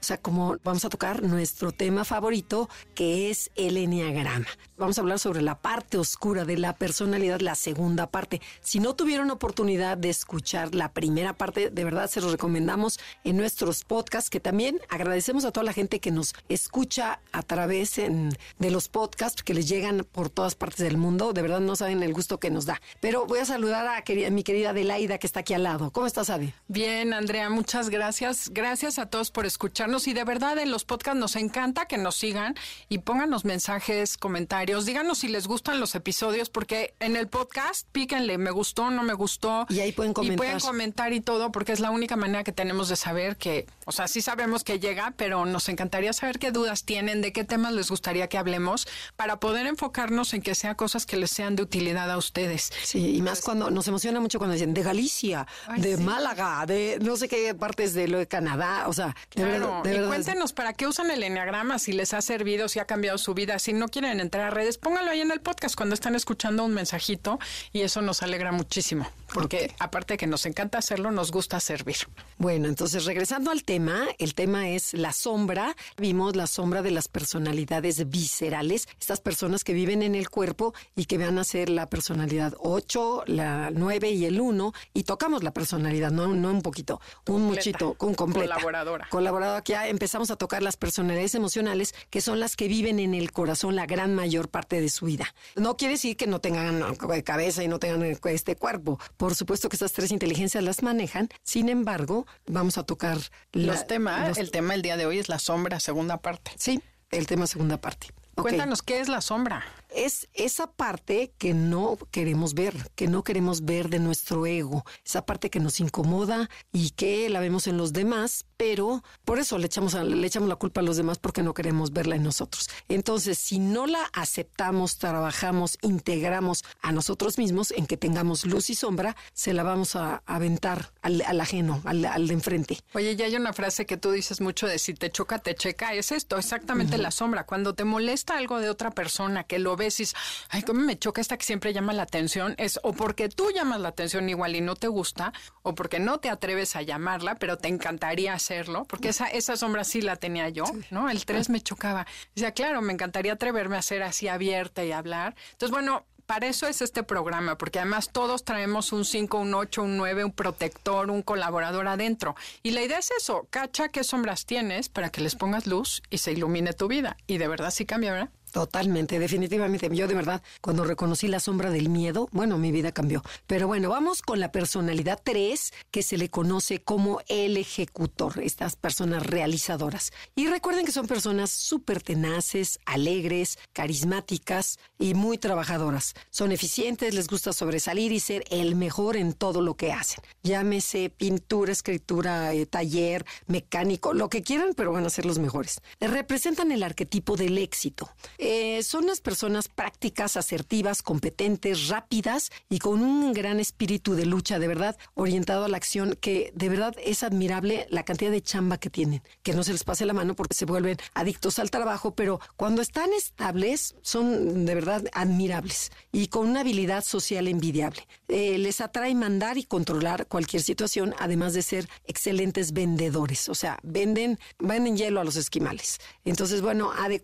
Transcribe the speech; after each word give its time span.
O 0.00 0.04
sea, 0.04 0.16
como 0.16 0.56
vamos 0.64 0.84
a 0.84 0.88
tocar 0.88 1.22
nuestro 1.22 1.72
tema 1.72 2.04
favorito, 2.04 2.68
que 2.94 3.30
es 3.30 3.50
el 3.54 3.76
enneagrama. 3.76 4.46
Vamos 4.78 4.96
a 4.96 5.02
hablar 5.02 5.18
sobre 5.18 5.42
la 5.42 5.60
parte 5.60 5.98
oscura 5.98 6.46
de 6.46 6.56
la 6.56 6.74
personalidad, 6.74 7.40
la 7.40 7.54
segunda 7.54 8.10
parte. 8.10 8.40
Si 8.62 8.80
no 8.80 8.94
tuvieron 8.94 9.30
oportunidad 9.30 9.98
de 9.98 10.08
escuchar 10.08 10.74
la 10.74 10.92
primera 10.92 11.34
parte, 11.34 11.68
de 11.68 11.84
verdad 11.84 12.08
se 12.08 12.22
los 12.22 12.32
recomendamos 12.32 12.98
en 13.24 13.36
nuestros 13.36 13.84
podcasts, 13.84 14.30
que 14.30 14.40
también 14.40 14.80
agradecemos 14.88 15.44
a 15.44 15.52
toda 15.52 15.64
la 15.64 15.74
gente 15.74 16.00
que 16.00 16.10
nos 16.10 16.34
escucha 16.48 17.20
a 17.32 17.42
través 17.42 17.96
de 17.96 18.70
los 18.70 18.88
podcasts 18.88 19.42
que 19.42 19.52
les 19.52 19.68
llegan 19.68 20.06
por 20.10 20.30
todas 20.30 20.54
partes 20.54 20.78
del 20.78 20.96
mundo. 20.96 21.34
De 21.34 21.42
verdad 21.42 21.60
no 21.60 21.76
saben 21.76 22.02
el 22.02 22.14
gusto 22.14 22.40
que 22.40 22.50
nos 22.50 22.64
da. 22.64 22.80
Pero 23.00 23.26
voy 23.26 23.40
a 23.40 23.44
saludar 23.44 23.86
a, 23.86 24.30
mi 24.30 24.42
querida 24.44 24.70
Adelaida, 24.70 25.18
que 25.18 25.26
está 25.26 25.40
aquí 25.40 25.52
al 25.52 25.64
lado. 25.64 25.90
¿Cómo 25.90 26.06
estás, 26.06 26.30
Adi? 26.30 26.54
Bien, 26.68 27.12
Andrea, 27.12 27.50
muchas 27.50 27.90
gracias. 27.90 28.48
Gracias 28.48 28.98
a 28.98 29.06
todos 29.06 29.30
por 29.30 29.44
escuchar 29.44 29.89
y 29.98 30.12
de 30.12 30.24
verdad 30.24 30.56
en 30.58 30.70
los 30.70 30.84
podcasts 30.84 31.18
nos 31.18 31.34
encanta 31.34 31.86
que 31.86 31.98
nos 31.98 32.14
sigan 32.14 32.54
y 32.88 32.98
pónganos 32.98 33.44
mensajes, 33.44 34.16
comentarios, 34.16 34.86
díganos 34.86 35.18
si 35.18 35.28
les 35.28 35.48
gustan 35.48 35.80
los 35.80 35.96
episodios 35.96 36.48
porque 36.48 36.94
en 37.00 37.16
el 37.16 37.26
podcast 37.26 37.88
píquenle, 37.90 38.38
me 38.38 38.52
gustó, 38.52 38.90
no 38.90 39.02
me 39.02 39.14
gustó. 39.14 39.66
Y 39.68 39.80
ahí 39.80 39.90
pueden 39.90 40.14
comentar. 40.14 40.34
Y 40.34 40.36
pueden 40.36 40.60
comentar 40.60 41.12
y 41.12 41.20
todo 41.20 41.50
porque 41.50 41.72
es 41.72 41.80
la 41.80 41.90
única 41.90 42.14
manera 42.14 42.44
que 42.44 42.52
tenemos 42.52 42.88
de 42.88 42.94
saber 42.94 43.36
que, 43.36 43.66
o 43.84 43.92
sea, 43.92 44.06
sí 44.06 44.22
sabemos 44.22 44.62
que 44.62 44.78
llega, 44.78 45.12
pero 45.16 45.44
nos 45.44 45.68
encantaría 45.68 46.12
saber 46.12 46.38
qué 46.38 46.52
dudas 46.52 46.84
tienen, 46.84 47.20
de 47.20 47.32
qué 47.32 47.42
temas 47.42 47.72
les 47.72 47.90
gustaría 47.90 48.28
que 48.28 48.38
hablemos 48.38 48.86
para 49.16 49.40
poder 49.40 49.66
enfocarnos 49.66 50.34
en 50.34 50.42
que 50.42 50.54
sean 50.54 50.76
cosas 50.76 51.04
que 51.04 51.16
les 51.16 51.32
sean 51.32 51.56
de 51.56 51.64
utilidad 51.64 52.10
a 52.10 52.16
ustedes. 52.16 52.72
Sí, 52.84 53.16
y 53.16 53.22
más 53.22 53.40
cuando 53.40 53.70
nos 53.70 53.88
emociona 53.88 54.20
mucho 54.20 54.38
cuando 54.38 54.54
dicen 54.54 54.72
de 54.72 54.82
Galicia, 54.82 55.46
de 55.76 55.96
Málaga, 55.96 56.64
de 56.66 56.98
no 57.02 57.16
sé 57.16 57.28
qué 57.28 57.54
partes 57.54 57.92
de 57.94 58.06
lo 58.06 58.18
de 58.18 58.28
Canadá, 58.28 58.84
o 58.86 58.92
sea, 58.92 59.16
de 59.34 59.44
verdad 59.44 59.79
y 59.84 60.06
cuéntenos 60.06 60.52
para 60.52 60.72
qué 60.72 60.86
usan 60.86 61.10
el 61.10 61.22
enneagrama, 61.22 61.78
si 61.78 61.92
les 61.92 62.14
ha 62.14 62.20
servido, 62.22 62.68
si 62.68 62.78
ha 62.78 62.84
cambiado 62.84 63.18
su 63.18 63.34
vida. 63.34 63.58
Si 63.58 63.72
no 63.72 63.88
quieren 63.88 64.20
entrar 64.20 64.46
a 64.46 64.50
redes, 64.50 64.78
pónganlo 64.78 65.10
ahí 65.10 65.20
en 65.20 65.30
el 65.30 65.40
podcast 65.40 65.74
cuando 65.76 65.94
están 65.94 66.14
escuchando 66.14 66.64
un 66.64 66.74
mensajito 66.74 67.38
y 67.72 67.82
eso 67.82 68.02
nos 68.02 68.22
alegra 68.22 68.52
muchísimo. 68.52 69.06
Porque 69.32 69.74
aparte 69.78 70.14
de 70.14 70.18
que 70.18 70.26
nos 70.26 70.46
encanta 70.46 70.78
hacerlo, 70.78 71.10
nos 71.10 71.30
gusta 71.30 71.60
servir. 71.60 71.96
Bueno, 72.38 72.68
entonces 72.68 73.04
regresando 73.04 73.50
al 73.50 73.64
tema, 73.64 74.06
el 74.18 74.34
tema 74.34 74.68
es 74.68 74.94
la 74.94 75.12
sombra. 75.12 75.76
Vimos 75.96 76.36
la 76.36 76.46
sombra 76.46 76.82
de 76.82 76.90
las 76.90 77.08
personalidades 77.08 78.08
viscerales, 78.08 78.88
estas 79.00 79.20
personas 79.20 79.64
que 79.64 79.72
viven 79.72 80.02
en 80.02 80.14
el 80.14 80.30
cuerpo 80.30 80.74
y 80.96 81.04
que 81.04 81.18
van 81.18 81.38
a 81.38 81.44
ser 81.44 81.68
la 81.68 81.86
personalidad 81.86 82.54
8, 82.58 83.24
la 83.26 83.70
9 83.70 84.10
y 84.10 84.24
el 84.24 84.40
1 84.40 84.72
y 84.94 85.04
tocamos 85.04 85.42
la 85.42 85.52
personalidad, 85.52 86.10
no, 86.10 86.28
no 86.28 86.50
un 86.50 86.62
poquito, 86.62 87.00
un 87.28 87.42
muchito, 87.42 87.96
un 88.00 88.14
completa. 88.14 88.54
Colaboradora. 88.54 89.08
Colaboradora 89.10 89.62
que 89.70 89.88
empezamos 89.88 90.30
a 90.30 90.36
tocar 90.36 90.62
las 90.62 90.76
personalidades 90.76 91.34
emocionales, 91.34 91.94
que 92.10 92.20
son 92.20 92.40
las 92.40 92.56
que 92.56 92.66
viven 92.66 92.98
en 92.98 93.14
el 93.14 93.30
corazón 93.30 93.76
la 93.76 93.86
gran 93.86 94.14
mayor 94.14 94.48
parte 94.48 94.80
de 94.80 94.88
su 94.88 95.06
vida. 95.06 95.32
No 95.54 95.76
quiere 95.76 95.94
decir 95.94 96.16
que 96.16 96.26
no 96.26 96.40
tengan 96.40 96.82
cabeza 97.24 97.62
y 97.62 97.68
no 97.68 97.78
tengan 97.78 98.02
este 98.24 98.56
cuerpo. 98.56 98.98
Por 99.16 99.34
supuesto 99.34 99.68
que 99.68 99.76
estas 99.76 99.92
tres 99.92 100.10
inteligencias 100.10 100.64
las 100.64 100.82
manejan. 100.82 101.28
Sin 101.44 101.68
embargo, 101.68 102.26
vamos 102.46 102.78
a 102.78 102.82
tocar 102.82 103.18
los 103.52 103.86
temas. 103.86 104.38
El 104.38 104.50
tema 104.50 104.72
del 104.72 104.82
día 104.82 104.96
de 104.96 105.06
hoy 105.06 105.18
es 105.18 105.28
la 105.28 105.38
sombra, 105.38 105.78
segunda 105.78 106.16
parte. 106.16 106.50
Sí, 106.56 106.82
el 107.10 107.26
tema 107.26 107.46
segunda 107.46 107.80
parte. 107.80 108.08
Cuéntanos 108.42 108.82
qué 108.82 109.00
es 109.00 109.08
la 109.08 109.20
sombra 109.20 109.64
es 109.94 110.28
esa 110.34 110.70
parte 110.70 111.32
que 111.38 111.54
no 111.54 111.98
queremos 112.10 112.54
ver, 112.54 112.90
que 112.94 113.08
no 113.08 113.22
queremos 113.22 113.64
ver 113.64 113.88
de 113.88 113.98
nuestro 113.98 114.46
ego, 114.46 114.84
esa 115.04 115.26
parte 115.26 115.50
que 115.50 115.60
nos 115.60 115.80
incomoda 115.80 116.48
y 116.72 116.90
que 116.90 117.28
la 117.28 117.40
vemos 117.40 117.66
en 117.66 117.76
los 117.76 117.92
demás, 117.92 118.46
pero 118.56 119.02
por 119.24 119.38
eso 119.38 119.58
le 119.58 119.66
echamos, 119.66 119.94
le 119.94 120.26
echamos 120.26 120.48
la 120.48 120.56
culpa 120.56 120.80
a 120.80 120.84
los 120.84 120.96
demás 120.96 121.18
porque 121.18 121.42
no 121.42 121.54
queremos 121.54 121.92
verla 121.92 122.16
en 122.16 122.22
nosotros. 122.22 122.68
Entonces, 122.88 123.38
si 123.38 123.58
no 123.58 123.86
la 123.86 124.04
aceptamos, 124.12 124.98
trabajamos, 124.98 125.78
integramos 125.82 126.64
a 126.80 126.92
nosotros 126.92 127.38
mismos 127.38 127.72
en 127.72 127.86
que 127.86 127.96
tengamos 127.96 128.44
luz 128.46 128.70
y 128.70 128.74
sombra, 128.74 129.16
se 129.32 129.54
la 129.54 129.62
vamos 129.62 129.96
a 129.96 130.22
aventar 130.26 130.92
al, 131.02 131.40
ajeno, 131.40 131.82
al, 131.84 132.28
de 132.28 132.34
enfrente. 132.34 132.78
Oye, 132.94 133.16
ya 133.16 133.26
hay 133.26 133.36
una 133.36 133.52
frase 133.52 133.86
que 133.86 133.96
tú 133.96 134.10
dices 134.10 134.40
mucho 134.40 134.66
de 134.66 134.78
si 134.78 134.94
te 134.94 135.10
choca, 135.10 135.38
te 135.38 135.54
checa, 135.54 135.94
es 135.94 136.12
esto, 136.12 136.38
exactamente 136.38 136.98
la 136.98 137.10
sombra. 137.10 137.44
Cuando 137.44 137.74
te 137.74 137.84
molesta 137.84 138.29
algo 138.30 138.60
de 138.60 138.70
otra 138.70 138.90
persona 138.90 139.44
que 139.44 139.58
lo 139.58 139.76
veces, 139.76 140.14
ay, 140.48 140.62
cómo 140.62 140.80
me 140.80 140.98
choca 140.98 141.20
esta 141.20 141.36
que 141.36 141.44
siempre 141.44 141.72
llama 141.72 141.92
la 141.92 142.02
atención, 142.02 142.54
es 142.58 142.78
o 142.82 142.92
porque 142.92 143.28
tú 143.28 143.50
llamas 143.50 143.80
la 143.80 143.88
atención 143.88 144.28
igual 144.28 144.56
y 144.56 144.60
no 144.60 144.76
te 144.76 144.88
gusta, 144.88 145.32
o 145.62 145.74
porque 145.74 145.98
no 146.00 146.18
te 146.18 146.30
atreves 146.30 146.76
a 146.76 146.82
llamarla, 146.82 147.36
pero 147.36 147.58
te 147.58 147.68
encantaría 147.68 148.34
hacerlo, 148.34 148.84
porque 148.84 149.10
esa, 149.10 149.26
esa 149.26 149.56
sombra 149.56 149.84
sí 149.84 150.00
la 150.02 150.16
tenía 150.16 150.48
yo, 150.48 150.64
¿no? 150.90 151.10
El 151.10 151.24
3 151.24 151.50
me 151.50 151.60
chocaba. 151.60 152.06
Decía, 152.34 152.52
claro, 152.52 152.82
me 152.82 152.92
encantaría 152.92 153.32
atreverme 153.32 153.76
a 153.76 153.82
ser 153.82 154.02
así 154.02 154.28
abierta 154.28 154.84
y 154.84 154.92
hablar. 154.92 155.34
Entonces, 155.52 155.70
bueno, 155.70 156.06
para 156.30 156.46
eso 156.46 156.68
es 156.68 156.80
este 156.80 157.02
programa, 157.02 157.58
porque 157.58 157.80
además 157.80 158.10
todos 158.12 158.44
traemos 158.44 158.92
un 158.92 159.04
5, 159.04 159.36
un 159.36 159.52
8, 159.52 159.82
un 159.82 159.96
9, 159.96 160.26
un 160.26 160.30
protector, 160.30 161.10
un 161.10 161.22
colaborador 161.22 161.88
adentro. 161.88 162.36
Y 162.62 162.70
la 162.70 162.82
idea 162.82 163.00
es 163.00 163.10
eso, 163.10 163.48
cacha 163.50 163.88
qué 163.88 164.04
sombras 164.04 164.46
tienes 164.46 164.88
para 164.88 165.10
que 165.10 165.22
les 165.22 165.34
pongas 165.34 165.66
luz 165.66 166.04
y 166.08 166.18
se 166.18 166.30
ilumine 166.30 166.72
tu 166.72 166.86
vida. 166.86 167.16
Y 167.26 167.38
de 167.38 167.48
verdad 167.48 167.72
sí 167.72 167.84
cambia, 167.84 168.12
¿verdad? 168.12 168.30
Totalmente, 168.50 169.18
definitivamente. 169.18 169.88
Yo 169.92 170.08
de 170.08 170.14
verdad, 170.14 170.42
cuando 170.60 170.84
reconocí 170.84 171.28
la 171.28 171.38
sombra 171.38 171.70
del 171.70 171.88
miedo, 171.88 172.28
bueno, 172.32 172.58
mi 172.58 172.72
vida 172.72 172.90
cambió. 172.90 173.22
Pero 173.46 173.68
bueno, 173.68 173.88
vamos 173.88 174.22
con 174.22 174.40
la 174.40 174.50
personalidad 174.50 175.20
3, 175.22 175.72
que 175.90 176.02
se 176.02 176.18
le 176.18 176.30
conoce 176.30 176.82
como 176.82 177.20
el 177.28 177.56
ejecutor, 177.56 178.40
estas 178.42 178.74
personas 178.74 179.24
realizadoras. 179.24 180.12
Y 180.34 180.48
recuerden 180.48 180.84
que 180.84 180.92
son 180.92 181.06
personas 181.06 181.50
súper 181.50 182.02
tenaces, 182.02 182.80
alegres, 182.86 183.58
carismáticas 183.72 184.78
y 184.98 185.14
muy 185.14 185.38
trabajadoras. 185.38 186.14
Son 186.30 186.50
eficientes, 186.50 187.14
les 187.14 187.28
gusta 187.28 187.52
sobresalir 187.52 188.10
y 188.10 188.18
ser 188.18 188.44
el 188.50 188.74
mejor 188.74 189.16
en 189.16 189.32
todo 189.32 189.60
lo 189.60 189.76
que 189.76 189.92
hacen. 189.92 190.24
Llámese 190.42 191.10
pintura, 191.10 191.70
escritura, 191.70 192.52
eh, 192.52 192.66
taller, 192.66 193.24
mecánico, 193.46 194.12
lo 194.12 194.28
que 194.28 194.42
quieran, 194.42 194.74
pero 194.74 194.92
van 194.92 195.06
a 195.06 195.10
ser 195.10 195.24
los 195.24 195.38
mejores. 195.38 195.80
Representan 196.00 196.72
el 196.72 196.82
arquetipo 196.82 197.36
del 197.36 197.58
éxito. 197.58 198.10
Eh, 198.42 198.82
son 198.82 199.04
unas 199.04 199.20
personas 199.20 199.68
prácticas, 199.68 200.38
asertivas, 200.38 201.02
competentes, 201.02 201.88
rápidas 201.88 202.50
y 202.70 202.78
con 202.78 203.02
un 203.02 203.34
gran 203.34 203.60
espíritu 203.60 204.14
de 204.14 204.24
lucha, 204.24 204.58
de 204.58 204.66
verdad, 204.66 204.96
orientado 205.12 205.64
a 205.64 205.68
la 205.68 205.76
acción, 205.76 206.16
que 206.18 206.50
de 206.54 206.70
verdad 206.70 206.94
es 207.04 207.22
admirable 207.22 207.86
la 207.90 208.02
cantidad 208.02 208.30
de 208.30 208.40
chamba 208.40 208.78
que 208.78 208.88
tienen, 208.88 209.22
que 209.42 209.52
no 209.52 209.62
se 209.62 209.72
les 209.72 209.84
pase 209.84 210.06
la 210.06 210.14
mano 210.14 210.34
porque 210.34 210.54
se 210.54 210.64
vuelven 210.64 210.96
adictos 211.12 211.58
al 211.58 211.70
trabajo, 211.70 212.14
pero 212.14 212.40
cuando 212.56 212.80
están 212.80 213.12
estables 213.12 213.94
son 214.00 214.64
de 214.64 214.74
verdad 214.74 215.04
admirables 215.12 215.92
y 216.10 216.28
con 216.28 216.48
una 216.48 216.60
habilidad 216.60 217.04
social 217.04 217.46
envidiable. 217.46 218.08
Eh, 218.28 218.56
les 218.56 218.80
atrae 218.80 219.14
mandar 219.14 219.58
y 219.58 219.64
controlar 219.64 220.28
cualquier 220.28 220.62
situación, 220.62 221.14
además 221.18 221.52
de 221.52 221.60
ser 221.60 221.90
excelentes 222.06 222.72
vendedores, 222.72 223.50
o 223.50 223.54
sea, 223.54 223.78
venden, 223.82 224.38
venden 224.58 224.96
hielo 224.96 225.20
a 225.20 225.24
los 225.24 225.36
esquimales. 225.36 225.98
Entonces, 226.24 226.62
bueno, 226.62 226.90
Ade, 226.96 227.20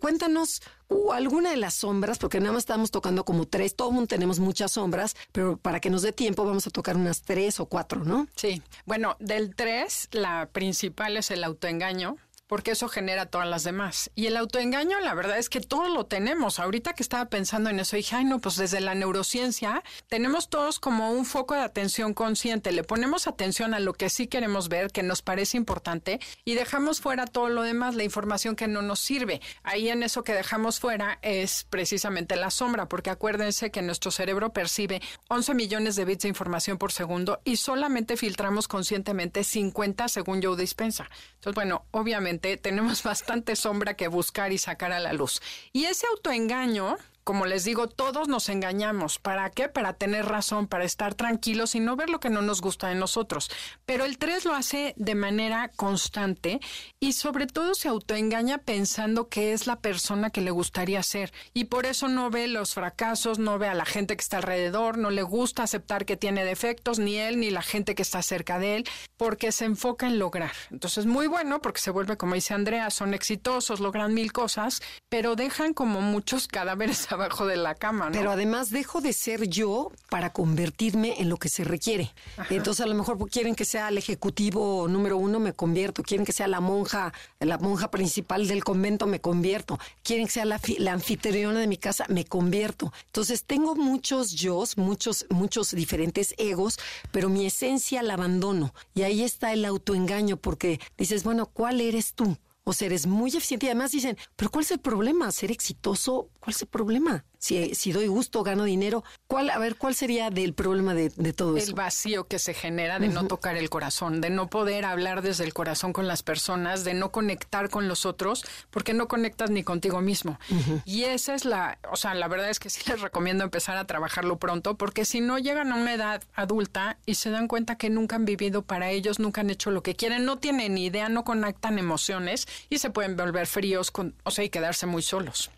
o 0.87 1.13
alguna 1.13 1.51
de 1.51 1.57
las 1.57 1.73
sombras, 1.73 2.17
porque 2.17 2.39
nada 2.39 2.53
más 2.53 2.61
estamos 2.61 2.91
tocando 2.91 3.25
como 3.25 3.45
tres, 3.45 3.75
todo 3.75 3.89
el 3.89 3.95
mundo 3.95 4.07
tenemos 4.07 4.39
muchas 4.39 4.71
sombras, 4.73 5.15
pero 5.31 5.57
para 5.57 5.79
que 5.79 5.89
nos 5.89 6.01
dé 6.01 6.11
tiempo 6.11 6.45
vamos 6.45 6.67
a 6.67 6.69
tocar 6.69 6.95
unas 6.95 7.21
tres 7.21 7.59
o 7.59 7.65
cuatro, 7.65 8.03
¿no? 8.03 8.27
Sí, 8.35 8.61
bueno, 8.85 9.15
del 9.19 9.55
tres, 9.55 10.07
la 10.11 10.49
principal 10.51 11.17
es 11.17 11.31
el 11.31 11.43
autoengaño, 11.43 12.17
porque 12.47 12.71
eso 12.71 12.87
genera 12.87 13.25
todas 13.25 13.47
las 13.47 13.63
demás. 13.63 14.09
Y 14.15 14.27
el 14.27 14.37
autoengaño, 14.37 14.99
la 14.99 15.13
verdad 15.13 15.37
es 15.37 15.49
que 15.49 15.61
todos 15.61 15.89
lo 15.89 16.05
tenemos. 16.05 16.59
Ahorita 16.59 16.93
que 16.93 17.03
estaba 17.03 17.25
pensando 17.25 17.69
en 17.69 17.79
eso, 17.79 17.95
dije, 17.95 18.15
ay, 18.15 18.25
no, 18.25 18.39
pues 18.39 18.55
desde 18.55 18.79
la 18.79 18.95
neurociencia 18.95 19.83
tenemos 20.07 20.49
todos 20.49 20.79
como 20.79 21.11
un 21.11 21.25
foco 21.25 21.53
de 21.53 21.61
atención 21.61 22.13
consciente. 22.13 22.71
Le 22.71 22.83
ponemos 22.83 23.27
atención 23.27 23.73
a 23.73 23.79
lo 23.79 23.93
que 23.93 24.09
sí 24.09 24.27
queremos 24.27 24.69
ver, 24.69 24.91
que 24.91 25.03
nos 25.03 25.21
parece 25.21 25.57
importante, 25.57 26.19
y 26.45 26.55
dejamos 26.55 27.01
fuera 27.01 27.25
todo 27.25 27.49
lo 27.49 27.61
demás, 27.61 27.95
la 27.95 28.03
información 28.03 28.55
que 28.55 28.67
no 28.67 28.81
nos 28.81 28.99
sirve. 28.99 29.41
Ahí 29.63 29.89
en 29.89 30.03
eso 30.03 30.23
que 30.23 30.33
dejamos 30.33 30.79
fuera 30.79 31.19
es 31.21 31.65
precisamente 31.69 32.35
la 32.35 32.51
sombra, 32.51 32.87
porque 32.87 33.09
acuérdense 33.09 33.71
que 33.71 33.81
nuestro 33.81 34.11
cerebro 34.11 34.53
percibe 34.53 35.01
11 35.29 35.53
millones 35.53 35.95
de 35.95 36.05
bits 36.05 36.23
de 36.23 36.29
información 36.29 36.77
por 36.77 36.91
segundo 36.91 37.41
y 37.43 37.57
solamente 37.57 38.17
filtramos 38.17 38.67
conscientemente 38.67 39.43
50 39.43 40.07
según 40.07 40.41
Joe 40.41 40.55
Dispensa. 40.55 41.09
Entonces, 41.35 41.55
bueno, 41.55 41.85
obviamente 41.91 42.36
tenemos 42.37 43.03
bastante 43.03 43.55
sombra 43.55 43.95
que 43.95 44.07
buscar 44.07 44.51
y 44.51 44.57
sacar 44.57 44.91
a 44.91 44.99
la 44.99 45.13
luz. 45.13 45.41
Y 45.73 45.85
ese 45.85 46.07
autoengaño 46.07 46.97
como 47.27 47.45
les 47.45 47.65
digo, 47.65 47.89
todos 47.89 48.29
nos 48.29 48.47
engañamos. 48.47 49.19
¿Para 49.19 49.49
qué? 49.49 49.67
Para 49.67 49.91
tener 49.91 50.27
razón, 50.27 50.65
para 50.65 50.85
estar 50.85 51.13
tranquilos 51.13 51.75
y 51.75 51.81
no 51.81 51.97
ver 51.97 52.09
lo 52.09 52.21
que 52.21 52.29
no 52.29 52.41
nos 52.41 52.61
gusta 52.61 52.87
de 52.87 52.95
nosotros. 52.95 53.51
Pero 53.85 54.05
el 54.05 54.17
3 54.17 54.45
lo 54.45 54.55
hace 54.55 54.93
de 54.95 55.13
manera 55.13 55.69
constante 55.75 56.61
y 57.01 57.11
sobre 57.11 57.45
todo 57.45 57.75
se 57.75 57.89
autoengaña 57.89 58.59
pensando 58.59 59.27
que 59.27 59.51
es 59.51 59.67
la 59.67 59.81
persona 59.81 60.29
que 60.29 60.39
le 60.39 60.51
gustaría 60.51 61.03
ser. 61.03 61.33
Y 61.53 61.65
por 61.65 61.85
eso 61.85 62.07
no 62.07 62.29
ve 62.29 62.47
los 62.47 62.73
fracasos, 62.73 63.39
no 63.39 63.59
ve 63.59 63.67
a 63.67 63.73
la 63.73 63.83
gente 63.83 64.15
que 64.15 64.23
está 64.23 64.37
alrededor, 64.37 64.97
no 64.97 65.09
le 65.09 65.23
gusta 65.23 65.63
aceptar 65.63 66.05
que 66.05 66.15
tiene 66.15 66.45
defectos, 66.45 66.97
ni 66.97 67.17
él 67.17 67.41
ni 67.41 67.49
la 67.49 67.61
gente 67.61 67.93
que 67.93 68.03
está 68.03 68.21
cerca 68.21 68.57
de 68.57 68.77
él, 68.77 68.89
porque 69.17 69.51
se 69.51 69.65
enfoca 69.65 70.07
en 70.07 70.17
lograr. 70.17 70.53
Entonces, 70.71 71.05
muy 71.05 71.27
bueno 71.27 71.61
porque 71.61 71.81
se 71.81 71.91
vuelve, 71.91 72.15
como 72.15 72.35
dice 72.35 72.53
Andrea, 72.53 72.89
son 72.89 73.13
exitosos, 73.13 73.81
logran 73.81 74.13
mil 74.13 74.31
cosas, 74.31 74.81
pero 75.09 75.35
dejan 75.35 75.73
como 75.73 75.99
muchos 75.99 76.47
cadáveres 76.57 77.05
abajo 77.17 77.45
de 77.45 77.57
la 77.57 77.75
cama, 77.75 78.05
¿no? 78.05 78.11
Pero 78.11 78.31
además 78.31 78.69
dejo 78.69 79.01
de 79.01 79.13
ser 79.13 79.47
yo 79.47 79.91
para 80.09 80.31
convertirme 80.31 81.15
en 81.19 81.29
lo 81.29 81.37
que 81.37 81.49
se 81.49 81.63
requiere. 81.63 82.13
Entonces 82.49 82.85
a 82.85 82.87
lo 82.87 82.95
mejor 82.95 83.17
quieren 83.29 83.55
que 83.55 83.65
sea 83.65 83.89
el 83.89 83.97
ejecutivo 83.97 84.87
número 84.87 85.17
uno, 85.17 85.39
me 85.39 85.53
convierto. 85.53 86.03
Quieren 86.03 86.25
que 86.25 86.31
sea 86.31 86.47
la 86.47 86.61
monja, 86.61 87.13
la 87.39 87.57
monja 87.57 87.89
principal 87.91 88.47
del 88.47 88.63
convento, 88.63 89.07
me 89.07 89.19
convierto. 89.21 89.79
Quieren 90.03 90.27
que 90.27 90.33
sea 90.33 90.45
la, 90.45 90.59
la 90.77 90.93
anfitriona 90.93 91.59
de 91.59 91.67
mi 91.67 91.77
casa, 91.77 92.05
me 92.09 92.25
convierto. 92.25 92.93
Entonces 93.07 93.43
tengo 93.43 93.75
muchos 93.75 94.31
yo, 94.31 94.63
muchos, 94.75 95.25
muchos 95.29 95.71
diferentes 95.71 96.33
egos, 96.37 96.79
pero 97.11 97.29
mi 97.29 97.45
esencia 97.45 98.03
la 98.03 98.13
abandono. 98.13 98.73
Y 98.93 99.03
ahí 99.03 99.23
está 99.23 99.53
el 99.53 99.65
autoengaño, 99.65 100.37
porque 100.37 100.79
dices, 100.97 101.23
bueno, 101.23 101.45
¿cuál 101.47 101.81
eres 101.81 102.13
tú? 102.13 102.37
O 102.69 102.73
sea, 102.73 102.87
eres 102.87 103.07
muy 103.07 103.29
eficiente 103.29 103.65
y 103.65 103.69
además 103.69 103.91
dicen, 103.91 104.17
pero 104.35 104.51
¿cuál 104.51 104.65
es 104.65 104.71
el 104.71 104.79
problema? 104.79 105.31
¿Ser 105.31 105.51
exitoso? 105.51 106.31
¿Cuál 106.41 106.53
es 106.53 106.61
el 106.63 106.67
problema? 106.67 107.23
Si, 107.39 107.75
si 107.75 107.91
doy 107.91 108.07
gusto, 108.07 108.43
gano 108.43 108.63
dinero. 108.63 109.03
¿Cuál, 109.27 109.49
a 109.49 109.57
ver, 109.57 109.75
¿cuál 109.75 109.95
sería 109.95 110.29
del 110.29 110.53
problema 110.53 110.93
de, 110.93 111.09
todo 111.33 111.57
eso? 111.57 111.67
El 111.67 111.75
vacío 111.75 112.27
que 112.27 112.39
se 112.39 112.53
genera 112.53 112.99
de 112.99 113.09
no 113.09 113.27
tocar 113.27 113.57
el 113.57 113.69
corazón, 113.69 114.21
de 114.21 114.29
no 114.29 114.49
poder 114.49 114.85
hablar 114.85 115.21
desde 115.21 115.43
el 115.43 115.53
corazón 115.53 115.93
con 115.93 116.07
las 116.07 116.23
personas, 116.23 116.83
de 116.83 116.93
no 116.93 117.11
conectar 117.11 117.69
con 117.69 117.87
los 117.87 118.05
otros, 118.05 118.45
porque 118.69 118.93
no 118.93 119.07
conectas 119.07 119.49
ni 119.49 119.63
contigo 119.63 120.01
mismo. 120.01 120.39
Y 120.85 121.03
esa 121.03 121.35
es 121.35 121.45
la, 121.45 121.79
o 121.91 121.95
sea, 121.95 122.13
la 122.13 122.27
verdad 122.27 122.49
es 122.49 122.59
que 122.59 122.69
sí 122.69 122.81
les 122.89 123.01
recomiendo 123.01 123.43
empezar 123.43 123.77
a 123.77 123.85
trabajarlo 123.85 124.37
pronto, 124.37 124.77
porque 124.77 125.05
si 125.05 125.21
no 125.21 125.37
llegan 125.37 125.71
a 125.71 125.75
una 125.75 125.93
edad 125.93 126.23
adulta 126.33 126.97
y 127.05 127.15
se 127.15 127.29
dan 127.29 127.47
cuenta 127.47 127.77
que 127.77 127.89
nunca 127.89 128.15
han 128.15 128.25
vivido 128.25 128.61
para 128.61 128.89
ellos, 128.91 129.19
nunca 129.19 129.41
han 129.41 129.49
hecho 129.49 129.71
lo 129.71 129.83
que 129.83 129.95
quieren, 129.95 130.25
no 130.25 130.37
tienen 130.37 130.75
ni 130.75 130.85
idea, 130.85 131.09
no 131.09 131.23
conectan 131.23 131.79
emociones 131.79 132.47
y 132.69 132.79
se 132.79 132.89
pueden 132.89 133.15
volver 133.15 133.47
fríos, 133.47 133.91
con, 133.91 134.15
o 134.23 134.31
sea, 134.31 134.43
y 134.43 134.49
quedarse 134.49 134.85
muy 134.85 135.01
solos. 135.01 135.51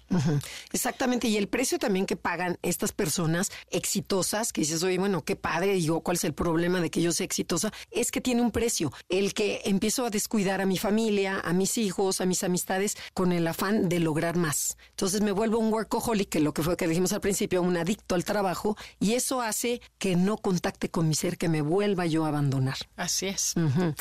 Exactamente, 0.71 1.27
y 1.27 1.37
el 1.37 1.47
precio 1.47 1.69
también 1.77 2.06
que 2.06 2.16
pagan 2.16 2.57
estas 2.62 2.92
personas 2.92 3.51
exitosas, 3.69 4.51
que 4.54 4.62
dices, 4.62 4.81
oye, 4.83 4.98
bueno, 4.98 5.24
qué 5.24 5.36
padre, 5.36 5.74
digo, 5.74 6.01
¿cuál 6.01 6.18
es 6.18 6.24
el 6.24 6.33
problema 6.33 6.81
de 6.81 6.89
que 6.89 7.01
yo 7.01 7.12
sea 7.12 7.25
exitosa? 7.25 7.71
Es 7.92 8.12
que 8.12 8.21
tiene 8.21 8.42
un 8.42 8.51
precio. 8.51 8.92
El 9.10 9.33
que 9.33 9.62
empiezo 9.66 10.06
a 10.06 10.10
descuidar 10.10 10.62
a 10.62 10.66
mi 10.66 10.77
familia, 10.77 11.39
a 11.39 11.54
mis 11.54 11.77
hijos, 11.77 12.21
a 12.21 12.25
mis 12.25 12.44
amistades, 12.44 12.95
con 13.13 13.31
el 13.31 13.45
afán 13.48 13.89
de 13.89 14.00
lograr 14.00 14.38
más. 14.38 14.77
Entonces 14.92 15.21
me 15.21 15.31
vuelvo 15.31 15.60
un 15.60 15.71
workaholic, 15.71 16.30
que 16.30 16.39
lo 16.39 16.54
que 16.54 16.63
fue 16.63 16.77
que 16.77 16.88
dijimos 16.88 17.13
al 17.13 17.21
principio, 17.21 17.62
un 17.62 17.77
adicto 17.77 18.16
al 18.16 18.24
trabajo, 18.24 18.77
y 19.00 19.13
eso 19.13 19.42
hace 19.42 19.81
que 19.98 20.16
no 20.16 20.38
contacte 20.38 20.89
con 20.89 21.07
mi 21.07 21.16
ser, 21.16 21.38
que 21.38 21.50
me 21.50 21.62
vuelva 21.62 22.06
yo 22.06 22.25
a 22.25 22.30
abandonar. 22.30 22.77
Así 22.95 23.27
es. 23.27 23.54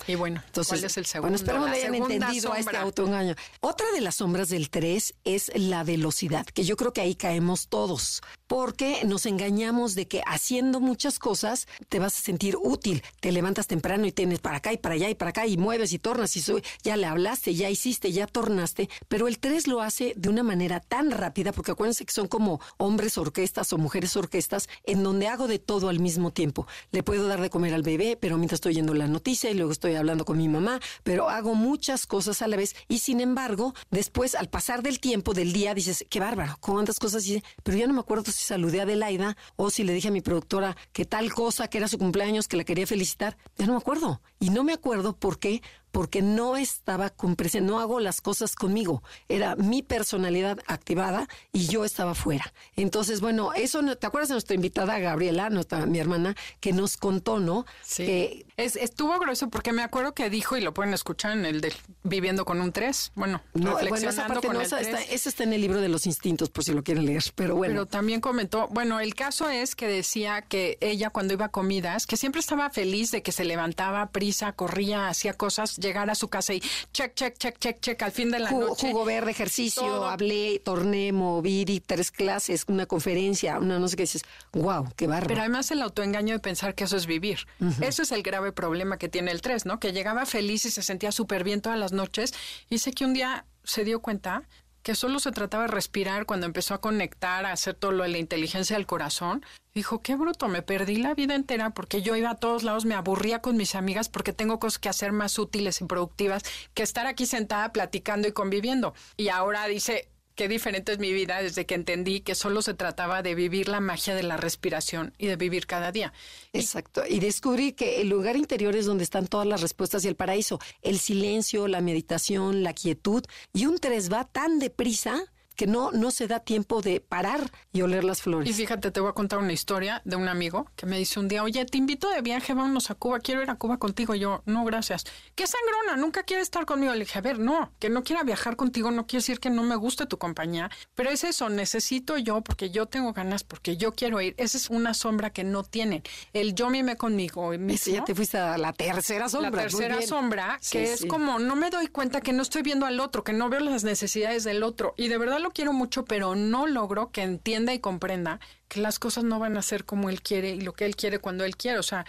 Y 0.06 0.14
bueno, 0.14 0.42
Entonces, 0.46 0.78
¿cuál 0.78 0.84
es 0.84 0.96
el 0.96 1.06
segundo? 1.06 1.30
Bueno, 1.30 1.36
espero 1.36 1.64
que 1.64 1.70
hayan 1.70 1.94
entendido 1.94 2.52
a 2.52 2.58
este 2.58 2.76
autoengaño. 2.76 3.34
Otra 3.60 3.90
de 3.92 4.00
las 4.00 4.16
sombras 4.16 4.48
del 4.48 4.70
3 4.70 5.14
es 5.24 5.50
la 5.54 5.84
velocidad, 5.84 6.46
que 6.46 6.64
yo 6.64 6.76
creo 6.76 6.92
que 6.92 7.00
ahí 7.00 7.14
caemos 7.14 7.57
todos, 7.66 8.22
porque 8.48 9.04
nos 9.04 9.26
engañamos 9.26 9.94
de 9.94 10.08
que 10.08 10.22
haciendo 10.26 10.80
muchas 10.80 11.20
cosas 11.20 11.68
te 11.88 12.00
vas 12.00 12.18
a 12.18 12.22
sentir 12.22 12.56
útil. 12.60 13.04
Te 13.20 13.30
levantas 13.30 13.68
temprano 13.68 14.06
y 14.06 14.12
tienes 14.12 14.40
para 14.40 14.56
acá 14.56 14.72
y 14.72 14.78
para 14.78 14.96
allá 14.96 15.08
y 15.08 15.14
para 15.14 15.30
acá 15.30 15.46
y 15.46 15.56
mueves 15.56 15.92
y 15.92 16.00
tornas 16.00 16.36
y 16.36 16.42
ya 16.82 16.96
le 16.96 17.06
hablaste, 17.06 17.54
ya 17.54 17.70
hiciste, 17.70 18.12
ya 18.12 18.26
tornaste, 18.26 18.88
pero 19.08 19.28
el 19.28 19.38
3 19.38 19.66
lo 19.66 19.82
hace 19.82 20.14
de 20.16 20.28
una 20.28 20.42
manera 20.42 20.80
tan 20.80 21.10
rápida, 21.10 21.52
porque 21.52 21.72
acuérdense 21.72 22.04
que 22.04 22.12
son 22.12 22.28
como 22.28 22.60
hombres 22.76 23.18
orquestas 23.18 23.72
o 23.72 23.78
mujeres 23.78 24.16
orquestas, 24.16 24.68
en 24.84 25.02
donde 25.02 25.28
hago 25.28 25.46
de 25.46 25.58
todo 25.58 25.88
al 25.88 26.00
mismo 26.00 26.32
tiempo. 26.32 26.66
Le 26.90 27.02
puedo 27.02 27.26
dar 27.26 27.40
de 27.40 27.50
comer 27.50 27.74
al 27.74 27.82
bebé, 27.82 28.16
pero 28.18 28.36
mientras 28.36 28.58
estoy 28.58 28.74
yendo 28.74 28.94
la 28.94 29.06
noticia 29.06 29.50
y 29.50 29.54
luego 29.54 29.72
estoy 29.72 29.94
hablando 29.94 30.24
con 30.24 30.38
mi 30.38 30.48
mamá, 30.48 30.80
pero 31.02 31.28
hago 31.28 31.54
muchas 31.54 32.06
cosas 32.06 32.42
a 32.42 32.48
la 32.48 32.56
vez 32.56 32.74
y 32.88 32.98
sin 32.98 33.20
embargo, 33.20 33.74
después 33.90 34.34
al 34.34 34.48
pasar 34.48 34.82
del 34.82 35.00
tiempo 35.00 35.34
del 35.34 35.52
día 35.52 35.74
dices, 35.74 36.06
qué 36.08 36.20
bárbaro, 36.20 36.56
cuántas 36.60 36.98
cosas 36.98 37.26
hice, 37.26 37.42
pero 37.62 37.76
ya 37.76 37.86
no 37.86 37.94
me 37.94 38.00
acuerdo 38.00 38.30
saludé 38.42 38.80
a 38.80 38.82
Adelaida 38.84 39.36
o 39.56 39.70
si 39.70 39.84
le 39.84 39.92
dije 39.92 40.08
a 40.08 40.12
mi 40.12 40.20
productora 40.20 40.76
que 40.92 41.04
tal 41.04 41.32
cosa, 41.32 41.68
que 41.68 41.78
era 41.78 41.88
su 41.88 41.98
cumpleaños, 41.98 42.48
que 42.48 42.56
la 42.56 42.64
quería 42.64 42.86
felicitar, 42.86 43.36
ya 43.56 43.66
no 43.66 43.72
me 43.72 43.78
acuerdo. 43.78 44.20
Y 44.38 44.50
no 44.50 44.64
me 44.64 44.72
acuerdo 44.72 45.16
por 45.16 45.38
qué, 45.38 45.62
porque 45.90 46.22
no 46.22 46.56
estaba 46.56 47.10
con 47.10 47.36
presencia, 47.36 47.68
no 47.68 47.80
hago 47.80 48.00
las 48.00 48.20
cosas 48.20 48.54
conmigo. 48.54 49.02
Era 49.28 49.56
mi 49.56 49.82
personalidad 49.82 50.58
activada 50.66 51.28
y 51.52 51.66
yo 51.66 51.84
estaba 51.84 52.14
fuera. 52.14 52.52
Entonces, 52.76 53.20
bueno, 53.20 53.52
eso, 53.54 53.82
¿te 53.96 54.06
acuerdas 54.06 54.28
de 54.28 54.34
nuestra 54.34 54.54
invitada 54.54 54.98
Gabriela, 54.98 55.50
nuestra, 55.50 55.86
mi 55.86 55.98
hermana, 55.98 56.36
que 56.60 56.72
nos 56.72 56.96
contó, 56.96 57.40
¿no? 57.40 57.66
Sí. 57.82 58.44
es, 58.56 58.76
estuvo 58.76 59.18
grueso 59.18 59.48
porque 59.48 59.72
me 59.72 59.82
acuerdo 59.82 60.14
que 60.14 60.30
dijo, 60.30 60.56
y 60.56 60.60
lo 60.60 60.74
pueden 60.74 60.94
escuchar 60.94 61.32
en 61.32 61.44
el 61.44 61.60
de 61.60 61.72
Viviendo 62.02 62.44
con 62.44 62.60
un 62.60 62.72
3, 62.72 63.12
bueno, 63.14 63.42
no, 63.54 63.76
reflexionando 63.78 64.40
bueno, 64.40 64.60
esa 64.60 64.80
Está, 64.80 65.02
ese 65.02 65.28
está 65.28 65.44
en 65.44 65.52
el 65.52 65.60
libro 65.60 65.80
de 65.80 65.88
los 65.88 66.06
instintos, 66.06 66.48
por 66.48 66.64
si 66.64 66.72
lo 66.72 66.82
quieren 66.82 67.04
leer, 67.04 67.22
pero 67.34 67.56
bueno. 67.56 67.72
Pero 67.72 67.86
también 67.86 68.20
comentó, 68.20 68.68
bueno, 68.68 69.00
el 69.00 69.14
caso 69.14 69.48
es 69.48 69.74
que 69.74 69.88
decía 69.88 70.42
que 70.42 70.78
ella 70.80 71.10
cuando 71.10 71.34
iba 71.34 71.46
a 71.46 71.48
comidas, 71.50 72.06
que 72.06 72.16
siempre 72.16 72.40
estaba 72.40 72.70
feliz 72.70 73.10
de 73.10 73.22
que 73.22 73.32
se 73.32 73.44
levantaba, 73.44 74.06
prisa, 74.06 74.52
corría, 74.52 75.08
hacía 75.08 75.34
cosas, 75.34 75.77
llegar 75.78 76.10
a 76.10 76.14
su 76.14 76.28
casa 76.28 76.54
y 76.54 76.60
check, 76.92 77.14
check, 77.14 77.36
check, 77.38 77.58
check, 77.58 77.80
check, 77.80 78.02
al 78.02 78.12
fin 78.12 78.30
de 78.30 78.38
la 78.40 78.50
noche. 78.50 78.90
Jugo 78.90 79.04
verde, 79.04 79.30
ejercicio, 79.30 80.04
hablé, 80.04 80.60
torné, 80.64 81.12
moví, 81.12 81.64
di 81.64 81.80
tres 81.80 82.10
clases, 82.10 82.64
una 82.68 82.86
conferencia, 82.86 83.58
una 83.58 83.78
no 83.78 83.88
sé 83.88 83.96
qué 83.96 84.02
dices, 84.02 84.22
wow, 84.52 84.88
qué 84.96 85.06
bárbaro. 85.06 85.28
Pero 85.28 85.40
además 85.40 85.70
el 85.70 85.82
autoengaño 85.82 86.34
de 86.34 86.40
pensar 86.40 86.74
que 86.74 86.84
eso 86.84 86.96
es 86.96 87.06
vivir. 87.06 87.40
Eso 87.80 88.02
es 88.02 88.12
el 88.12 88.22
grave 88.22 88.52
problema 88.52 88.98
que 88.98 89.08
tiene 89.08 89.30
el 89.30 89.40
3, 89.40 89.66
¿no? 89.66 89.80
Que 89.80 89.92
llegaba 89.92 90.26
feliz 90.26 90.64
y 90.64 90.70
se 90.70 90.82
sentía 90.82 91.12
súper 91.12 91.44
bien 91.44 91.60
todas 91.60 91.78
las 91.78 91.92
noches 91.92 92.34
y 92.68 92.78
sé 92.78 92.92
que 92.92 93.04
un 93.04 93.14
día 93.14 93.44
se 93.64 93.84
dio 93.84 94.00
cuenta 94.00 94.44
que 94.82 94.94
solo 94.94 95.18
se 95.20 95.32
trataba 95.32 95.64
de 95.64 95.72
respirar 95.72 96.26
cuando 96.26 96.46
empezó 96.46 96.74
a 96.74 96.80
conectar, 96.80 97.46
a 97.46 97.52
hacer 97.52 97.74
todo 97.74 97.92
lo 97.92 98.04
de 98.04 98.10
la 98.10 98.18
inteligencia 98.18 98.76
del 98.76 98.86
corazón. 98.86 99.44
Dijo, 99.74 100.02
qué 100.02 100.16
bruto, 100.16 100.48
me 100.48 100.62
perdí 100.62 100.96
la 100.96 101.14
vida 101.14 101.34
entera 101.34 101.70
porque 101.70 102.02
yo 102.02 102.16
iba 102.16 102.30
a 102.30 102.36
todos 102.36 102.62
lados, 102.62 102.84
me 102.84 102.94
aburría 102.94 103.40
con 103.40 103.56
mis 103.56 103.74
amigas 103.74 104.08
porque 104.08 104.32
tengo 104.32 104.58
cosas 104.58 104.78
que 104.78 104.88
hacer 104.88 105.12
más 105.12 105.38
útiles 105.38 105.80
y 105.80 105.84
productivas 105.84 106.42
que 106.74 106.82
estar 106.82 107.06
aquí 107.06 107.26
sentada 107.26 107.72
platicando 107.72 108.26
y 108.28 108.32
conviviendo. 108.32 108.94
Y 109.16 109.28
ahora 109.28 109.66
dice, 109.66 110.08
qué 110.38 110.46
diferente 110.46 110.92
es 110.92 111.00
mi 111.00 111.12
vida 111.12 111.42
desde 111.42 111.66
que 111.66 111.74
entendí 111.74 112.20
que 112.20 112.36
solo 112.36 112.62
se 112.62 112.72
trataba 112.72 113.22
de 113.22 113.34
vivir 113.34 113.68
la 113.68 113.80
magia 113.80 114.14
de 114.14 114.22
la 114.22 114.36
respiración 114.36 115.12
y 115.18 115.26
de 115.26 115.34
vivir 115.34 115.66
cada 115.66 115.90
día. 115.90 116.12
Exacto. 116.52 117.02
Y 117.08 117.18
descubrí 117.18 117.72
que 117.72 118.00
el 118.00 118.08
lugar 118.08 118.36
interior 118.36 118.76
es 118.76 118.86
donde 118.86 119.02
están 119.02 119.26
todas 119.26 119.48
las 119.48 119.62
respuestas 119.62 120.04
y 120.04 120.08
el 120.08 120.14
paraíso. 120.14 120.60
El 120.80 121.00
silencio, 121.00 121.66
la 121.66 121.80
meditación, 121.80 122.62
la 122.62 122.72
quietud. 122.72 123.24
Y 123.52 123.66
un 123.66 123.78
tres 123.78 124.12
va 124.12 124.28
tan 124.28 124.60
deprisa 124.60 125.24
que 125.58 125.66
no, 125.66 125.90
no 125.90 126.12
se 126.12 126.28
da 126.28 126.38
tiempo 126.38 126.82
de 126.82 127.00
parar 127.00 127.50
y 127.72 127.82
oler 127.82 128.04
las 128.04 128.22
flores. 128.22 128.48
Y 128.48 128.52
fíjate, 128.54 128.92
te 128.92 129.00
voy 129.00 129.10
a 129.10 129.12
contar 129.12 129.40
una 129.40 129.52
historia 129.52 130.00
de 130.04 130.14
un 130.14 130.28
amigo 130.28 130.70
que 130.76 130.86
me 130.86 130.96
dice 130.96 131.18
un 131.18 131.26
día, 131.26 131.42
oye, 131.42 131.64
te 131.66 131.76
invito 131.76 132.08
de 132.10 132.22
viaje, 132.22 132.54
vámonos 132.54 132.92
a 132.92 132.94
Cuba, 132.94 133.18
quiero 133.18 133.42
ir 133.42 133.50
a 133.50 133.56
Cuba 133.56 133.76
contigo. 133.78 134.14
Y 134.14 134.20
yo, 134.20 134.42
no, 134.46 134.64
gracias. 134.64 135.04
¿Qué 135.34 135.48
sangrona? 135.48 136.00
Nunca 136.00 136.22
quiere 136.22 136.44
estar 136.44 136.64
conmigo. 136.64 136.92
Le 136.92 137.00
dije, 137.00 137.18
a 137.18 137.22
ver, 137.22 137.40
no, 137.40 137.72
que 137.80 137.90
no 137.90 138.04
quiera 138.04 138.22
viajar 138.22 138.54
contigo 138.54 138.92
no 138.92 139.08
quiere 139.08 139.20
decir 139.20 139.40
que 139.40 139.50
no 139.50 139.64
me 139.64 139.74
guste 139.74 140.06
tu 140.06 140.16
compañía, 140.16 140.70
pero 140.94 141.10
es 141.10 141.24
eso, 141.24 141.48
necesito 141.48 142.16
yo 142.18 142.40
porque 142.42 142.70
yo 142.70 142.86
tengo 142.86 143.12
ganas, 143.12 143.42
porque 143.42 143.76
yo 143.76 143.92
quiero 143.92 144.20
ir. 144.20 144.34
Esa 144.36 144.58
es 144.58 144.70
una 144.70 144.94
sombra 144.94 145.30
que 145.30 145.42
no 145.42 145.64
tienen. 145.64 146.04
El 146.32 146.54
yo 146.54 146.70
mime 146.70 146.96
conmigo 146.96 147.50
mismo. 147.58 147.94
ya 147.94 148.04
te 148.04 148.14
fuiste 148.14 148.38
a 148.38 148.58
la 148.58 148.72
tercera 148.72 149.28
sombra. 149.28 149.50
La 149.50 149.62
tercera 149.62 150.02
sombra, 150.02 150.60
que 150.70 150.92
es 150.92 151.04
como 151.06 151.40
no 151.40 151.56
me 151.56 151.70
doy 151.70 151.88
cuenta 151.88 152.20
que 152.20 152.32
no 152.32 152.42
estoy 152.42 152.62
viendo 152.62 152.86
al 152.86 153.00
otro, 153.00 153.24
que 153.24 153.32
no 153.32 153.48
veo 153.48 153.58
las 153.58 153.82
necesidades 153.82 154.44
del 154.44 154.62
otro. 154.62 154.94
Y 154.96 155.08
de 155.08 155.18
verdad 155.18 155.40
lo 155.40 155.47
quiero 155.50 155.72
mucho, 155.72 156.04
pero 156.04 156.34
no 156.34 156.66
logro 156.66 157.10
que 157.10 157.22
entienda 157.22 157.74
y 157.74 157.80
comprenda 157.80 158.40
que 158.68 158.80
las 158.80 158.98
cosas 158.98 159.24
no 159.24 159.38
van 159.38 159.56
a 159.56 159.62
ser 159.62 159.84
como 159.84 160.10
él 160.10 160.22
quiere 160.22 160.50
y 160.50 160.60
lo 160.60 160.72
que 160.72 160.84
él 160.86 160.96
quiere 160.96 161.18
cuando 161.18 161.44
él 161.44 161.56
quiere. 161.56 161.78
O 161.78 161.82
sea, 161.82 162.06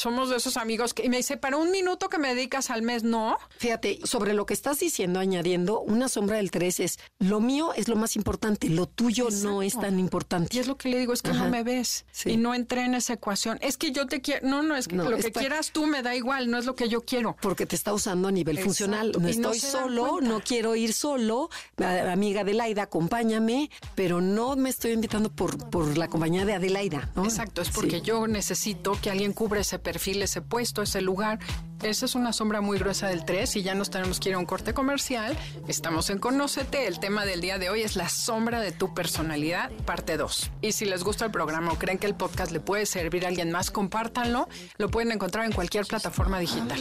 somos 0.00 0.30
de 0.30 0.36
esos 0.36 0.56
amigos 0.56 0.94
que 0.94 1.04
y 1.04 1.08
me 1.08 1.18
dice, 1.18 1.36
para 1.36 1.56
un 1.56 1.70
minuto 1.70 2.08
que 2.08 2.18
me 2.18 2.34
dedicas 2.34 2.70
al 2.70 2.82
mes, 2.82 3.02
no. 3.04 3.36
Fíjate, 3.58 4.00
sobre 4.04 4.34
lo 4.34 4.46
que 4.46 4.54
estás 4.54 4.78
diciendo, 4.80 5.20
añadiendo, 5.20 5.80
una 5.80 6.08
sombra 6.08 6.36
del 6.36 6.50
3 6.50 6.80
es, 6.80 6.98
lo 7.18 7.40
mío 7.40 7.72
es 7.74 7.88
lo 7.88 7.96
más 7.96 8.16
importante, 8.16 8.68
lo 8.68 8.86
tuyo 8.86 9.28
no 9.42 9.62
es 9.62 9.78
tan 9.78 9.98
importante. 9.98 10.56
Y 10.56 10.60
es 10.60 10.66
lo 10.66 10.76
que 10.76 10.88
le 10.88 10.98
digo, 10.98 11.12
es 11.12 11.22
que 11.22 11.32
no 11.32 11.48
me 11.48 11.62
ves. 11.62 12.04
Sí. 12.12 12.30
Y 12.30 12.36
no 12.36 12.54
entré 12.54 12.84
en 12.84 12.94
esa 12.94 13.12
ecuación. 13.14 13.58
Es 13.60 13.76
que 13.76 13.92
yo 13.92 14.06
te 14.06 14.20
quiero, 14.20 14.46
no, 14.48 14.62
no, 14.62 14.76
es 14.76 14.88
que 14.88 14.96
No, 14.96 15.08
lo 15.08 15.16
que 15.18 15.32
quieras 15.32 15.70
tú 15.72 15.86
me 15.86 16.02
da 16.02 16.14
igual, 16.14 16.50
no 16.50 16.58
es 16.58 16.64
lo 16.66 16.74
que 16.74 16.88
yo 16.88 17.02
quiero. 17.02 17.36
Porque 17.40 17.66
te 17.66 17.76
está 17.76 17.92
usando 17.92 18.28
a 18.28 18.32
nivel 18.32 18.56
Exacto, 18.58 18.68
funcional. 18.68 19.12
No 19.18 19.28
y 19.28 19.32
estoy 19.32 19.58
solo, 19.60 20.20
no 20.20 20.40
quiero 20.40 20.76
ir 20.76 20.92
solo. 20.92 21.50
Amiga 21.78 22.40
Adelaida, 22.42 22.82
acompáñame, 22.82 23.70
pero 23.94 24.20
no 24.20 24.56
me 24.56 24.70
estoy 24.70 24.92
invitando 24.92 25.30
por, 25.30 25.70
por 25.70 25.96
la 25.96 26.08
compañía 26.08 26.44
de 26.44 26.54
Adelaida. 26.54 27.10
¿no? 27.14 27.24
Exacto, 27.24 27.62
es 27.62 27.68
Sí. 27.68 27.74
porque 27.74 28.00
yo 28.00 28.26
necesito 28.26 28.98
que 29.00 29.10
alguien 29.10 29.32
cubra 29.32 29.60
ese 29.60 29.78
perfil, 29.90 30.22
ese 30.22 30.40
puesto, 30.40 30.82
ese 30.82 31.00
lugar. 31.00 31.40
Esa 31.82 32.04
es 32.04 32.14
una 32.14 32.32
sombra 32.32 32.60
muy 32.60 32.78
gruesa 32.78 33.08
del 33.08 33.24
3 33.24 33.56
y 33.56 33.62
ya 33.62 33.74
nos 33.74 33.90
tenemos 33.90 34.20
que 34.20 34.28
ir 34.28 34.36
a 34.36 34.38
un 34.38 34.46
corte 34.46 34.72
comercial. 34.72 35.36
Estamos 35.66 36.10
en 36.10 36.18
Conócete. 36.18 36.86
El 36.86 37.00
tema 37.00 37.24
del 37.24 37.40
día 37.40 37.58
de 37.58 37.70
hoy 37.70 37.82
es 37.82 37.96
la 37.96 38.08
sombra 38.08 38.60
de 38.60 38.70
tu 38.70 38.94
personalidad, 38.94 39.72
parte 39.86 40.16
2. 40.16 40.52
Y 40.60 40.72
si 40.72 40.84
les 40.84 41.02
gusta 41.02 41.24
el 41.24 41.32
programa 41.32 41.72
o 41.72 41.76
creen 41.76 41.98
que 41.98 42.06
el 42.06 42.14
podcast 42.14 42.52
le 42.52 42.60
puede 42.60 42.86
servir 42.86 43.24
a 43.24 43.28
alguien 43.28 43.50
más, 43.50 43.72
compártanlo. 43.72 44.48
Lo 44.78 44.90
pueden 44.90 45.10
encontrar 45.10 45.44
en 45.44 45.52
cualquier 45.52 45.86
plataforma 45.86 46.38
digital. 46.38 46.78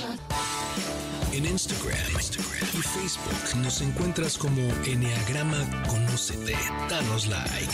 En 1.31 1.45
Instagram, 1.47 1.97
y 2.73 2.81
Facebook 2.81 3.63
nos 3.63 3.81
encuentras 3.81 4.37
como 4.37 4.61
Enneagrama 4.85 5.65
Conócete. 5.87 6.55
Danos 6.89 7.25
like. 7.25 7.73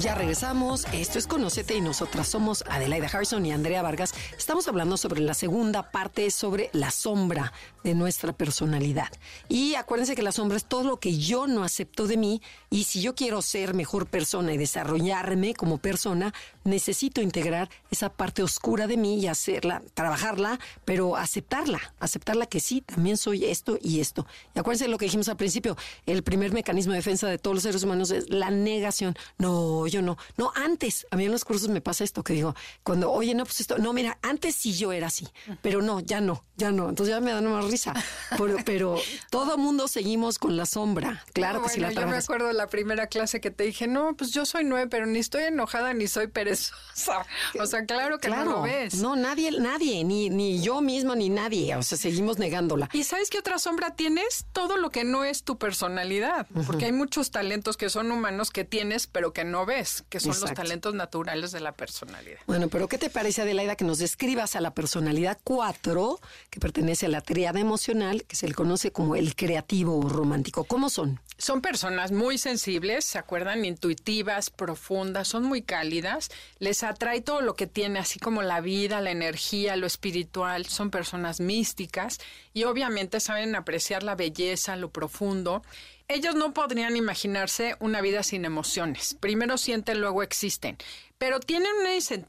Ya 0.00 0.14
regresamos. 0.14 0.86
Esto 0.94 1.18
es 1.18 1.26
Conocete 1.26 1.76
y 1.76 1.82
nosotras 1.82 2.26
somos 2.26 2.64
Adelaida 2.70 3.06
Harrison 3.06 3.44
y 3.44 3.52
Andrea 3.52 3.82
Vargas. 3.82 4.14
Estamos 4.38 4.66
hablando 4.66 4.96
sobre 4.96 5.20
la 5.20 5.34
segunda 5.34 5.90
parte, 5.90 6.30
sobre 6.30 6.70
la 6.72 6.90
sombra 6.90 7.52
de 7.84 7.94
nuestra 7.94 8.32
personalidad. 8.32 9.08
Y 9.50 9.74
acuérdense 9.74 10.16
que 10.16 10.22
la 10.22 10.32
sombra 10.32 10.56
es 10.56 10.64
todo 10.64 10.84
lo 10.84 10.96
que 10.96 11.18
yo 11.18 11.46
no 11.46 11.64
acepto 11.64 12.06
de 12.06 12.16
mí 12.16 12.40
y 12.70 12.84
si 12.84 13.02
yo 13.02 13.14
quiero 13.14 13.42
ser 13.42 13.74
mejor 13.74 14.06
persona 14.06 14.54
y 14.54 14.56
desarrollarme 14.56 15.52
como 15.52 15.76
persona, 15.76 16.32
necesito 16.64 17.20
integrar 17.20 17.68
esa 17.90 18.08
parte 18.08 18.42
oscura 18.42 18.86
de 18.86 18.96
mí 18.96 19.18
y 19.18 19.26
hacerla, 19.26 19.82
trabajarla, 19.92 20.60
pero 20.86 21.16
aceptarla, 21.16 21.80
aceptarla 21.98 22.46
que 22.46 22.60
sí, 22.60 22.80
también 22.80 23.18
soy 23.18 23.44
esto 23.44 23.76
y 23.82 24.00
esto. 24.00 24.26
Y 24.54 24.60
acuérdense 24.60 24.84
de 24.84 24.90
lo 24.90 24.96
que 24.96 25.04
dijimos 25.04 25.28
al 25.28 25.36
principio, 25.36 25.76
el 26.06 26.22
primer 26.22 26.52
mecanismo 26.52 26.92
de 26.92 26.98
defensa 27.00 27.28
de 27.28 27.36
todos 27.36 27.54
los 27.54 27.62
seres 27.64 27.82
humanos 27.82 28.10
es 28.10 28.30
la 28.30 28.50
negación. 28.50 29.14
No, 29.36 29.89
yo 29.90 30.02
no. 30.02 30.16
No, 30.36 30.52
antes, 30.54 31.06
a 31.10 31.16
mí 31.16 31.24
en 31.24 31.32
los 31.32 31.44
cursos 31.44 31.68
me 31.68 31.80
pasa 31.80 32.04
esto, 32.04 32.22
que 32.22 32.32
digo, 32.32 32.54
cuando, 32.82 33.10
oye, 33.10 33.34
no, 33.34 33.44
pues 33.44 33.60
esto, 33.60 33.78
no, 33.78 33.92
mira, 33.92 34.18
antes 34.22 34.54
sí 34.54 34.72
yo 34.72 34.92
era 34.92 35.08
así, 35.08 35.28
pero 35.62 35.82
no, 35.82 36.00
ya 36.00 36.20
no, 36.20 36.44
ya 36.56 36.70
no. 36.70 36.88
Entonces 36.88 37.14
ya 37.14 37.20
me 37.20 37.32
da 37.32 37.40
más 37.40 37.64
risa. 37.66 37.94
Pero, 38.36 38.56
pero 38.64 38.96
todo 39.30 39.58
mundo 39.58 39.88
seguimos 39.88 40.38
con 40.38 40.56
la 40.56 40.66
sombra. 40.66 41.24
Claro 41.32 41.62
que 41.62 41.68
sí 41.68 41.80
la 41.80 41.88
bueno, 41.88 42.02
yo 42.02 42.06
me 42.08 42.16
acuerdo 42.16 42.52
la 42.52 42.68
primera 42.68 43.06
clase 43.06 43.40
que 43.40 43.50
te 43.50 43.64
dije, 43.64 43.86
no, 43.86 44.14
pues 44.16 44.32
yo 44.32 44.46
soy 44.46 44.64
nueve, 44.64 44.88
pero 44.88 45.06
ni 45.06 45.18
estoy 45.18 45.44
enojada 45.44 45.92
ni 45.92 46.06
soy 46.08 46.28
perezosa. 46.28 47.26
O 47.60 47.66
sea, 47.66 47.84
claro 47.84 48.18
que 48.18 48.28
no 48.28 48.44
lo 48.44 48.62
ves. 48.62 48.94
No, 48.94 49.16
nadie, 49.16 49.50
nadie, 49.52 50.04
ni, 50.04 50.30
ni 50.30 50.60
yo 50.60 50.80
mismo, 50.80 51.14
ni 51.14 51.28
nadie. 51.28 51.76
O 51.76 51.82
sea, 51.82 51.98
seguimos 51.98 52.38
negándola. 52.38 52.88
¿Y 52.92 53.04
sabes 53.04 53.30
qué 53.30 53.38
otra 53.38 53.58
sombra 53.58 53.94
tienes? 53.94 54.46
Todo 54.52 54.76
lo 54.76 54.90
que 54.90 55.04
no 55.04 55.24
es 55.24 55.42
tu 55.42 55.58
personalidad. 55.58 56.46
Porque 56.66 56.86
hay 56.86 56.92
muchos 56.92 57.30
talentos 57.30 57.76
que 57.76 57.90
son 57.90 58.10
humanos 58.10 58.50
que 58.50 58.64
tienes, 58.64 59.06
pero 59.06 59.32
que 59.32 59.44
no 59.44 59.66
ves, 59.66 59.79
que 60.08 60.20
son 60.20 60.38
los 60.40 60.52
talentos 60.54 60.94
naturales 60.94 61.52
de 61.52 61.60
la 61.60 61.72
personalidad. 61.72 62.38
Bueno, 62.46 62.68
pero 62.68 62.88
¿qué 62.88 62.98
te 62.98 63.10
parece, 63.10 63.42
Adelaida, 63.42 63.76
que 63.76 63.84
nos 63.84 63.98
describas 63.98 64.56
a 64.56 64.60
la 64.60 64.74
personalidad 64.74 65.38
4, 65.44 66.20
que 66.50 66.60
pertenece 66.60 67.06
a 67.06 67.08
la 67.08 67.20
triada 67.20 67.60
emocional, 67.60 68.24
que 68.24 68.36
se 68.36 68.48
le 68.48 68.54
conoce 68.54 68.92
como 68.92 69.16
el 69.16 69.34
creativo 69.34 69.98
o 69.98 70.08
romántico? 70.08 70.64
¿Cómo 70.64 70.90
son? 70.90 71.20
Son 71.38 71.62
personas 71.62 72.12
muy 72.12 72.36
sensibles, 72.36 73.04
¿se 73.04 73.18
acuerdan? 73.18 73.64
Intuitivas, 73.64 74.50
profundas, 74.50 75.28
son 75.28 75.44
muy 75.44 75.62
cálidas, 75.62 76.30
les 76.58 76.82
atrae 76.82 77.22
todo 77.22 77.40
lo 77.40 77.54
que 77.54 77.66
tiene, 77.66 77.98
así 77.98 78.18
como 78.18 78.42
la 78.42 78.60
vida, 78.60 79.00
la 79.00 79.10
energía, 79.10 79.76
lo 79.76 79.86
espiritual, 79.86 80.66
son 80.66 80.90
personas 80.90 81.40
místicas 81.40 82.18
y 82.52 82.64
obviamente 82.64 83.20
saben 83.20 83.54
apreciar 83.54 84.02
la 84.02 84.16
belleza, 84.16 84.76
lo 84.76 84.90
profundo. 84.90 85.62
Ellos 86.12 86.34
no 86.34 86.52
podrían 86.52 86.96
imaginarse 86.96 87.76
una 87.78 88.00
vida 88.00 88.24
sin 88.24 88.44
emociones. 88.44 89.16
Primero 89.20 89.56
sienten, 89.56 90.00
luego 90.00 90.24
existen. 90.24 90.76
Pero 91.18 91.38
tienen 91.38 91.70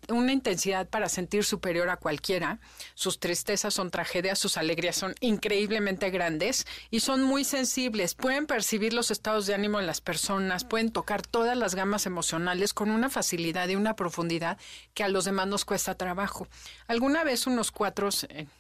una, 0.10 0.32
intensidad 0.32 0.88
para 0.88 1.10
sentir 1.10 1.44
superior 1.44 1.90
a 1.90 1.98
cualquiera. 1.98 2.60
Sus 2.94 3.20
tristezas 3.20 3.74
son 3.74 3.90
tragedias, 3.90 4.38
sus 4.38 4.58
alegrías 4.58 4.98
son 4.98 5.16
increíblemente 5.20 6.12
grandes 6.12 6.68
y 6.92 7.00
son 7.00 7.24
muy 7.24 7.44
sensibles. 7.44 8.14
Pueden 8.14 8.46
percibir 8.46 8.94
los 8.94 9.10
estados 9.10 9.48
de 9.48 9.56
ánimo 9.56 9.80
de 9.80 9.88
las 9.88 10.00
personas, 10.00 10.64
pueden 10.64 10.92
tocar 10.92 11.24
todas 11.24 11.58
las 11.58 11.74
gamas 11.74 12.06
emocionales 12.06 12.76
con 12.76 12.92
una 12.92 13.10
facilidad 13.10 13.68
y 13.68 13.78
una 13.78 13.96
profundidad 13.96 14.60
que 14.94 15.04
a 15.04 15.10
los 15.10 15.26
demás 15.26 15.48
nos 15.48 15.66
cuesta 15.66 15.96
trabajo. 15.96 16.48
Alguna 16.86 17.24
vez 17.24 17.48
unos 17.48 17.72
cuatro 17.72 18.10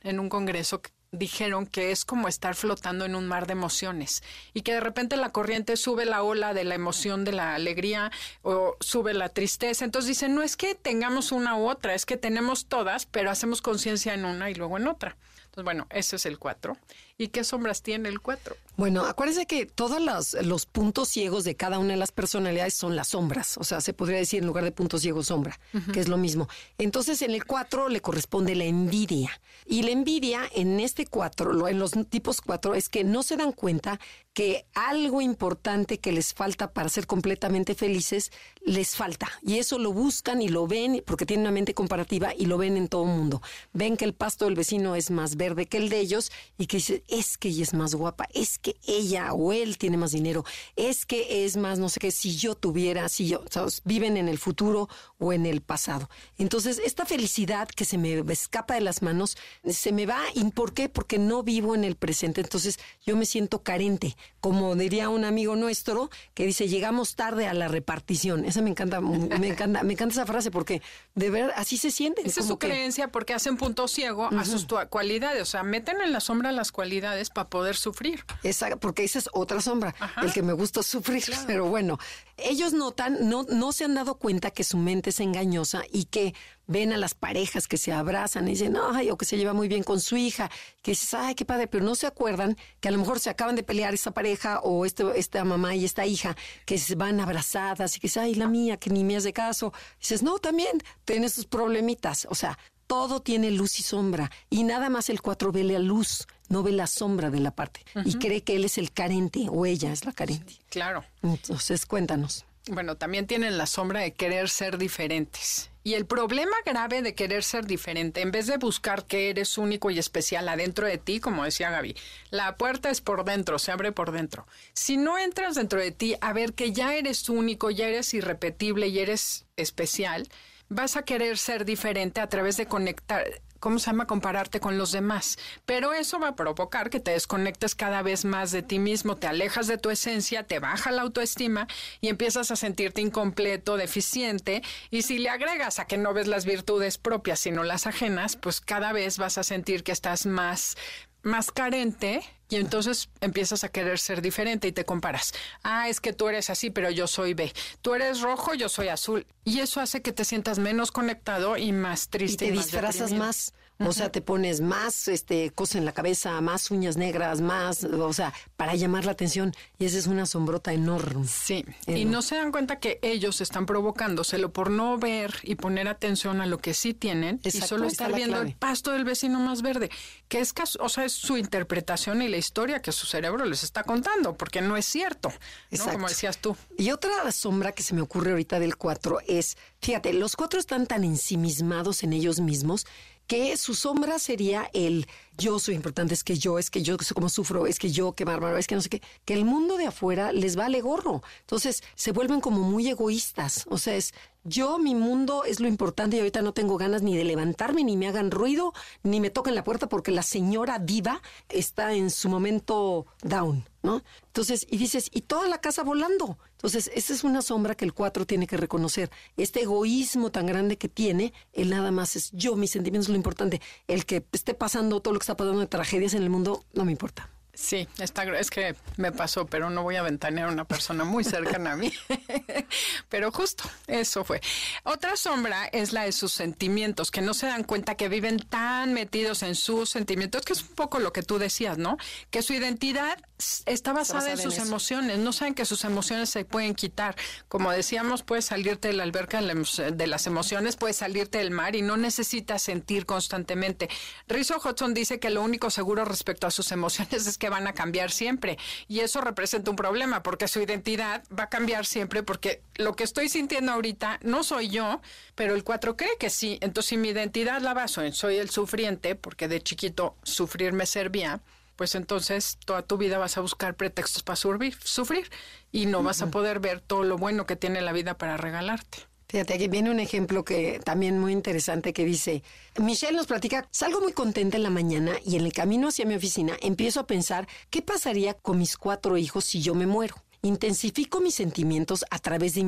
en 0.02 0.20
un 0.20 0.30
congreso 0.30 0.82
dijeron 1.12 1.68
que 1.68 1.92
es 1.92 2.06
como 2.06 2.28
estar 2.28 2.56
flotando 2.56 3.04
en 3.06 3.16
un 3.16 3.28
mar 3.28 3.46
de 3.46 3.52
emociones 3.52 4.24
y 4.54 4.62
que 4.62 4.74
de 4.74 4.80
repente 4.80 5.18
la 5.18 5.30
corriente 5.30 5.76
sube 5.76 6.06
la 6.06 6.24
ola 6.24 6.54
de 6.54 6.64
la 6.64 6.76
emoción, 6.76 7.26
de 7.26 7.34
la 7.34 7.54
alegría 7.54 8.12
o 8.44 8.78
sube 8.80 9.14
la 9.14 9.28
tristeza. 9.30 9.84
Entonces 9.84 10.08
dicen, 10.08 10.34
no 10.34 10.42
es 10.42 10.56
que 10.56 10.74
tengamos 10.74 11.34
una 11.34 11.58
u 11.58 11.70
otra, 11.70 11.94
es 11.94 12.06
que 12.06 12.18
tenemos 12.18 12.66
todas, 12.66 13.06
pero 13.06 13.30
hacemos 13.30 13.62
conciencia 13.62 14.14
en 14.14 14.24
una 14.24 14.50
y 14.50 14.56
luego 14.56 14.78
en 14.78 14.88
otra. 14.88 15.18
Entonces, 15.52 15.66
bueno, 15.66 15.86
ese 15.90 16.16
es 16.16 16.26
el 16.26 16.40
4. 16.40 16.78
¿Y 17.22 17.28
qué 17.28 17.44
sombras 17.44 17.84
tiene 17.84 18.10
el 18.10 18.20
4? 18.20 18.58
Bueno, 18.78 19.06
acuérdense 19.06 19.46
que 19.46 19.68
todos 19.68 20.02
los, 20.02 20.34
los 20.44 20.66
puntos 20.66 21.10
ciegos 21.10 21.44
de 21.44 21.56
cada 21.56 21.78
una 21.78 21.90
de 21.90 21.98
las 21.98 22.12
personalidades 22.12 22.74
son 22.74 22.96
las 22.96 23.10
sombras. 23.10 23.58
O 23.58 23.64
sea, 23.64 23.80
se 23.80 23.94
podría 23.94 24.18
decir 24.18 24.40
en 24.40 24.48
lugar 24.48 24.64
de 24.64 24.72
puntos 24.72 25.02
ciegos, 25.02 25.28
sombra, 25.28 25.60
que 25.94 26.00
es 26.00 26.08
lo 26.08 26.18
mismo. 26.18 26.50
Entonces, 26.80 27.22
en 27.22 27.30
el 27.30 27.46
4 27.46 27.90
le 27.90 28.02
corresponde 28.02 28.56
la 28.56 28.64
envidia. 28.64 29.30
Y 29.68 29.84
la 29.84 29.92
envidia 29.92 30.50
en 30.56 30.80
este 30.80 31.06
4, 31.06 31.68
en 31.68 31.78
los 31.78 31.92
tipos 32.10 32.42
4, 32.42 32.74
es 32.74 32.90
que 32.90 33.04
no 33.04 33.22
se 33.22 33.38
dan 33.38 33.52
cuenta 33.52 34.00
que 34.34 34.66
algo 34.74 35.22
importante 35.22 36.00
que 36.00 36.12
les 36.12 36.34
falta 36.34 36.72
para 36.72 36.90
ser 36.90 37.06
completamente 37.06 37.76
felices, 37.76 38.32
les 38.66 38.96
falta. 38.96 39.30
Y 39.42 39.60
eso 39.60 39.78
lo 39.78 39.92
buscan 39.92 40.42
y 40.42 40.48
lo 40.48 40.68
ven 40.68 41.04
porque 41.06 41.26
tienen 41.26 41.46
una 41.46 41.52
mente 41.52 41.74
comparativa 41.74 42.34
y 42.34 42.46
lo 42.46 42.58
ven 42.58 42.78
en 42.78 42.88
todo 42.88 43.04
el 43.04 43.10
mundo. 43.10 43.42
Ven 43.74 43.98
que 43.98 44.06
el 44.06 44.14
pasto 44.14 44.46
del 44.46 44.56
vecino 44.56 44.96
es 44.96 45.12
más 45.12 45.36
verde 45.36 45.68
que 45.68 45.78
el 45.78 45.90
de 45.90 46.00
ellos 46.00 46.32
y 46.58 46.68
que 46.68 46.80
es 47.12 47.38
que 47.38 47.50
ella 47.50 47.64
es 47.64 47.74
más 47.76 47.94
guapa, 47.94 48.28
es 48.34 48.58
que 48.58 48.78
ella 48.88 49.34
o 49.34 49.54
él 49.54 49.78
tiene 49.78 49.98
más 49.98 50.14
dinero, 50.14 50.44
es 50.76 51.06
que 51.06 51.46
es 51.46 51.58
más, 51.58 51.78
no 51.78 51.90
sé 51.90 52.00
qué, 52.00 52.10
si 52.12 52.36
yo 52.38 52.56
tuviera, 52.56 53.08
si 53.10 53.28
yo, 53.28 53.44
¿sabes? 53.52 53.82
viven 53.86 54.16
en 54.18 54.28
el 54.30 54.40
futuro 54.40 54.88
o 55.20 55.34
en 55.34 55.46
el 55.46 55.62
pasado. 55.62 56.10
Entonces, 56.38 56.80
esta 56.84 57.06
felicidad 57.06 57.68
que 57.68 57.86
se 57.86 57.98
me 57.98 58.24
escapa 58.32 58.76
de 58.76 58.82
las 58.82 59.02
manos, 59.02 59.38
se 59.68 59.92
me 59.92 60.06
va. 60.06 60.20
¿Y 60.34 60.44
por 60.52 60.74
qué? 60.74 60.88
Porque 60.90 61.20
no 61.20 61.44
vivo 61.44 61.76
en 61.76 61.84
el 61.84 61.96
presente. 61.96 62.42
Entonces, 62.42 62.80
yo 63.06 63.16
me 63.18 63.26
siento 63.26 63.62
carente. 63.62 64.16
Como 64.40 64.76
diría 64.76 65.10
un 65.10 65.26
amigo 65.26 65.56
nuestro 65.56 66.10
que 66.34 66.46
dice, 66.46 66.68
llegamos 66.70 67.16
tarde 67.16 67.48
a 67.48 67.54
la 67.54 67.68
repartición. 67.68 68.46
Esa 68.46 68.62
me 68.62 68.70
encanta, 68.70 69.02
me 69.02 69.48
encanta, 69.50 69.84
me 69.84 69.94
encanta 69.94 70.14
esa 70.14 70.26
frase 70.26 70.50
porque 70.50 70.82
de 71.14 71.30
ver, 71.30 71.52
así 71.56 71.78
se 71.78 71.92
siente. 71.92 72.22
Esa 72.26 72.40
es 72.40 72.48
su 72.48 72.58
que- 72.58 72.68
creencia 72.68 73.10
porque 73.12 73.34
hacen 73.34 73.58
punto 73.58 73.88
ciego 73.88 74.30
a 74.32 74.46
sus 74.46 74.66
cualidades. 74.90 75.42
O 75.42 75.46
sea, 75.46 75.64
meten 75.64 76.00
en 76.02 76.12
la 76.14 76.20
sombra 76.22 76.52
las 76.52 76.72
cualidades 76.72 76.91
para 77.34 77.50
poder 77.50 77.76
sufrir. 77.76 78.26
Esa, 78.44 78.76
porque 78.78 79.04
esa 79.04 79.20
es 79.20 79.30
otra 79.34 79.62
sombra, 79.62 79.96
el 80.22 80.34
que 80.34 80.42
me 80.42 80.54
gusta 80.54 80.84
sufrir. 80.84 81.24
Pero 81.48 81.66
bueno, 81.66 81.98
ellos 82.38 82.74
notan, 82.74 83.30
no, 83.30 83.44
no 83.44 83.72
se 83.72 83.86
han 83.86 83.96
dado 83.96 84.16
cuenta 84.16 84.52
que 84.52 84.64
su 84.64 84.78
mente 84.78 85.12
es 85.12 85.20
engañosa 85.20 85.84
y 85.92 86.06
que 86.06 86.34
ven 86.68 86.94
a 86.94 86.98
las 86.98 87.14
parejas 87.14 87.68
que 87.68 87.78
se 87.78 87.92
abrazan 87.92 88.48
y 88.48 88.52
dicen, 88.52 88.78
ay, 88.82 89.10
o 89.10 89.18
que 89.18 89.26
se 89.26 89.38
lleva 89.38 89.54
muy 89.54 89.68
bien 89.68 89.84
con 89.84 90.00
su 90.00 90.18
hija, 90.18 90.50
que 90.82 90.92
dices, 90.92 91.14
ay, 91.14 91.36
qué 91.36 91.46
padre, 91.46 91.68
pero 91.68 91.84
no 91.84 91.96
se 91.96 92.08
acuerdan 92.08 92.58
que 92.80 92.88
a 92.88 92.92
lo 92.92 92.98
mejor 92.98 93.20
se 93.20 93.30
acaban 93.30 93.56
de 93.56 93.64
pelear 93.64 93.94
esa 93.94 94.12
pareja 94.12 94.60
o 94.62 94.86
este, 94.86 95.04
esta 95.20 95.44
mamá 95.44 95.76
y 95.76 95.86
esta 95.86 96.06
hija, 96.06 96.36
que 96.66 96.78
se 96.78 96.96
van 96.96 97.20
abrazadas 97.20 97.96
y 97.96 98.00
que 98.00 98.08
dices, 98.08 98.24
ay, 98.24 98.36
la 98.36 98.48
mía, 98.48 98.78
que 98.78 98.90
ni 98.90 99.04
me 99.04 99.18
hace 99.18 99.34
caso. 99.34 99.74
dices, 100.00 100.24
no, 100.24 100.40
también 100.40 100.82
tiene 101.06 101.30
sus 101.30 101.46
problemitas. 101.46 102.28
O 102.30 102.36
sea, 102.36 102.58
todo 102.92 103.22
tiene 103.22 103.52
luz 103.52 103.80
y 103.80 103.84
sombra. 103.84 104.30
Y 104.50 104.64
nada 104.64 104.90
más 104.90 105.10
el 105.10 105.22
4 105.22 105.54
ve 105.54 105.64
la 105.64 105.80
luz, 105.80 106.28
no 106.52 106.64
ve 106.64 106.72
la 106.72 106.88
sombra 106.88 107.30
de 107.32 107.40
la 107.40 107.52
parte. 107.52 107.82
Y 108.06 108.16
cree 108.16 108.44
que 108.44 108.56
él 108.56 108.66
es 108.66 108.78
el 108.78 108.92
carente 108.92 109.48
o 109.50 109.66
ella 109.66 109.92
es 109.92 110.06
la 110.06 110.14
carente. 110.14 110.54
Claro. 110.70 111.04
Entonces, 111.24 111.86
cuéntanos. 111.86 112.46
Bueno, 112.68 112.96
también 112.96 113.26
tienen 113.26 113.58
la 113.58 113.66
sombra 113.66 114.02
de 114.02 114.14
querer 114.14 114.50
ser 114.50 114.78
diferentes. 114.78 115.72
Y 115.84 115.96
el 115.96 116.06
problema 116.06 116.56
grave 116.64 117.02
de 117.02 117.16
querer 117.16 117.44
ser 117.44 117.66
diferente, 117.66 118.22
en 118.22 118.30
vez 118.30 118.46
de 118.46 118.58
buscar 118.58 119.06
que 119.06 119.32
eres 119.32 119.58
único 119.58 119.90
y 119.90 119.98
especial 119.98 120.48
adentro 120.48 120.86
de 120.86 121.00
ti, 121.00 121.20
como 121.20 121.44
decía 121.44 121.72
Gaby, 121.72 121.96
la 122.30 122.56
puerta 122.58 122.92
es 122.92 123.02
por 123.02 123.26
dentro, 123.26 123.58
se 123.58 123.72
abre 123.72 123.92
por 123.92 124.12
dentro. 124.12 124.46
Si 124.74 124.98
no 124.98 125.18
entras 125.18 125.56
dentro 125.56 125.80
de 125.80 125.92
ti 125.92 126.16
a 126.22 126.34
ver 126.34 126.54
que 126.54 126.72
ya 126.72 126.94
eres 126.94 127.30
único, 127.30 127.72
ya 127.72 127.88
eres 127.88 128.14
irrepetible 128.14 128.90
y 128.90 129.00
eres 129.00 129.48
especial, 129.56 130.28
vas 130.70 130.98
a 130.98 131.02
querer 131.02 131.40
ser 131.40 131.66
diferente 131.66 132.22
a 132.22 132.30
través 132.30 132.58
de 132.58 132.68
conectar, 132.68 133.26
¿cómo 133.62 133.80
se 133.80 133.86
llama? 133.86 134.08
Compararte 134.08 134.60
con 134.60 134.78
los 134.78 134.92
demás. 134.92 135.38
Pero 135.66 135.94
eso 135.94 136.20
va 136.20 136.30
a 136.30 136.36
provocar 136.36 136.90
que 136.90 137.00
te 137.00 137.12
desconectes 137.12 137.76
cada 137.76 138.02
vez 138.02 138.26
más 138.26 138.52
de 138.52 138.64
ti 138.64 138.80
mismo, 138.80 139.16
te 139.16 139.28
alejas 139.28 139.68
de 139.68 139.78
tu 139.78 139.90
esencia, 139.90 140.44
te 140.44 140.60
baja 140.60 140.92
la 140.92 141.04
autoestima 141.04 141.68
y 142.02 142.10
empiezas 142.10 142.52
a 142.52 142.58
sentirte 142.58 143.00
incompleto, 143.00 143.78
deficiente. 143.78 144.62
Y 144.90 145.04
si 145.04 145.20
le 145.20 145.30
agregas 145.30 145.80
a 145.80 145.86
que 145.86 145.98
no 145.98 146.14
ves 146.14 146.28
las 146.28 146.44
virtudes 146.44 146.98
propias, 146.98 147.40
sino 147.40 147.64
las 147.64 147.88
ajenas, 147.88 148.36
pues 148.36 148.60
cada 148.60 148.92
vez 148.92 149.18
vas 149.18 149.38
a 149.38 149.44
sentir 149.44 149.84
que 149.84 149.94
estás 149.94 150.26
más 150.26 150.76
más 151.24 151.52
carente 151.52 152.22
y 152.52 152.58
entonces 152.58 153.10
empiezas 153.22 153.64
a 153.64 153.70
querer 153.70 153.98
ser 153.98 154.22
diferente 154.22 154.68
y 154.68 154.74
te 154.74 154.84
comparas. 154.84 155.34
Ah, 155.64 155.88
es 155.88 156.02
que 156.02 156.12
tú 156.12 156.28
eres 156.28 156.50
así, 156.50 156.70
pero 156.70 156.92
yo 156.92 157.08
soy 157.08 157.34
B. 157.34 157.54
Tú 157.82 157.96
eres 157.96 158.20
rojo, 158.20 158.54
yo 158.54 158.68
soy 158.68 158.90
azul. 158.90 159.26
Y 159.46 159.60
eso 159.62 159.80
hace 159.80 160.02
que 160.02 160.12
te 160.12 160.26
sientas 160.26 160.60
menos 160.60 160.92
conectado 160.92 161.56
y 161.56 161.72
más 161.72 162.10
triste. 162.10 162.46
Y 162.46 162.50
te 162.50 162.56
más 162.56 162.66
disfrazas 162.66 163.00
deprimido. 163.12 163.26
más. 163.26 163.54
O 163.86 163.94
sea, 163.94 164.12
te 164.12 164.22
pones 164.22 164.62
más 164.62 165.08
este 165.08 165.52
cosa 165.52 165.78
en 165.78 165.86
la 165.86 165.92
cabeza, 165.92 166.40
más 166.42 166.72
uñas 166.72 166.98
negras, 166.98 167.42
más, 167.42 167.84
o 167.84 168.14
sea, 168.14 168.34
para 168.58 168.76
llamar 168.76 169.06
la 169.06 169.12
atención. 169.12 169.54
Y 169.80 169.86
esa 169.86 169.98
es 169.98 170.08
una 170.08 170.26
sombrota 170.26 170.74
enorme. 170.74 171.28
Sí, 171.28 171.66
y 171.88 172.06
no 172.06 172.22
se 172.22 172.36
dan 172.36 172.52
cuenta 172.52 172.80
que 172.80 173.00
ellos 173.02 173.42
están 173.42 173.66
provocándoselo 173.66 174.52
por 174.52 174.70
no 174.70 174.98
ver 174.98 175.34
y 175.44 175.56
poner 175.56 175.88
atención 175.88 176.42
a 176.42 176.46
lo 176.46 176.58
que 176.60 176.74
sí 176.74 176.94
tienen 176.94 177.40
y 177.44 177.48
Exacto, 177.50 177.68
solo 177.68 177.84
ahí 177.84 177.90
está 177.90 178.06
estar 178.06 178.16
viendo 178.16 178.36
clave. 178.36 178.50
el 178.50 178.56
pasto 178.56 178.92
del 178.92 179.04
vecino 179.04 179.40
más 179.40 179.62
verde, 179.62 179.90
que 180.28 180.40
es, 180.40 180.54
o 180.80 180.90
sea, 180.90 181.06
es 181.06 181.14
su 181.14 181.38
interpretación 181.38 182.22
y 182.22 182.28
la 182.28 182.38
historia 182.38 182.82
que 182.82 182.92
su 182.92 183.08
cerebro 183.08 183.46
les 183.46 183.64
está 183.64 183.84
contando, 183.84 184.36
porque 184.36 184.62
no 184.62 184.78
es 184.78 184.86
cierto, 184.86 185.32
¿no? 185.72 185.86
Como 185.92 186.08
decías 186.08 186.38
tú. 186.38 186.56
Y 186.78 186.92
otra 186.92 187.32
sombra 187.32 187.72
que 187.72 187.84
se 187.84 187.94
me 187.94 188.02
ocurre 188.02 188.32
ahorita 188.32 188.60
del 188.60 188.78
4 188.78 189.20
es, 189.28 189.58
fíjate, 189.82 190.14
los 190.14 190.36
cuatro 190.36 190.60
están 190.60 190.88
tan 190.88 191.04
ensimismados 191.04 192.04
en 192.04 192.14
ellos 192.14 192.40
mismos 192.40 192.86
que 193.32 193.56
su 193.56 193.76
sombra 193.76 194.20
sería 194.20 194.70
el 194.74 195.08
yo 195.38 195.60
soy 195.60 195.76
importante, 195.76 196.14
es 196.14 196.24
que 196.24 196.38
yo, 196.38 196.60
es 196.60 196.70
que 196.70 196.82
yo, 196.84 196.98
sé 197.00 197.14
cómo 197.14 197.30
sufro, 197.30 197.66
es 197.68 197.80
que 197.80 197.92
yo, 197.92 198.14
qué 198.14 198.26
bárbaro, 198.26 198.58
es 198.58 198.68
que 198.68 198.76
no 198.76 198.82
sé 198.82 198.90
qué, 198.90 199.02
que 199.26 199.34
el 199.34 199.46
mundo 199.46 199.78
de 199.78 199.88
afuera 199.88 200.32
les 200.32 200.56
vale 200.56 200.82
gorro. 200.82 201.24
Entonces 201.42 201.84
se 201.96 202.12
vuelven 202.12 202.42
como 202.42 202.62
muy 202.62 202.88
egoístas. 202.88 203.66
O 203.70 203.78
sea, 203.78 203.96
es 203.96 204.14
yo, 204.44 204.80
mi 204.80 204.96
mundo 204.96 205.44
es 205.44 205.60
lo 205.60 205.68
importante 205.68 206.16
y 206.16 206.20
ahorita 206.20 206.42
no 206.42 206.54
tengo 206.54 206.78
ganas 206.78 207.04
ni 207.04 207.16
de 207.16 207.24
levantarme, 207.24 207.84
ni 207.84 207.96
me 207.96 208.08
hagan 208.08 208.32
ruido, 208.32 208.74
ni 209.04 209.20
me 209.20 209.30
toquen 209.30 209.54
la 209.54 209.64
puerta 209.64 209.88
porque 209.88 210.12
la 210.12 210.24
señora 210.24 210.80
diva 210.80 211.22
está 211.50 211.94
en 211.94 212.10
su 212.10 212.28
momento 212.28 213.06
down, 213.22 213.64
¿no? 213.84 214.04
Entonces, 214.26 214.66
y 214.68 214.78
dices, 214.78 215.10
y 215.14 215.22
toda 215.22 215.48
la 215.48 215.60
casa 215.60 215.84
volando. 215.84 216.40
Entonces, 216.54 216.90
esa 216.96 217.14
es 217.14 217.24
una 217.24 217.42
sombra 217.42 217.76
que 217.76 217.86
el 217.86 217.94
4 217.94 218.26
tiene 218.26 218.48
que 218.48 218.58
reconocer. 218.58 219.12
Este 219.38 219.62
egoísmo 219.62 220.32
tan 220.32 220.46
grande 220.48 220.78
que 220.78 220.90
tiene, 220.90 221.34
él 221.54 221.70
nada 221.70 221.92
más 221.92 222.16
es 222.16 222.32
yo, 222.32 222.56
mis 222.56 222.72
sentimientos 222.72 223.08
es 223.08 223.12
lo 223.12 223.18
importante. 223.18 223.62
El 223.88 224.06
que 224.06 224.26
esté 224.32 224.54
pasando 224.54 225.02
todo 225.02 225.14
lo 225.14 225.20
que 225.22 225.24
está 225.24 225.38
pasando 225.38 225.60
de 225.60 225.68
tragedias 225.68 226.16
en 226.16 226.24
el 226.24 226.32
mundo, 226.32 226.66
no 226.74 226.84
me 226.84 226.92
importa. 226.92 227.30
Sí, 227.62 227.88
está, 228.00 228.24
es 228.40 228.50
que 228.50 228.76
me 228.98 229.12
pasó, 229.12 229.46
pero 229.46 229.70
no 229.70 229.84
voy 229.84 229.96
a 229.96 230.02
ventanear 230.02 230.50
a 230.50 230.52
una 230.52 230.66
persona 230.66 231.04
muy 231.04 231.24
cercana 231.24 231.74
a 231.74 231.76
mí. 231.76 231.94
pero 233.10 233.32
justo, 233.32 233.64
eso 233.86 234.24
fue. 234.24 234.42
Otra 234.84 235.16
sombra 235.16 235.68
es 235.68 235.94
la 235.94 236.06
de 236.06 236.12
sus 236.12 236.32
sentimientos, 236.32 237.12
que 237.12 237.22
no 237.22 237.36
se 237.36 237.46
dan 237.46 237.64
cuenta 237.64 237.94
que 237.94 238.10
viven 238.10 238.40
tan 238.40 238.94
metidos 238.94 239.44
en 239.44 239.54
sus 239.54 239.92
sentimientos, 239.92 240.42
que 240.42 240.54
es 240.54 240.64
un 240.64 240.70
poco 240.70 240.98
lo 241.00 241.14
que 241.14 241.22
tú 241.22 241.38
decías, 241.38 241.78
¿no? 241.78 241.98
Que 242.32 242.42
su 242.42 242.54
identidad 242.54 243.20
está 243.68 243.94
basada, 243.94 244.22
basada 244.22 244.34
en 244.34 244.42
sus 244.42 244.58
emociones, 244.58 245.20
no 245.20 245.32
saben 245.32 245.54
que 245.54 245.66
sus 245.66 245.84
emociones 245.84 246.32
se 246.32 246.46
pueden 246.46 246.74
quitar. 246.74 247.16
Como 247.48 247.72
decíamos, 247.72 248.24
puedes 248.24 248.46
salirte 248.46 248.88
de 248.88 248.96
la 248.96 249.04
alberca 249.04 249.40
de 249.40 250.08
las 250.08 250.26
emociones, 250.26 250.78
puedes 250.78 250.98
salirte 250.98 251.38
del 251.38 251.52
mar 251.52 251.76
y 251.76 251.84
no 251.84 251.96
necesitas 251.96 252.64
sentir 252.64 253.06
constantemente. 253.06 253.88
Rizzo 254.28 254.60
Hudson 254.64 254.96
dice 254.96 255.20
que 255.20 255.30
lo 255.30 255.44
único 255.44 255.70
seguro 255.70 256.06
respecto 256.06 256.48
a 256.48 256.52
sus 256.52 256.72
emociones 256.72 257.28
es 257.28 257.38
que 257.38 257.51
van 257.52 257.68
a 257.68 257.74
cambiar 257.74 258.10
siempre. 258.10 258.58
Y 258.88 259.02
eso 259.02 259.22
representa 259.22 259.70
un 259.70 259.78
problema 259.78 260.24
porque 260.24 260.48
su 260.48 260.60
identidad 260.60 261.24
va 261.38 261.44
a 261.44 261.50
cambiar 261.50 261.86
siempre 261.86 262.24
porque 262.24 262.64
lo 262.76 262.96
que 262.96 263.04
estoy 263.04 263.30
sintiendo 263.30 263.72
ahorita 263.72 264.20
no 264.24 264.44
soy 264.44 264.70
yo, 264.70 265.02
pero 265.36 265.54
el 265.54 265.64
4 265.64 265.96
cree 265.96 266.18
que 266.20 266.32
sí. 266.32 266.58
Entonces, 266.62 266.90
si 266.90 266.98
mi 266.98 267.10
identidad 267.10 267.62
la 267.62 267.76
baso 267.76 268.02
en 268.02 268.14
soy 268.14 268.38
el 268.38 268.50
sufriente, 268.50 269.14
porque 269.16 269.48
de 269.48 269.62
chiquito 269.62 270.16
sufrir 270.24 270.74
me 270.74 270.88
servía, 270.88 271.42
pues 271.76 271.96
entonces 271.96 272.58
toda 272.66 272.84
tu 272.84 272.98
vida 272.98 273.18
vas 273.18 273.38
a 273.38 273.42
buscar 273.42 273.76
pretextos 273.76 274.24
para 274.24 274.36
sufrir, 274.36 274.78
sufrir 274.84 275.30
y 275.72 275.86
no 275.86 276.04
vas 276.04 276.22
a 276.22 276.32
poder 276.32 276.60
ver 276.60 276.80
todo 276.80 277.04
lo 277.04 277.18
bueno 277.18 277.46
que 277.46 277.56
tiene 277.56 277.82
la 277.82 277.92
vida 277.92 278.18
para 278.18 278.38
regalarte. 278.38 279.11
Fíjate, 279.32 279.54
aquí 279.54 279.70
viene 279.70 279.90
un 279.90 280.02
ejemplo 280.02 280.44
que 280.44 280.82
también 280.84 281.18
muy 281.18 281.32
interesante 281.32 281.94
que 281.94 282.04
dice, 282.04 282.44
Michelle 282.78 283.16
nos 283.16 283.28
platica, 283.28 283.66
salgo 283.72 284.02
muy 284.02 284.12
contenta 284.12 284.58
en 284.58 284.64
la 284.64 284.70
mañana 284.70 285.14
y 285.26 285.38
en 285.38 285.46
el 285.46 285.54
camino 285.54 285.88
hacia 285.88 286.06
mi 286.06 286.16
oficina 286.16 286.58
empiezo 286.62 287.00
a 287.00 287.08
pensar 287.08 287.48
qué 287.70 287.82
pasaría 287.82 288.34
con 288.34 288.58
mis 288.58 288.76
cuatro 288.76 289.16
hijos 289.16 289.46
si 289.46 289.62
yo 289.62 289.74
me 289.74 289.88
muero. 289.88 290.16
Intensifico 290.42 291.22
mis 291.22 291.36
sentimientos 291.36 292.04
a 292.10 292.20
través 292.20 292.56
de 292.56 292.64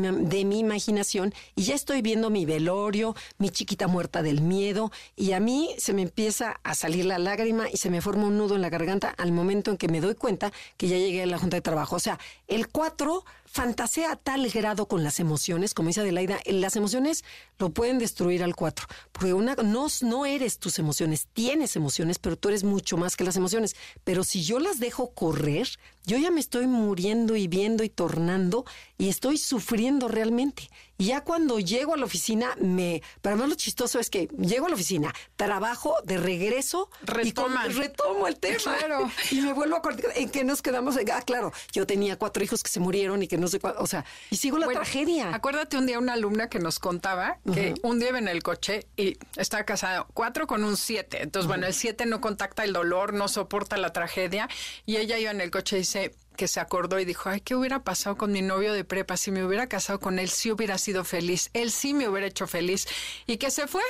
mi, 0.45 0.59
imaginación 0.59 1.33
y 1.53 1.63
ya 1.63 1.75
estoy 1.75 2.01
viendo 2.01 2.29
mi 2.29 2.45
velorio, 2.45 3.13
mi 3.39 3.49
chiquita 3.49 3.87
muerta 3.87 4.21
del 4.21 4.39
miedo 4.39 4.89
y 5.17 5.33
a 5.33 5.41
mí 5.41 5.75
se 5.79 5.91
me 5.91 6.03
empieza 6.03 6.61
a 6.63 6.75
salir 6.75 7.03
la 7.03 7.19
lágrima 7.19 7.65
y 7.69 7.75
se 7.75 7.89
me 7.89 7.99
forma 7.99 8.27
un 8.27 8.37
nudo 8.37 8.55
en 8.55 8.61
la 8.61 8.69
garganta 8.69 9.09
al 9.17 9.33
momento 9.33 9.71
en 9.71 9.77
que 9.77 9.89
me 9.89 9.99
doy 9.99 10.15
cuenta 10.15 10.53
que 10.77 10.87
ya 10.87 10.97
llegué 10.97 11.23
a 11.23 11.25
la 11.25 11.39
junta 11.39 11.57
de 11.57 11.61
trabajo. 11.61 11.97
O 11.97 11.99
sea, 11.99 12.19
el 12.47 12.69
4 12.69 13.25
fantasea 13.53 14.15
tal 14.15 14.49
grado 14.49 14.87
con 14.87 15.03
las 15.03 15.19
emociones, 15.19 15.75
como 15.75 15.89
dice 15.89 16.01
Adelaida, 16.01 16.39
las 16.47 16.75
emociones 16.75 17.23
lo 17.59 17.69
pueden 17.69 17.99
destruir 17.99 18.43
al 18.43 18.55
4, 18.55 18.87
porque 19.11 19.33
una, 19.33 19.53
no, 19.53 19.85
no 20.01 20.25
eres 20.25 20.57
tus 20.57 20.79
emociones, 20.79 21.27
tienes 21.33 21.75
emociones, 21.75 22.17
pero 22.17 22.35
tú 22.35 22.49
eres 22.49 22.63
mucho 22.63 22.97
más 22.97 23.15
que 23.15 23.23
las 23.23 23.35
emociones. 23.35 23.75
Pero 24.03 24.23
si 24.23 24.41
yo 24.41 24.57
las 24.57 24.79
dejo 24.79 25.13
correr, 25.13 25.69
yo 26.03 26.17
ya 26.17 26.31
me 26.31 26.39
estoy 26.39 26.65
muriendo 26.65 27.35
y 27.35 27.47
viendo 27.47 27.83
y 27.83 27.89
tornando 27.89 28.65
y 28.97 29.09
estoy 29.09 29.37
sufriendo 29.37 30.07
realmente. 30.07 30.67
Y 31.03 31.07
ya 31.07 31.21
cuando 31.21 31.59
llego 31.59 31.95
a 31.95 31.97
la 31.97 32.05
oficina, 32.05 32.55
me. 32.61 33.01
Pero 33.21 33.33
además 33.35 33.49
lo 33.49 33.55
chistoso 33.55 33.99
es 33.99 34.09
que 34.09 34.29
llego 34.39 34.67
a 34.67 34.69
la 34.69 34.75
oficina, 34.75 35.13
trabajo 35.35 35.95
de 36.05 36.17
regreso 36.17 36.89
y 37.21 37.33
con- 37.33 37.53
retomo 37.75 38.25
el 38.25 38.37
tema. 38.37 38.57
Claro. 38.77 39.11
Y 39.31 39.41
me 39.41 39.51
vuelvo 39.51 39.75
a 39.75 39.79
acordar 39.79 40.13
en 40.15 40.29
que 40.29 40.45
nos 40.45 40.61
quedamos. 40.61 40.95
Ah, 41.11 41.21
claro, 41.23 41.51
yo 41.73 41.85
tenía 41.85 42.17
cuatro 42.17 42.41
hijos 42.41 42.63
que 42.63 42.69
se 42.69 42.79
murieron 42.79 43.21
y 43.21 43.27
que 43.27 43.37
no 43.37 43.49
sé 43.49 43.59
cuál. 43.59 43.75
O 43.79 43.85
sea, 43.87 44.05
y 44.29 44.37
sigo 44.37 44.57
la 44.57 44.65
Bueno, 44.67 44.79
tragedia. 44.79 45.33
Acuérdate 45.35 45.75
un 45.77 45.87
día 45.87 45.99
una 45.99 46.13
alumna 46.13 46.47
que 46.49 46.59
nos 46.59 46.79
contaba 46.79 47.39
que 47.53 47.73
un 47.83 47.99
día 47.99 48.09
iba 48.09 48.19
en 48.19 48.29
el 48.29 48.41
coche 48.41 48.87
y 48.95 49.17
estaba 49.35 49.63
casado 49.65 50.07
cuatro 50.13 50.47
con 50.47 50.63
un 50.63 50.77
siete. 50.77 51.21
Entonces, 51.21 51.47
bueno, 51.49 51.67
el 51.67 51.73
siete 51.73 52.05
no 52.05 52.21
contacta 52.21 52.63
el 52.63 52.71
dolor, 52.71 53.13
no 53.13 53.27
soporta 53.27 53.75
la 53.75 53.91
tragedia. 53.91 54.47
Y 54.85 54.95
ella 54.97 55.17
iba 55.17 55.31
en 55.31 55.41
el 55.41 55.51
coche 55.51 55.75
y 55.75 55.79
dice 55.79 56.15
que 56.33 56.47
se 56.47 56.59
acordó 56.59 56.99
y 56.99 57.05
dijo, 57.05 57.29
ay, 57.29 57.41
¿qué 57.41 57.55
hubiera 57.55 57.83
pasado 57.83 58.17
con 58.17 58.31
mi 58.31 58.41
novio 58.41 58.73
de 58.73 58.83
prepa? 58.83 59.17
Si 59.17 59.31
me 59.31 59.45
hubiera 59.45 59.67
casado 59.67 59.99
con 59.99 60.19
él, 60.19 60.29
sí 60.29 60.51
hubiera 60.51 60.77
sido 60.77 61.03
feliz. 61.03 61.49
Él 61.53 61.71
sí 61.71 61.93
me 61.93 62.07
hubiera 62.07 62.27
hecho 62.27 62.47
feliz. 62.47 62.87
Y 63.25 63.37
que 63.37 63.51
se 63.51 63.67
fue. 63.67 63.83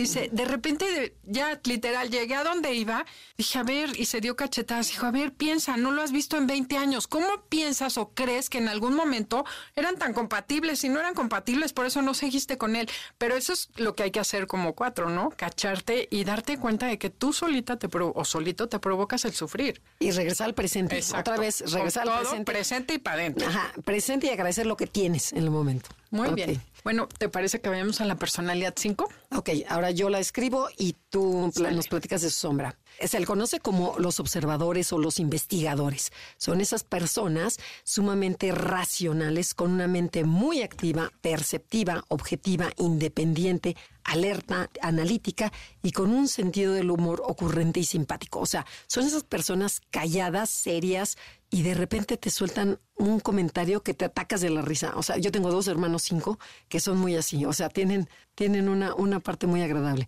Dice, 0.00 0.30
de 0.32 0.46
repente, 0.46 1.14
ya 1.26 1.60
literal, 1.64 2.08
llegué 2.08 2.34
a 2.34 2.42
donde 2.42 2.72
iba, 2.72 3.04
dije, 3.36 3.58
a 3.58 3.62
ver, 3.62 3.90
y 4.00 4.06
se 4.06 4.22
dio 4.22 4.34
cachetadas, 4.34 4.88
dijo, 4.88 5.04
a 5.04 5.10
ver, 5.10 5.34
piensa, 5.34 5.76
no 5.76 5.90
lo 5.90 6.00
has 6.00 6.10
visto 6.10 6.38
en 6.38 6.46
20 6.46 6.78
años, 6.78 7.06
¿cómo 7.06 7.26
piensas 7.50 7.98
o 7.98 8.08
crees 8.14 8.48
que 8.48 8.56
en 8.56 8.68
algún 8.68 8.94
momento 8.94 9.44
eran 9.76 9.96
tan 9.96 10.14
compatibles? 10.14 10.78
Si 10.78 10.88
no 10.88 11.00
eran 11.00 11.12
compatibles, 11.12 11.74
por 11.74 11.84
eso 11.84 12.00
no 12.00 12.14
seguiste 12.14 12.56
con 12.56 12.76
él. 12.76 12.88
Pero 13.18 13.36
eso 13.36 13.52
es 13.52 13.68
lo 13.76 13.94
que 13.94 14.04
hay 14.04 14.10
que 14.10 14.20
hacer 14.20 14.46
como 14.46 14.74
cuatro, 14.74 15.10
¿no? 15.10 15.28
Cacharte 15.36 16.08
y 16.10 16.24
darte 16.24 16.56
cuenta 16.56 16.86
de 16.86 16.98
que 16.98 17.10
tú 17.10 17.34
solita 17.34 17.78
te 17.78 17.90
o 17.92 18.24
solito 18.24 18.70
te 18.70 18.78
provocas 18.78 19.26
el 19.26 19.34
sufrir. 19.34 19.82
Y 19.98 20.12
regresar 20.12 20.46
al 20.46 20.54
presente. 20.54 20.96
Exacto. 20.96 21.30
Otra 21.30 21.42
vez, 21.42 21.60
regresar 21.70 22.04
Con 22.04 22.12
al 22.14 22.20
todo 22.20 22.30
presente. 22.30 22.52
presente 22.52 22.94
y 22.94 22.98
para 22.98 23.16
adentro. 23.16 23.48
Ajá, 23.48 23.72
presente 23.84 24.28
y 24.28 24.30
agradecer 24.30 24.64
lo 24.64 24.78
que 24.78 24.86
tienes 24.86 25.34
en 25.34 25.40
el 25.40 25.50
momento. 25.50 25.90
Muy 26.10 26.30
bien. 26.30 26.60
Bueno, 26.82 27.08
¿te 27.18 27.28
parece 27.28 27.60
que 27.60 27.68
vayamos 27.68 28.00
a 28.00 28.04
la 28.04 28.16
personalidad 28.16 28.74
5? 28.76 29.08
Ok, 29.36 29.50
ahora 29.68 29.90
yo 29.90 30.08
la 30.08 30.18
escribo 30.18 30.68
y 30.76 30.96
tú 31.10 31.52
nos 31.72 31.88
platicas 31.88 32.22
de 32.22 32.30
su 32.30 32.40
sombra. 32.40 32.76
Se 33.06 33.20
le 33.20 33.26
conoce 33.26 33.60
como 33.60 33.96
los 33.98 34.18
observadores 34.18 34.92
o 34.92 34.98
los 34.98 35.20
investigadores. 35.20 36.10
Son 36.36 36.60
esas 36.60 36.82
personas 36.82 37.58
sumamente 37.84 38.50
racionales, 38.52 39.54
con 39.54 39.70
una 39.72 39.86
mente 39.86 40.24
muy 40.24 40.62
activa, 40.62 41.12
perceptiva, 41.20 42.02
objetiva, 42.08 42.70
independiente, 42.78 43.76
alerta, 44.02 44.70
analítica 44.80 45.52
y 45.82 45.92
con 45.92 46.10
un 46.10 46.28
sentido 46.28 46.72
del 46.72 46.90
humor 46.90 47.22
ocurrente 47.24 47.80
y 47.80 47.84
simpático. 47.84 48.40
O 48.40 48.46
sea, 48.46 48.66
son 48.86 49.06
esas 49.06 49.22
personas 49.22 49.80
calladas, 49.90 50.50
serias 50.50 51.16
y 51.50 51.62
de 51.62 51.74
repente 51.74 52.16
te 52.16 52.30
sueltan 52.30 52.78
un 53.00 53.18
comentario 53.18 53.82
que 53.82 53.94
te 53.94 54.04
atacas 54.04 54.40
de 54.40 54.50
la 54.50 54.62
risa. 54.62 54.92
O 54.94 55.02
sea, 55.02 55.16
yo 55.16 55.32
tengo 55.32 55.50
dos 55.50 55.66
hermanos 55.68 56.02
cinco 56.02 56.38
que 56.68 56.80
son 56.80 56.98
muy 56.98 57.16
así. 57.16 57.44
O 57.46 57.52
sea, 57.52 57.70
tienen, 57.70 58.08
tienen 58.34 58.68
una, 58.68 58.94
una 58.94 59.20
parte 59.20 59.46
muy 59.46 59.62
agradable. 59.62 60.06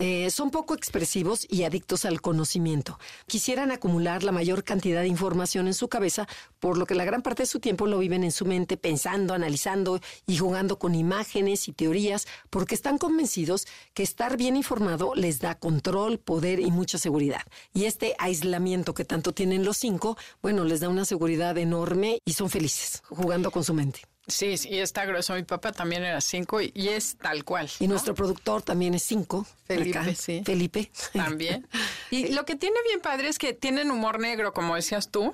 Eh, 0.00 0.28
son 0.30 0.50
poco 0.50 0.74
expresivos 0.74 1.46
y 1.48 1.62
adictos 1.62 2.04
al 2.04 2.20
conocimiento. 2.20 2.98
Quisieran 3.26 3.70
acumular 3.70 4.24
la 4.24 4.32
mayor 4.32 4.64
cantidad 4.64 5.02
de 5.02 5.08
información 5.08 5.68
en 5.68 5.74
su 5.74 5.88
cabeza, 5.88 6.26
por 6.58 6.76
lo 6.76 6.84
que 6.84 6.96
la 6.96 7.04
gran 7.04 7.22
parte 7.22 7.44
de 7.44 7.46
su 7.46 7.60
tiempo 7.60 7.86
lo 7.86 7.98
viven 7.98 8.24
en 8.24 8.32
su 8.32 8.44
mente 8.44 8.76
pensando, 8.76 9.34
analizando 9.34 10.00
y 10.26 10.36
jugando 10.36 10.78
con 10.78 10.94
imágenes 10.94 11.68
y 11.68 11.72
teorías, 11.72 12.26
porque 12.50 12.74
están 12.74 12.98
convencidos 12.98 13.66
que 13.94 14.02
estar 14.02 14.36
bien 14.36 14.56
informado 14.56 15.14
les 15.14 15.38
da 15.38 15.54
control, 15.54 16.18
poder 16.18 16.58
y 16.58 16.70
mucha 16.70 16.98
seguridad. 16.98 17.42
Y 17.72 17.84
este 17.84 18.16
aislamiento 18.18 18.94
que 18.94 19.04
tanto 19.04 19.32
tienen 19.32 19.64
los 19.64 19.76
cinco, 19.76 20.16
bueno, 20.42 20.64
les 20.64 20.81
da 20.82 20.88
una 20.88 21.04
seguridad 21.04 21.56
enorme 21.58 22.18
y 22.24 22.32
son 22.32 22.50
felices 22.50 23.02
jugando 23.08 23.50
con 23.50 23.64
su 23.64 23.72
mente. 23.72 24.00
Sí, 24.28 24.56
sí, 24.56 24.78
está 24.78 25.04
grueso. 25.04 25.34
Mi 25.34 25.42
papá 25.42 25.72
también 25.72 26.04
era 26.04 26.20
cinco 26.20 26.60
y, 26.60 26.72
es 26.74 27.16
tal 27.16 27.44
cual. 27.44 27.68
Y 27.80 27.88
nuestro 27.88 28.14
productor 28.14 28.62
también 28.62 28.94
es 28.94 29.02
cinco. 29.02 29.46
Felipe, 29.66 30.14
sí. 30.14 30.42
Felipe. 30.44 30.90
También. 31.12 31.66
Y 32.10 32.28
lo 32.34 32.44
que 32.44 32.56
tiene 32.56 32.76
bien 32.86 33.00
padre 33.00 33.28
es 33.28 33.38
que 33.38 33.54
tienen 33.54 33.90
humor 33.90 34.20
negro, 34.20 34.52
como 34.52 34.74
decías 34.74 35.10
tú, 35.10 35.32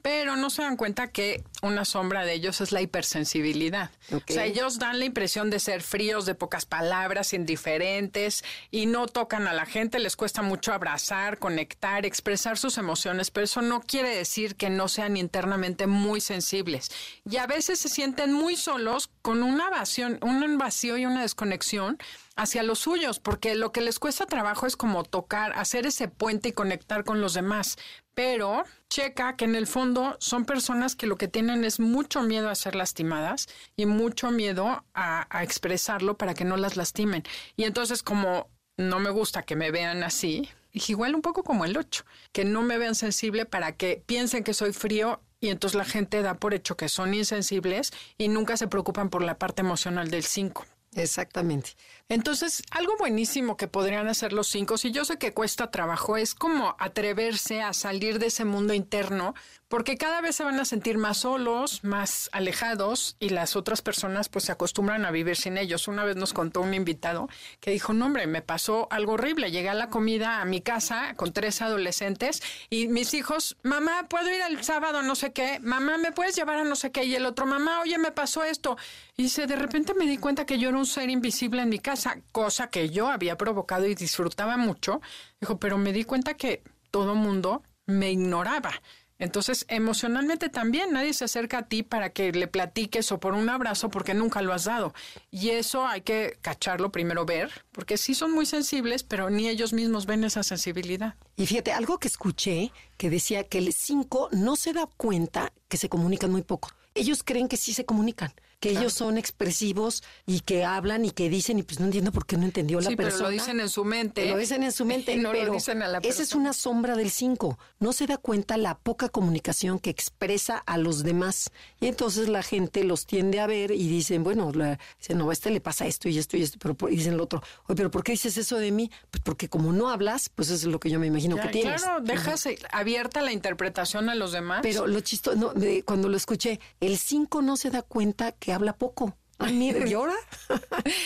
pero 0.00 0.36
no 0.36 0.48
se 0.48 0.62
dan 0.62 0.76
cuenta 0.76 1.10
que 1.10 1.42
una 1.60 1.84
sombra 1.84 2.24
de 2.24 2.34
ellos 2.34 2.60
es 2.60 2.70
la 2.70 2.80
hipersensibilidad. 2.82 3.90
O 4.12 4.20
sea, 4.32 4.44
ellos 4.44 4.78
dan 4.78 5.00
la 5.00 5.06
impresión 5.06 5.50
de 5.50 5.58
ser 5.58 5.82
fríos, 5.82 6.24
de 6.24 6.36
pocas 6.36 6.66
palabras, 6.66 7.32
indiferentes 7.32 8.44
y 8.70 8.86
no 8.86 9.08
tocan 9.08 9.48
a 9.48 9.54
la 9.54 9.66
gente, 9.66 9.98
les 9.98 10.14
cuesta 10.14 10.40
mucho 10.42 10.72
abrazar, 10.72 11.40
conectar, 11.40 12.06
expresar 12.06 12.58
sus 12.58 12.78
emociones, 12.78 13.32
pero 13.32 13.46
eso 13.46 13.60
no 13.60 13.80
quiere 13.80 14.16
decir 14.16 14.54
que 14.54 14.70
no 14.70 14.86
sean 14.86 15.16
internamente 15.16 15.88
muy 15.88 16.20
sensibles. 16.20 16.92
Y 17.28 17.38
a 17.38 17.48
veces 17.48 17.80
se 17.80 17.88
sienten 17.88 18.13
muy 18.32 18.56
solos 18.56 19.10
con 19.22 19.42
una 19.42 19.68
evasión, 19.68 20.18
un 20.22 20.58
vacío 20.58 20.96
y 20.96 21.06
una 21.06 21.22
desconexión 21.22 21.98
hacia 22.36 22.62
los 22.62 22.80
suyos, 22.80 23.20
porque 23.20 23.54
lo 23.54 23.72
que 23.72 23.80
les 23.80 23.98
cuesta 23.98 24.26
trabajo 24.26 24.66
es 24.66 24.76
como 24.76 25.04
tocar, 25.04 25.52
hacer 25.54 25.86
ese 25.86 26.08
puente 26.08 26.48
y 26.48 26.52
conectar 26.52 27.04
con 27.04 27.20
los 27.20 27.34
demás. 27.34 27.76
Pero 28.14 28.64
checa 28.88 29.36
que 29.36 29.44
en 29.44 29.54
el 29.54 29.66
fondo 29.66 30.16
son 30.20 30.44
personas 30.44 30.96
que 30.96 31.06
lo 31.06 31.16
que 31.16 31.28
tienen 31.28 31.64
es 31.64 31.80
mucho 31.80 32.22
miedo 32.22 32.48
a 32.48 32.54
ser 32.54 32.74
lastimadas 32.74 33.48
y 33.76 33.86
mucho 33.86 34.30
miedo 34.30 34.84
a, 34.94 35.26
expresarlo 35.42 36.16
para 36.16 36.34
que 36.34 36.44
no 36.44 36.56
las 36.56 36.76
lastimen. 36.76 37.24
Y 37.56 37.64
entonces 37.64 38.02
como 38.02 38.48
no 38.76 38.98
me 38.98 39.10
gusta 39.10 39.42
que 39.42 39.56
me 39.56 39.70
vean 39.70 40.02
así, 40.02 40.48
igual 40.72 41.14
un 41.14 41.22
poco 41.22 41.44
como 41.44 41.64
el 41.64 41.76
8, 41.76 42.04
que 42.32 42.44
no 42.44 42.62
me 42.62 42.78
vean 42.78 42.94
sensible 42.94 43.46
para 43.46 43.76
que 43.76 44.02
piensen 44.06 44.44
que 44.44 44.54
soy 44.54 44.72
frío 44.72 45.20
y 45.40 45.48
entonces 45.48 45.76
la 45.76 45.84
gente 45.84 46.22
da 46.22 46.34
por 46.34 46.54
hecho 46.54 46.76
que 46.76 46.88
son 46.88 47.14
insensibles 47.14 47.92
y 48.18 48.28
nunca 48.28 48.56
se 48.56 48.68
preocupan 48.68 49.10
por 49.10 49.22
la 49.22 49.38
parte 49.38 49.62
emocional 49.62 50.10
del 50.10 50.24
5. 50.24 50.64
Exactamente. 50.94 51.70
Entonces, 52.10 52.62
algo 52.70 52.92
buenísimo 52.98 53.56
que 53.56 53.66
podrían 53.66 54.08
hacer 54.08 54.34
los 54.34 54.48
cinco, 54.48 54.76
si 54.76 54.92
yo 54.92 55.06
sé 55.06 55.16
que 55.16 55.32
cuesta 55.32 55.70
trabajo, 55.70 56.18
es 56.18 56.34
como 56.34 56.76
atreverse 56.78 57.62
a 57.62 57.72
salir 57.72 58.18
de 58.18 58.26
ese 58.26 58.44
mundo 58.44 58.74
interno, 58.74 59.34
porque 59.68 59.96
cada 59.96 60.20
vez 60.20 60.36
se 60.36 60.44
van 60.44 60.60
a 60.60 60.66
sentir 60.66 60.98
más 60.98 61.20
solos, 61.20 61.82
más 61.82 62.28
alejados, 62.32 63.16
y 63.20 63.30
las 63.30 63.56
otras 63.56 63.80
personas 63.80 64.28
pues 64.28 64.44
se 64.44 64.52
acostumbran 64.52 65.06
a 65.06 65.10
vivir 65.10 65.36
sin 65.36 65.56
ellos. 65.56 65.88
Una 65.88 66.04
vez 66.04 66.14
nos 66.14 66.34
contó 66.34 66.60
un 66.60 66.74
invitado 66.74 67.26
que 67.60 67.70
dijo, 67.70 67.94
no 67.94 68.04
hombre, 68.04 68.26
me 68.26 68.42
pasó 68.42 68.86
algo 68.90 69.14
horrible. 69.14 69.50
Llegué 69.50 69.70
a 69.70 69.74
la 69.74 69.88
comida 69.88 70.42
a 70.42 70.44
mi 70.44 70.60
casa 70.60 71.14
con 71.16 71.32
tres 71.32 71.62
adolescentes 71.62 72.42
y 72.68 72.86
mis 72.86 73.14
hijos, 73.14 73.56
mamá, 73.62 74.06
¿puedo 74.10 74.28
ir 74.28 74.42
el 74.46 74.62
sábado 74.62 75.00
no 75.00 75.14
sé 75.14 75.32
qué? 75.32 75.58
Mamá, 75.60 75.96
¿me 75.96 76.12
puedes 76.12 76.36
llevar 76.36 76.58
a 76.58 76.64
no 76.64 76.76
sé 76.76 76.92
qué? 76.92 77.04
Y 77.04 77.14
el 77.14 77.24
otro, 77.24 77.46
mamá, 77.46 77.80
oye, 77.80 77.96
me 77.96 78.12
pasó 78.12 78.44
esto. 78.44 78.76
Y 79.16 79.24
dice, 79.24 79.46
de 79.46 79.56
repente 79.56 79.94
me 79.94 80.06
di 80.06 80.18
cuenta 80.18 80.44
que 80.44 80.58
yo 80.58 80.68
era 80.68 80.78
un 80.78 80.86
ser 80.86 81.08
invisible 81.08 81.62
en 81.62 81.70
mi 81.70 81.78
casa 81.78 81.93
cosa 82.32 82.68
que 82.68 82.90
yo 82.90 83.08
había 83.08 83.36
provocado 83.36 83.86
y 83.86 83.94
disfrutaba 83.94 84.56
mucho. 84.56 85.00
Dijo, 85.40 85.58
pero 85.58 85.78
me 85.78 85.92
di 85.92 86.04
cuenta 86.04 86.34
que 86.34 86.62
todo 86.90 87.14
mundo 87.14 87.62
me 87.86 88.10
ignoraba. 88.10 88.72
Entonces, 89.18 89.64
emocionalmente 89.68 90.48
también 90.48 90.92
nadie 90.92 91.14
se 91.14 91.24
acerca 91.24 91.58
a 91.58 91.68
ti 91.68 91.82
para 91.82 92.10
que 92.10 92.32
le 92.32 92.48
platiques 92.48 93.12
o 93.12 93.20
por 93.20 93.34
un 93.34 93.48
abrazo 93.48 93.88
porque 93.88 94.12
nunca 94.12 94.42
lo 94.42 94.52
has 94.52 94.64
dado. 94.64 94.92
Y 95.30 95.50
eso 95.50 95.86
hay 95.86 96.00
que 96.00 96.36
cacharlo 96.40 96.90
primero, 96.90 97.24
ver, 97.24 97.50
porque 97.70 97.96
sí 97.96 98.14
son 98.14 98.32
muy 98.32 98.44
sensibles, 98.44 99.04
pero 99.04 99.30
ni 99.30 99.48
ellos 99.48 99.72
mismos 99.72 100.06
ven 100.06 100.24
esa 100.24 100.42
sensibilidad. 100.42 101.14
Y 101.36 101.46
fíjate, 101.46 101.72
algo 101.72 101.98
que 101.98 102.08
escuché 102.08 102.72
que 102.96 103.08
decía 103.08 103.44
que 103.44 103.58
el 103.58 103.72
5 103.72 104.30
no 104.32 104.56
se 104.56 104.72
da 104.72 104.88
cuenta 104.96 105.52
que 105.68 105.76
se 105.76 105.88
comunican 105.88 106.32
muy 106.32 106.42
poco. 106.42 106.70
Ellos 106.94 107.22
creen 107.22 107.48
que 107.48 107.56
sí 107.56 107.72
se 107.72 107.84
comunican 107.84 108.32
que 108.60 108.70
ellos 108.70 108.92
son 108.92 109.18
expresivos 109.18 110.02
y 110.26 110.40
que 110.40 110.64
hablan 110.64 111.04
y 111.04 111.10
que 111.10 111.28
dicen, 111.28 111.58
y 111.58 111.62
pues 111.62 111.80
no 111.80 111.86
entiendo 111.86 112.12
por 112.12 112.26
qué 112.26 112.36
no 112.36 112.44
entendió 112.44 112.80
la 112.80 112.90
persona. 112.90 113.08
Pero 113.08 113.18
lo 113.24 113.28
dicen 113.30 113.60
en 113.60 113.68
su 113.68 113.84
mente. 113.84 114.28
Lo 114.28 114.36
dicen 114.36 114.62
en 114.62 114.72
su 114.72 114.84
mente, 114.86 115.16
no 115.16 115.32
pero 115.32 115.46
lo 115.46 115.54
dicen 115.54 115.82
a 115.82 115.88
la 115.88 115.98
esa 115.98 116.22
es 116.22 116.34
una 116.34 116.52
sombra 116.52 116.96
del 116.96 117.10
5. 117.10 117.58
No 117.80 117.92
se 117.92 118.06
da 118.06 118.18
cuenta 118.18 118.56
la 118.56 118.78
poca 118.78 119.08
comunicación 119.08 119.78
que 119.78 119.90
expresa 119.90 120.58
a 120.58 120.78
los 120.78 121.02
demás. 121.02 121.50
Y 121.80 121.86
entonces 121.86 122.28
la 122.28 122.42
gente 122.42 122.84
los 122.84 123.06
tiende 123.06 123.40
a 123.40 123.46
ver 123.46 123.70
y 123.70 123.88
dicen, 123.88 124.22
bueno, 124.22 124.52
dicen, 124.52 125.18
no, 125.18 125.30
a 125.30 125.32
este 125.32 125.50
le 125.50 125.60
pasa 125.60 125.86
esto 125.86 126.08
y 126.08 126.18
esto 126.18 126.36
y 126.36 126.42
esto, 126.42 126.58
pero 126.60 126.76
y 126.90 126.96
dicen 126.96 127.14
el 127.14 127.20
otro, 127.20 127.42
oye, 127.66 127.76
pero 127.76 127.90
¿por 127.90 128.04
qué 128.04 128.12
dices 128.12 128.36
eso 128.36 128.56
de 128.58 128.70
mí? 128.70 128.90
Pues 129.10 129.22
porque 129.22 129.48
como 129.48 129.72
no 129.72 129.88
hablas, 129.88 130.28
pues 130.28 130.48
eso 130.50 130.66
es 130.66 130.72
lo 130.72 130.80
que 130.80 130.90
yo 130.90 130.98
me 130.98 131.06
imagino 131.06 131.36
que 131.36 131.48
tienes. 131.48 131.82
Claro, 131.82 132.00
dejas 132.02 132.48
abierta 132.70 133.22
la 133.22 133.32
interpretación 133.32 134.08
a 134.08 134.14
los 134.14 134.32
demás. 134.32 134.60
Pero 134.62 134.86
lo 134.86 135.00
chistoso, 135.00 135.36
no, 135.36 135.52
cuando 135.84 136.08
lo 136.08 136.16
escuché, 136.16 136.60
el 136.80 136.98
5 136.98 137.42
no 137.42 137.56
se 137.56 137.70
da 137.70 137.82
cuenta 137.82 138.32
que 138.32 138.52
habla 138.54 138.76
poco. 138.76 139.16
Mira, 139.40 139.86
¿y 139.86 139.94
ahora? 139.94 140.14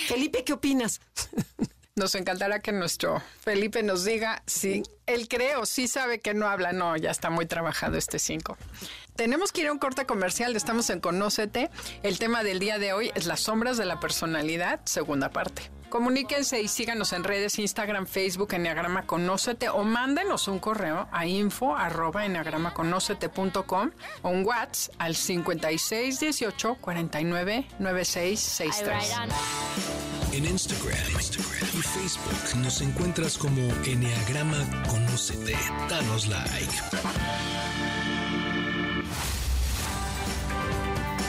Felipe, 0.09 0.45
¿qué 0.45 0.53
opinas? 0.53 1.01
Nos 1.97 2.15
encantará 2.15 2.61
que 2.61 2.71
nuestro 2.71 3.21
Felipe 3.41 3.83
nos 3.83 4.05
diga 4.05 4.43
si 4.47 4.85
él 5.07 5.27
cree 5.27 5.57
o 5.57 5.67
sí 5.67 5.89
sabe 5.89 6.21
que 6.21 6.33
no 6.33 6.47
habla. 6.49 6.73
No, 6.73 6.97
ya 6.97 7.11
está 7.11 7.29
muy 7.29 7.47
trabajado 7.47 7.97
este 7.97 8.21
5. 8.21 8.57
Tenemos 9.17 9.51
que 9.51 9.63
ir 9.63 9.67
a 9.67 9.73
un 9.73 9.79
corte 9.79 10.07
comercial. 10.07 10.55
Estamos 10.55 10.91
en 10.91 11.01
Conócete. 11.01 11.71
El 12.05 12.21
tema 12.21 12.45
del 12.45 12.61
día 12.61 12.79
de 12.79 12.93
hoy 12.93 13.11
es 13.17 13.27
las 13.27 13.41
sombras 13.41 13.77
de 13.79 13.85
la 13.85 13.99
personalidad, 13.99 14.81
segunda 14.85 15.31
parte. 15.31 15.71
Comuníquense 15.89 16.61
y 16.61 16.69
síganos 16.69 17.13
en 17.13 17.25
redes, 17.25 17.59
Instagram, 17.59 18.07
Facebook, 18.07 18.53
Enneagrama 18.53 19.07
Conócete 19.07 19.69
o 19.69 19.85
mándenos 19.85 20.49
un 20.49 20.59
correo 20.59 21.09
a 21.13 21.27
info 21.27 21.77
arroba 21.77 22.25
o 24.23 24.29
un 24.29 24.45
WhatsApp 24.45 24.95
al 24.99 25.15
5618 25.15 26.77
49 26.81 27.67
9663. 27.79 29.13
En 30.33 30.45
Instagram, 30.45 30.99
Instagram 31.13 31.69
y 31.75 31.83
Facebook 31.83 32.63
nos 32.63 32.81
encuentras 32.81 33.39
como 33.39 33.63
Enneagrama 33.85 34.59
Conócete. 34.89 35.57
Danos 35.89 36.27
like. 36.27 38.18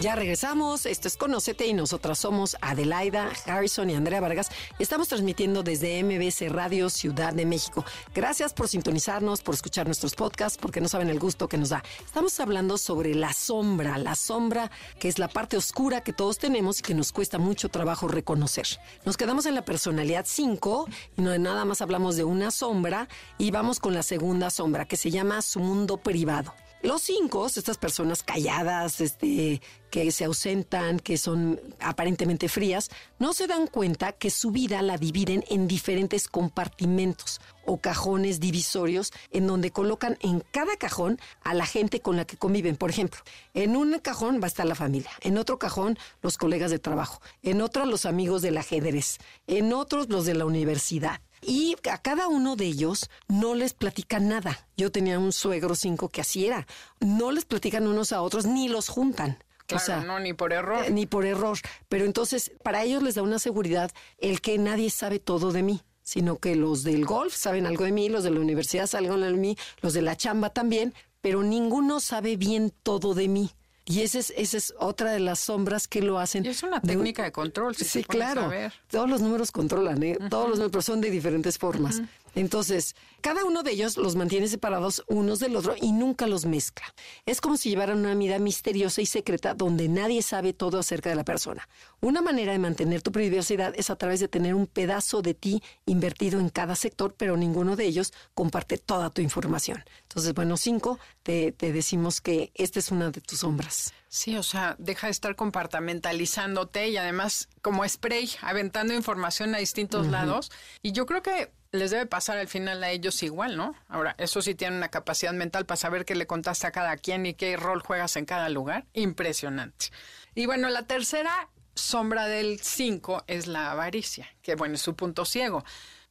Ya 0.00 0.16
regresamos, 0.16 0.86
esto 0.86 1.08
es 1.08 1.18
Conocete 1.18 1.66
y 1.66 1.74
nosotras 1.74 2.18
somos 2.18 2.56
Adelaida, 2.62 3.30
Harrison 3.44 3.90
y 3.90 3.94
Andrea 3.94 4.22
Vargas. 4.22 4.48
Estamos 4.78 5.08
transmitiendo 5.08 5.62
desde 5.62 6.02
MBC 6.02 6.50
Radio 6.50 6.88
Ciudad 6.88 7.34
de 7.34 7.44
México. 7.44 7.84
Gracias 8.14 8.54
por 8.54 8.66
sintonizarnos, 8.66 9.42
por 9.42 9.54
escuchar 9.54 9.84
nuestros 9.84 10.14
podcasts, 10.14 10.56
porque 10.56 10.80
no 10.80 10.88
saben 10.88 11.10
el 11.10 11.18
gusto 11.18 11.48
que 11.48 11.58
nos 11.58 11.68
da. 11.68 11.82
Estamos 12.02 12.40
hablando 12.40 12.78
sobre 12.78 13.14
la 13.14 13.34
sombra, 13.34 13.98
la 13.98 14.14
sombra 14.14 14.70
que 14.98 15.08
es 15.08 15.18
la 15.18 15.28
parte 15.28 15.58
oscura 15.58 16.00
que 16.00 16.14
todos 16.14 16.38
tenemos 16.38 16.78
y 16.78 16.82
que 16.82 16.94
nos 16.94 17.12
cuesta 17.12 17.36
mucho 17.36 17.68
trabajo 17.68 18.08
reconocer. 18.08 18.66
Nos 19.04 19.18
quedamos 19.18 19.44
en 19.44 19.54
la 19.54 19.66
personalidad 19.66 20.24
5 20.26 20.88
y 21.18 21.20
no 21.20 21.36
nada 21.36 21.66
más 21.66 21.82
hablamos 21.82 22.16
de 22.16 22.24
una 22.24 22.50
sombra 22.50 23.06
y 23.36 23.50
vamos 23.50 23.80
con 23.80 23.92
la 23.92 24.02
segunda 24.02 24.48
sombra 24.48 24.86
que 24.86 24.96
se 24.96 25.10
llama 25.10 25.42
su 25.42 25.60
mundo 25.60 25.98
privado. 25.98 26.54
Los 26.82 27.02
cinco, 27.02 27.46
estas 27.46 27.76
personas 27.76 28.22
calladas, 28.22 29.02
este, 29.02 29.60
que 29.90 30.10
se 30.12 30.24
ausentan, 30.24 30.98
que 30.98 31.18
son 31.18 31.60
aparentemente 31.78 32.48
frías, 32.48 32.88
no 33.18 33.34
se 33.34 33.46
dan 33.46 33.66
cuenta 33.66 34.12
que 34.12 34.30
su 34.30 34.50
vida 34.50 34.80
la 34.80 34.96
dividen 34.96 35.44
en 35.50 35.68
diferentes 35.68 36.26
compartimentos 36.26 37.42
o 37.66 37.82
cajones 37.82 38.40
divisorios 38.40 39.12
en 39.30 39.46
donde 39.46 39.72
colocan 39.72 40.16
en 40.22 40.40
cada 40.52 40.74
cajón 40.76 41.20
a 41.42 41.52
la 41.52 41.66
gente 41.66 42.00
con 42.00 42.16
la 42.16 42.24
que 42.24 42.38
conviven. 42.38 42.76
Por 42.76 42.88
ejemplo, 42.88 43.20
en 43.52 43.76
un 43.76 43.98
cajón 43.98 44.40
va 44.40 44.44
a 44.44 44.46
estar 44.46 44.64
la 44.64 44.74
familia, 44.74 45.10
en 45.20 45.36
otro 45.36 45.58
cajón 45.58 45.98
los 46.22 46.38
colegas 46.38 46.70
de 46.70 46.78
trabajo, 46.78 47.20
en 47.42 47.60
otro 47.60 47.84
los 47.84 48.06
amigos 48.06 48.40
del 48.40 48.56
ajedrez, 48.56 49.18
en 49.46 49.74
otros 49.74 50.08
los 50.08 50.24
de 50.24 50.32
la 50.32 50.46
universidad. 50.46 51.20
Y 51.42 51.76
a 51.90 51.98
cada 51.98 52.28
uno 52.28 52.56
de 52.56 52.66
ellos 52.66 53.08
no 53.28 53.54
les 53.54 53.72
platican 53.72 54.28
nada. 54.28 54.66
Yo 54.76 54.92
tenía 54.92 55.18
un 55.18 55.32
suegro 55.32 55.74
cinco 55.74 56.08
que 56.08 56.20
así 56.20 56.46
era. 56.46 56.66
No 57.00 57.32
les 57.32 57.44
platican 57.44 57.86
unos 57.86 58.12
a 58.12 58.22
otros 58.22 58.46
ni 58.46 58.68
los 58.68 58.88
juntan. 58.88 59.42
Claro, 59.66 59.82
o 59.82 59.86
sea, 59.86 60.00
no, 60.00 60.18
ni 60.20 60.34
por 60.34 60.52
error. 60.52 60.84
eh, 60.84 60.90
ni 60.90 61.06
por 61.06 61.24
error. 61.24 61.58
Pero 61.88 62.04
entonces, 62.04 62.52
para 62.62 62.82
ellos 62.82 63.02
les 63.02 63.14
da 63.14 63.22
una 63.22 63.38
seguridad 63.38 63.90
el 64.18 64.40
que 64.40 64.58
nadie 64.58 64.90
sabe 64.90 65.18
todo 65.18 65.52
de 65.52 65.62
mí, 65.62 65.80
sino 66.02 66.38
que 66.38 66.56
los 66.56 66.82
del 66.82 67.04
golf 67.06 67.34
saben 67.34 67.66
algo 67.66 67.84
de 67.84 67.92
mí, 67.92 68.08
los 68.08 68.24
de 68.24 68.30
la 68.30 68.40
universidad 68.40 68.86
saben 68.86 69.10
algo 69.12 69.24
de 69.24 69.32
mí, 69.34 69.56
los 69.80 69.92
de 69.92 70.02
la 70.02 70.16
chamba 70.16 70.50
también, 70.50 70.92
pero 71.20 71.42
ninguno 71.42 72.00
sabe 72.00 72.36
bien 72.36 72.72
todo 72.82 73.14
de 73.14 73.28
mí. 73.28 73.50
Y 73.90 74.02
esa 74.02 74.20
es, 74.20 74.32
esa 74.36 74.56
es 74.56 74.72
otra 74.78 75.10
de 75.12 75.18
las 75.20 75.40
sombras 75.40 75.88
que 75.88 76.00
lo 76.00 76.18
hacen. 76.20 76.44
Y 76.44 76.48
es 76.48 76.62
una 76.62 76.78
de 76.78 76.92
un- 76.96 76.98
técnica 77.02 77.24
de 77.24 77.32
control, 77.32 77.74
si 77.74 77.84
sí, 77.84 78.04
claro. 78.04 78.50
Todos 78.88 79.10
los 79.10 79.20
números 79.20 79.50
controlan, 79.50 80.00
¿eh? 80.02 80.16
Todos 80.30 80.48
los 80.48 80.58
números, 80.58 80.70
pero 80.72 80.82
son 80.82 81.00
de 81.00 81.10
diferentes 81.10 81.58
formas. 81.58 82.00
Entonces, 82.34 82.94
cada 83.20 83.44
uno 83.44 83.62
de 83.62 83.72
ellos 83.72 83.96
los 83.96 84.16
mantiene 84.16 84.48
separados 84.48 85.04
unos 85.08 85.40
del 85.40 85.56
otro 85.56 85.74
y 85.80 85.92
nunca 85.92 86.26
los 86.26 86.46
mezcla. 86.46 86.86
Es 87.26 87.40
como 87.40 87.56
si 87.56 87.70
llevaran 87.70 87.98
una 87.98 88.14
vida 88.14 88.38
misteriosa 88.38 89.02
y 89.02 89.06
secreta 89.06 89.54
donde 89.54 89.88
nadie 89.88 90.22
sabe 90.22 90.52
todo 90.52 90.78
acerca 90.78 91.10
de 91.10 91.16
la 91.16 91.24
persona. 91.24 91.68
Una 92.00 92.22
manera 92.22 92.52
de 92.52 92.58
mantener 92.58 93.02
tu 93.02 93.12
privacidad 93.12 93.74
es 93.76 93.90
a 93.90 93.96
través 93.96 94.20
de 94.20 94.28
tener 94.28 94.54
un 94.54 94.66
pedazo 94.66 95.22
de 95.22 95.34
ti 95.34 95.62
invertido 95.86 96.40
en 96.40 96.48
cada 96.48 96.76
sector, 96.76 97.14
pero 97.16 97.36
ninguno 97.36 97.76
de 97.76 97.84
ellos 97.84 98.12
comparte 98.34 98.78
toda 98.78 99.10
tu 99.10 99.20
información. 99.20 99.84
Entonces, 100.02 100.32
bueno, 100.34 100.56
cinco, 100.56 100.98
te, 101.22 101.52
te 101.52 101.72
decimos 101.72 102.20
que 102.20 102.52
esta 102.54 102.78
es 102.78 102.90
una 102.90 103.10
de 103.10 103.20
tus 103.20 103.40
sombras. 103.40 103.92
Sí, 104.08 104.36
o 104.36 104.42
sea, 104.42 104.74
deja 104.78 105.06
de 105.06 105.12
estar 105.12 105.36
compartamentalizándote 105.36 106.88
y 106.88 106.96
además 106.96 107.48
como 107.62 107.88
spray, 107.88 108.30
aventando 108.42 108.92
información 108.92 109.54
a 109.54 109.58
distintos 109.58 110.08
lados. 110.08 110.50
Y 110.82 110.90
yo 110.92 111.06
creo 111.06 111.22
que 111.22 111.52
les 111.72 111.90
debe 111.90 112.06
pasar 112.06 112.38
al 112.38 112.48
final 112.48 112.82
a 112.82 112.90
ellos 112.90 113.22
igual, 113.22 113.56
¿no? 113.56 113.74
Ahora, 113.88 114.14
eso 114.18 114.42
sí 114.42 114.54
tienen 114.54 114.78
una 114.78 114.88
capacidad 114.88 115.32
mental 115.32 115.66
para 115.66 115.76
saber 115.76 116.04
qué 116.04 116.14
le 116.14 116.26
contaste 116.26 116.66
a 116.66 116.72
cada 116.72 116.96
quien 116.96 117.26
y 117.26 117.34
qué 117.34 117.56
rol 117.56 117.82
juegas 117.82 118.16
en 118.16 118.24
cada 118.24 118.48
lugar. 118.48 118.86
Impresionante. 118.92 119.86
Y 120.34 120.46
bueno, 120.46 120.68
la 120.68 120.86
tercera 120.86 121.48
sombra 121.74 122.26
del 122.26 122.60
5 122.60 123.24
es 123.26 123.46
la 123.46 123.70
avaricia, 123.70 124.28
que 124.42 124.56
bueno, 124.56 124.74
es 124.74 124.82
su 124.82 124.96
punto 124.96 125.24
ciego, 125.24 125.64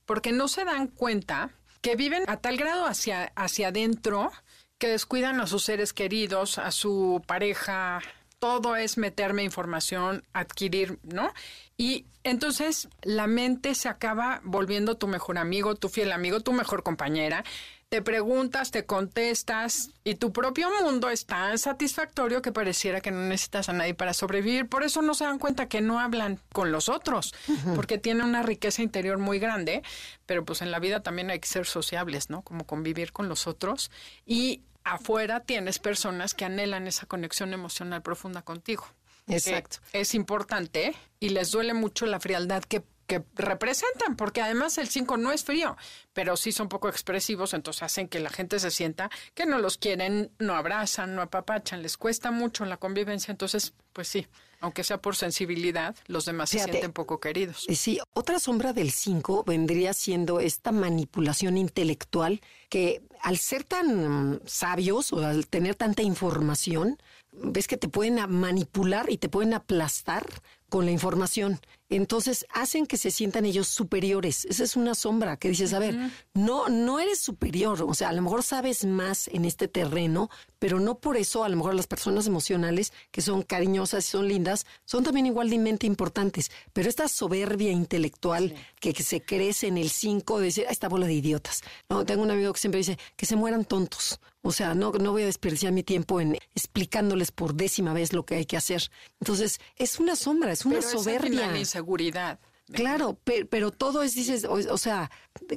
porque 0.06 0.32
no 0.32 0.48
se 0.48 0.66
dan 0.66 0.88
cuenta 0.88 1.52
que 1.82 1.96
viven 1.96 2.24
a 2.28 2.38
tal 2.38 2.58
grado 2.58 2.86
hacia, 2.86 3.32
hacia 3.36 3.70
adentro 3.70 4.32
que 4.78 4.88
descuidan 4.88 5.42
a 5.42 5.48
sus 5.48 5.64
seres 5.66 5.94
queridos, 5.94 6.58
a 6.58 6.72
su 6.72 7.22
pareja, 7.28 8.02
todo 8.40 8.76
es 8.76 8.98
meterme 8.98 9.44
información, 9.44 10.24
adquirir, 10.34 11.00
¿no? 11.04 11.34
Y 11.78 12.06
entonces 12.24 12.90
la 13.04 13.28
mente 13.28 13.76
se 13.76 13.90
acaba 13.90 14.42
volviendo 14.44 14.98
tu 14.98 15.08
mejor 15.08 15.38
amigo, 15.38 15.76
tu 15.76 15.90
fiel 15.90 16.12
amigo, 16.12 16.40
tu 16.40 16.54
mejor 16.54 16.84
compañera. 16.84 17.44
Te 17.90 18.04
preguntas, 18.04 18.70
te 18.70 18.86
contestas 18.86 19.90
y 20.04 20.14
tu 20.16 20.32
propio 20.32 20.70
mundo 20.82 21.10
es 21.10 21.26
tan 21.26 21.58
satisfactorio 21.58 22.42
que 22.42 22.52
pareciera 22.52 23.02
que 23.02 23.10
no 23.10 23.22
necesitas 23.22 23.68
a 23.68 23.74
nadie 23.74 23.96
para 23.96 24.14
sobrevivir. 24.14 24.68
Por 24.68 24.84
eso 24.84 25.02
no 25.02 25.16
se 25.16 25.24
dan 25.24 25.40
cuenta 25.40 25.68
que 25.68 25.82
no 25.82 26.00
hablan 26.00 26.40
con 26.54 26.72
los 26.72 26.88
otros, 26.88 27.34
porque 27.76 27.98
tienen 27.98 28.26
una 28.26 28.44
riqueza 28.44 28.84
interior 28.84 29.18
muy 29.18 29.40
grande, 29.40 29.82
pero 30.28 30.46
pues 30.46 30.62
en 30.62 30.70
la 30.70 30.80
vida 30.80 31.02
también 31.02 31.32
hay 31.32 31.40
que 31.40 31.48
ser 31.48 31.66
sociables, 31.66 32.30
¿no? 32.30 32.44
Como 32.44 32.68
convivir 32.68 33.12
con 33.12 33.28
los 33.28 33.48
otros. 33.48 33.90
Y 34.24 34.62
afuera 34.84 35.42
tienes 35.42 35.80
personas 35.80 36.34
que 36.34 36.46
anhelan 36.46 36.88
esa 36.88 37.06
conexión 37.06 37.54
emocional 37.54 38.02
profunda 38.02 38.42
contigo. 38.42 38.86
Exacto. 39.28 39.78
Es 39.94 40.16
importante 40.16 40.96
y 41.20 41.30
les 41.30 41.52
duele 41.52 41.74
mucho 41.74 42.06
la 42.06 42.20
frialdad 42.20 42.64
que, 42.64 42.84
que 43.06 43.24
representan, 43.36 44.16
porque 44.16 44.42
además 44.42 44.78
el 44.78 44.88
5 44.88 45.18
no 45.18 45.32
es 45.32 45.44
frío, 45.44 45.78
pero 46.14 46.36
sí 46.36 46.52
son 46.52 46.70
poco 46.70 46.90
expresivos, 46.90 47.54
entonces 47.54 47.84
hacen 47.84 48.08
que 48.08 48.20
la 48.20 48.30
gente 48.30 48.60
se 48.60 48.72
sienta 48.72 49.10
que 49.36 49.46
no 49.46 49.60
los 49.60 49.78
quieren, 49.78 50.32
no 50.40 50.56
abrazan, 50.56 51.16
no 51.16 51.22
apapachan, 51.22 51.84
les 51.84 51.98
cuesta 51.98 52.32
mucho 52.32 52.66
la 52.66 52.78
convivencia, 52.78 53.32
entonces, 53.32 53.74
pues 53.94 54.08
sí, 54.08 54.28
aunque 54.62 54.84
sea 54.84 55.02
por 55.02 55.16
sensibilidad, 55.16 55.96
los 56.08 56.26
demás 56.26 56.50
Fíjate. 56.50 56.68
se 56.68 56.72
sienten 56.74 56.94
poco 56.94 57.20
queridos. 57.20 57.66
Eh, 57.68 57.76
Sí, 57.76 58.00
otra 58.14 58.40
sombra 58.40 58.74
del 58.74 58.92
5 58.92 59.44
vendría 59.46 59.94
siendo 59.94 60.40
esta 60.40 60.72
manipulación 60.72 61.58
intelectual 61.58 62.42
que 62.70 63.02
al 63.22 63.38
ser 63.38 63.64
tan 63.64 64.32
mm, 64.32 64.40
sabios 64.46 65.14
o 65.14 65.26
al 65.26 65.48
tener 65.48 65.76
tanta 65.76 66.02
información, 66.02 66.98
ves 67.32 67.68
que 67.68 67.78
te 67.78 67.88
pueden 67.88 68.20
manipular 68.30 69.10
y 69.10 69.18
te 69.18 69.30
pueden 69.30 69.54
aplastar 69.54 70.26
con 70.70 70.86
la 70.86 70.92
información. 70.92 71.60
Entonces 71.90 72.46
hacen 72.54 72.86
que 72.86 72.98
se 72.98 73.10
sientan 73.10 73.46
ellos 73.46 73.68
superiores. 73.68 74.46
Esa 74.46 74.64
es 74.64 74.76
una 74.76 74.94
sombra 74.94 75.38
que 75.38 75.50
dices, 75.50 75.74
a 75.74 75.80
ver, 75.80 75.98
no, 76.36 76.70
no 76.70 77.00
eres 77.00 77.20
superior. 77.20 77.82
O 77.82 77.94
sea, 77.96 78.10
a 78.10 78.14
lo 78.14 78.22
mejor 78.22 78.44
sabes 78.44 78.86
más 78.86 79.28
en 79.28 79.44
este 79.44 79.68
terreno, 79.68 80.30
pero 80.60 80.80
no 80.80 81.00
por 81.00 81.18
eso 81.18 81.44
a 81.44 81.50
lo 81.50 81.58
mejor 81.58 81.74
las 81.74 81.88
personas 81.88 82.28
emocionales 82.28 82.94
que 83.12 83.22
son 83.22 83.42
cariñosas 83.42 84.06
y 84.06 84.12
son 84.12 84.28
lindas 84.28 84.68
son 84.86 85.04
también 85.04 85.26
igualmente 85.26 85.88
importantes. 85.88 86.52
Pero 86.74 86.90
esta 86.90 87.08
soberbia 87.08 87.72
intelectual 87.72 88.54
que, 88.80 88.94
que 88.94 89.04
se 89.04 89.22
crece 89.22 89.68
en 89.68 89.78
el 89.80 89.90
5 89.90 90.38
de 90.40 90.46
decir, 90.46 90.66
"Ah, 90.70 90.72
esta 90.72 90.90
bola 90.90 91.08
de 91.08 91.14
idiotas. 91.14 91.62
No, 91.90 92.06
tengo 92.06 92.22
un 92.22 92.32
amigo 92.32 92.54
que 92.54 92.60
siempre 92.60 92.78
dice 92.80 93.00
que 93.16 93.26
se 93.26 93.36
mueran 93.36 93.66
tontos. 93.66 94.20
O 94.50 94.52
sea, 94.52 94.74
no, 94.74 94.92
no 94.92 95.12
voy 95.12 95.22
a 95.22 95.26
desperdiciar 95.28 95.72
mi 95.72 95.84
tiempo 95.84 96.20
en 96.20 96.36
explicándoles 96.56 97.30
por 97.32 97.54
décima 97.54 97.94
vez 97.94 98.14
lo 98.14 98.26
que 98.26 98.34
hay 98.36 98.46
que 98.46 98.58
hacer. 98.58 98.82
Entonces, 99.20 99.60
es 99.78 100.00
una 100.00 100.16
sombra, 100.16 100.52
es 100.52 100.66
una 100.66 100.78
Pero 100.80 100.88
es 100.88 100.92
soberbia. 100.92 101.30
final 101.30 101.58
inseguridad. 101.58 102.40
Claro, 102.72 103.16
pe- 103.24 103.46
pero, 103.46 103.72
todo 103.72 104.04
es, 104.04 104.14
dices, 104.16 104.46
o, 104.46 104.54
o 104.54 104.78
sea, 104.78 105.10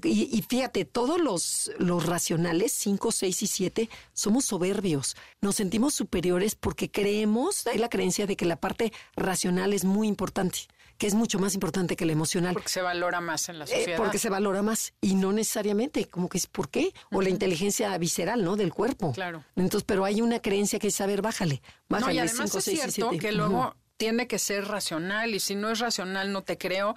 y, 0.02 0.28
y 0.37 0.42
fíjate, 0.42 0.85
todos 0.87 1.20
los, 1.20 1.70
los 1.78 2.07
racionales, 2.07 2.72
5, 2.72 3.12
6 3.12 3.42
y 3.42 3.46
7, 3.46 3.90
somos 4.14 4.46
soberbios. 4.46 5.14
Nos 5.42 5.57
sentimos 5.57 5.92
superiores 5.94 6.55
porque 6.55 6.90
creemos, 6.90 7.66
hay 7.66 7.78
la 7.78 7.88
creencia 7.90 8.26
de 8.26 8.37
que 8.37 8.46
la 8.46 8.57
parte 8.61 8.92
racional 9.16 9.72
es 9.74 9.85
muy 9.85 10.09
importante, 10.09 10.61
que 11.03 11.09
es 11.09 11.15
mucho 11.15 11.41
más 11.41 11.53
importante 11.55 11.97
que 11.97 12.07
la 12.07 12.12
emocional. 12.12 12.53
Porque 12.53 12.69
se 12.69 12.81
valora 12.81 13.21
más 13.21 13.49
en 13.49 13.59
la 13.59 13.65
Eh, 13.65 13.69
sociedad. 13.75 13.97
porque 13.97 14.19
se 14.21 14.29
valora 14.31 14.62
más 14.62 14.93
y 15.01 15.17
no 15.17 15.33
necesariamente, 15.33 16.05
como 16.07 16.29
que 16.29 16.38
es 16.38 16.47
por 16.47 16.69
qué, 16.69 16.95
o 17.11 17.21
la 17.23 17.29
inteligencia 17.29 17.99
visceral, 17.99 18.45
¿no? 18.45 18.55
Del 18.55 18.73
cuerpo. 18.73 19.11
Claro. 19.12 19.43
Entonces, 19.57 19.83
pero 19.85 20.05
hay 20.05 20.21
una 20.21 20.38
creencia 20.41 20.79
que 20.79 20.87
es 20.87 20.95
saber, 20.95 21.21
bájale, 21.21 21.61
No, 21.88 21.97
bájale. 21.99 22.15
y 22.15 22.19
además 22.21 22.47
cinco, 22.51 22.59
es 22.59 22.65
seis 22.65 22.79
cierto 22.83 23.11
siete. 23.11 23.19
que 23.27 23.33
luego 23.33 23.75
tiene 23.97 24.29
que 24.29 24.38
ser 24.38 24.69
racional 24.69 25.35
y 25.35 25.41
si 25.41 25.57
no 25.57 25.71
es 25.71 25.81
racional 25.81 26.31
no 26.33 26.43
te 26.43 26.57
creo 26.57 26.95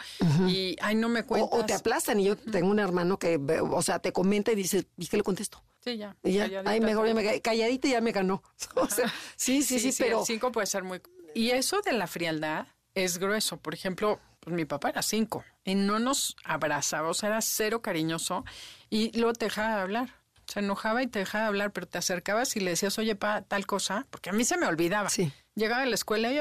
y 0.47 0.75
ay 0.81 0.93
no 0.93 1.09
me 1.09 1.23
cuentas. 1.23 1.49
o 1.59 1.65
te 1.65 1.73
aplastan. 1.73 2.19
Y 2.19 2.25
yo 2.25 2.35
tengo 2.37 2.69
un 2.69 2.77
hermano 2.79 3.17
que, 3.17 3.37
o 3.39 3.81
sea, 3.81 3.97
te 3.97 4.11
comenta 4.11 4.51
y 4.51 4.55
dices, 4.55 4.85
¿y 4.97 5.07
qué 5.07 5.17
le 5.17 5.23
contesto? 5.23 5.63
Sí, 5.83 5.97
ya. 5.97 6.15
Y 6.23 6.33
ya, 6.33 6.47
ay, 6.65 6.79
mejor 6.79 7.07
ya 7.07 7.15
me 7.15 7.23
ca- 7.23 7.39
calladita 7.41 7.87
y 7.87 7.91
ya 7.91 8.01
me 8.01 8.11
ganó. 8.11 8.43
O 8.75 8.87
sea, 8.87 9.11
sí, 9.35 9.63
sí, 9.63 9.79
sí, 9.79 9.91
pero 9.97 10.19
El 10.19 10.25
5 10.27 10.51
puede 10.51 10.67
ser 10.67 10.83
muy. 10.83 11.01
Y 11.33 11.49
eso 11.49 11.81
de 11.81 11.91
la 11.93 12.05
frialdad 12.07 12.67
es 12.95 13.17
grueso. 13.19 13.57
Por 13.57 13.73
ejemplo, 13.73 14.19
pues 14.39 14.55
mi 14.55 14.65
papá 14.65 14.89
era 14.89 15.01
5 15.01 15.43
y 15.63 15.75
no 15.75 15.99
nos 15.99 16.35
abrazaba, 16.43 17.09
o 17.09 17.13
sea, 17.13 17.29
era 17.29 17.41
cero 17.41 17.81
cariñoso 17.81 18.45
y 18.89 19.15
luego 19.17 19.33
te 19.33 19.45
dejaba 19.45 19.75
de 19.75 19.81
hablar. 19.81 20.09
Se 20.47 20.59
enojaba 20.59 21.01
y 21.01 21.07
te 21.07 21.19
dejaba 21.19 21.43
de 21.45 21.47
hablar, 21.47 21.71
pero 21.73 21.87
te 21.87 21.97
acercabas 21.97 22.55
y 22.55 22.59
le 22.59 22.69
decías, 22.71 22.97
oye, 22.99 23.15
pa, 23.15 23.41
tal 23.41 23.65
cosa, 23.65 24.05
porque 24.11 24.29
a 24.29 24.33
mí 24.33 24.45
se 24.45 24.57
me 24.57 24.67
olvidaba. 24.67 25.09
Sí. 25.09 25.31
Llegaba 25.55 25.81
a 25.81 25.85
la 25.87 25.95
escuela 25.95 26.31
y, 26.31 26.39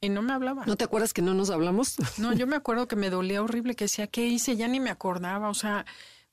y 0.00 0.08
no 0.08 0.22
me 0.22 0.32
hablaba. 0.32 0.64
¿no 0.66 0.74
te 0.76 0.82
acuerdas 0.84 1.12
que 1.12 1.22
no 1.22 1.34
nos 1.34 1.50
hablamos? 1.50 1.94
No, 2.18 2.32
yo 2.32 2.46
me 2.48 2.56
acuerdo 2.56 2.88
que 2.88 2.96
me 2.96 3.10
dolía 3.10 3.42
horrible, 3.42 3.76
que 3.76 3.84
decía, 3.84 4.08
¿qué 4.08 4.26
hice? 4.26 4.56
Ya 4.56 4.66
ni 4.66 4.80
me 4.80 4.90
acordaba, 4.90 5.48
o 5.50 5.54
sea, 5.54 5.86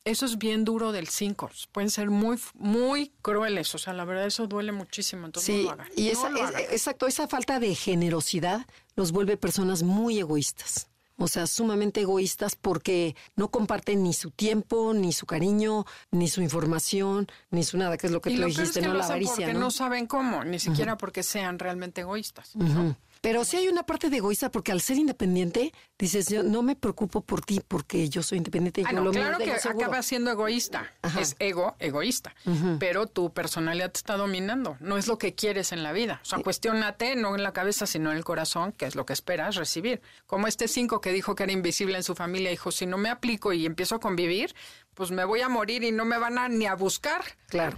eso 0.04 0.26
es 0.26 0.40
bien 0.40 0.66
duro 0.66 0.92
del 0.92 1.08
5. 1.08 1.52
Pueden 1.72 1.92
ser 1.92 2.10
muy, 2.10 2.40
muy 2.56 3.12
crueles, 3.22 3.76
o 3.76 3.78
sea, 3.78 3.94
la 3.94 4.04
verdad 4.04 4.26
eso 4.26 4.48
duele 4.48 4.72
muchísimo, 4.72 5.28
entonces 5.28 5.56
Sí, 5.56 5.62
no 5.62 5.68
lo 5.68 5.72
hagan. 5.74 5.88
y 5.96 6.06
No 6.06 6.12
esa, 6.14 6.30
lo 6.30 6.38
es- 6.38 6.44
hagan. 6.44 6.62
exacto, 6.72 7.06
esa 7.06 7.28
falta 7.28 7.60
de 7.60 7.76
generosidad 7.76 8.66
los 8.96 9.12
vuelve 9.12 9.38
personas 9.38 9.84
muy 9.84 10.20
egoístas. 10.20 10.88
O 11.18 11.28
sea, 11.28 11.46
sumamente 11.46 12.02
egoístas 12.02 12.56
porque 12.56 13.16
no 13.36 13.50
comparten 13.50 14.02
ni 14.02 14.14
su 14.14 14.32
tiempo, 14.32 14.94
ni 14.94 15.14
su 15.14 15.28
cariño, 15.28 15.86
ni 16.10 16.28
su 16.28 16.42
información, 16.42 17.28
ni 17.52 17.64
su 17.64 17.78
nada, 17.78 17.98
que 17.98 18.08
es 18.08 18.14
lo 18.14 18.22
que 18.22 18.32
y 18.32 18.36
tú 18.36 18.42
lo 18.42 18.48
peor 18.48 18.52
es 18.52 18.58
dijiste, 18.58 18.80
que 18.80 18.88
¿no? 18.88 18.94
lo 18.94 19.00
La 19.00 19.06
avaricia, 19.06 19.36
porque 19.36 19.54
¿no? 19.54 19.60
no 19.60 19.72
saben 19.72 20.08
cómo, 20.08 20.44
ni 20.44 20.60
siquiera 20.60 20.98
porque 20.98 21.22
sean 21.22 21.60
realmente 21.60 22.02
egoístas. 22.02 22.56
¿no? 22.56 22.96
Pero 23.22 23.46
sí 23.46 23.56
hay 23.58 23.68
una 23.68 23.84
parte 23.84 24.10
de 24.10 24.18
egoísta 24.18 24.50
porque 24.50 24.72
al 24.72 24.82
ser 24.82 24.98
independiente 24.98 25.72
dices, 25.98 26.28
yo 26.28 26.42
no 26.42 26.64
me 26.64 26.76
preocupo 26.76 27.22
por 27.22 27.42
ti 27.42 27.62
porque 27.68 28.10
yo 28.10 28.24
soy 28.24 28.40
independiente 28.40 28.82
y 28.82 28.84
Ah, 28.84 28.90
yo 28.92 28.98
no, 28.98 29.06
lo 29.06 29.12
claro 29.12 29.38
que 29.38 29.52
acaba 29.52 30.02
siendo 30.02 30.32
egoísta. 30.32 30.92
Ajá. 31.04 31.22
Es 31.22 31.36
ego, 31.38 31.76
egoísta. 31.78 32.34
Pero 32.80 33.06
tu 33.06 33.32
personalidad 33.32 33.92
te 33.92 34.00
está 34.00 34.18
dominando. 34.18 34.76
No 34.80 34.98
es 34.98 35.08
lo 35.08 35.20
que 35.20 35.36
quieres 35.36 35.72
en 35.72 35.84
la 35.84 35.92
vida. 35.92 36.20
O 36.24 36.26
sea, 36.26 36.40
cuestiónate 36.40 37.16
no 37.16 37.36
en 37.36 37.44
la 37.44 37.54
cabeza, 37.54 37.86
sino 37.86 38.10
en 38.12 38.18
el 38.18 38.24
corazón, 38.24 38.72
que 38.72 38.86
es 38.86 38.96
lo 38.96 39.06
que 39.06 39.14
esperas 39.14 39.56
recibir. 39.56 40.02
Como 40.26 40.48
este 40.48 40.68
cinco 40.68 41.00
que 41.00 41.12
dijo 41.12 41.36
que 41.36 41.44
era 41.44 41.52
invisible 41.52 41.98
en 41.98 42.04
su 42.04 42.16
familia, 42.16 42.50
dijo, 42.50 42.72
si 42.72 42.88
no 42.88 42.98
me 42.98 43.10
aplico 43.10 43.54
y 43.54 43.68
empiezo 43.68 43.96
a 43.96 44.00
convivir, 44.00 44.56
pues 44.96 45.12
me 45.12 45.26
voy 45.26 45.42
a 45.42 45.50
morir 45.50 45.84
y 45.84 45.92
no 45.92 46.06
me 46.06 46.18
van 46.18 46.40
a 46.40 46.50
ni 46.50 46.66
a 46.66 46.74
buscar. 46.74 47.24
Claro. 47.50 47.78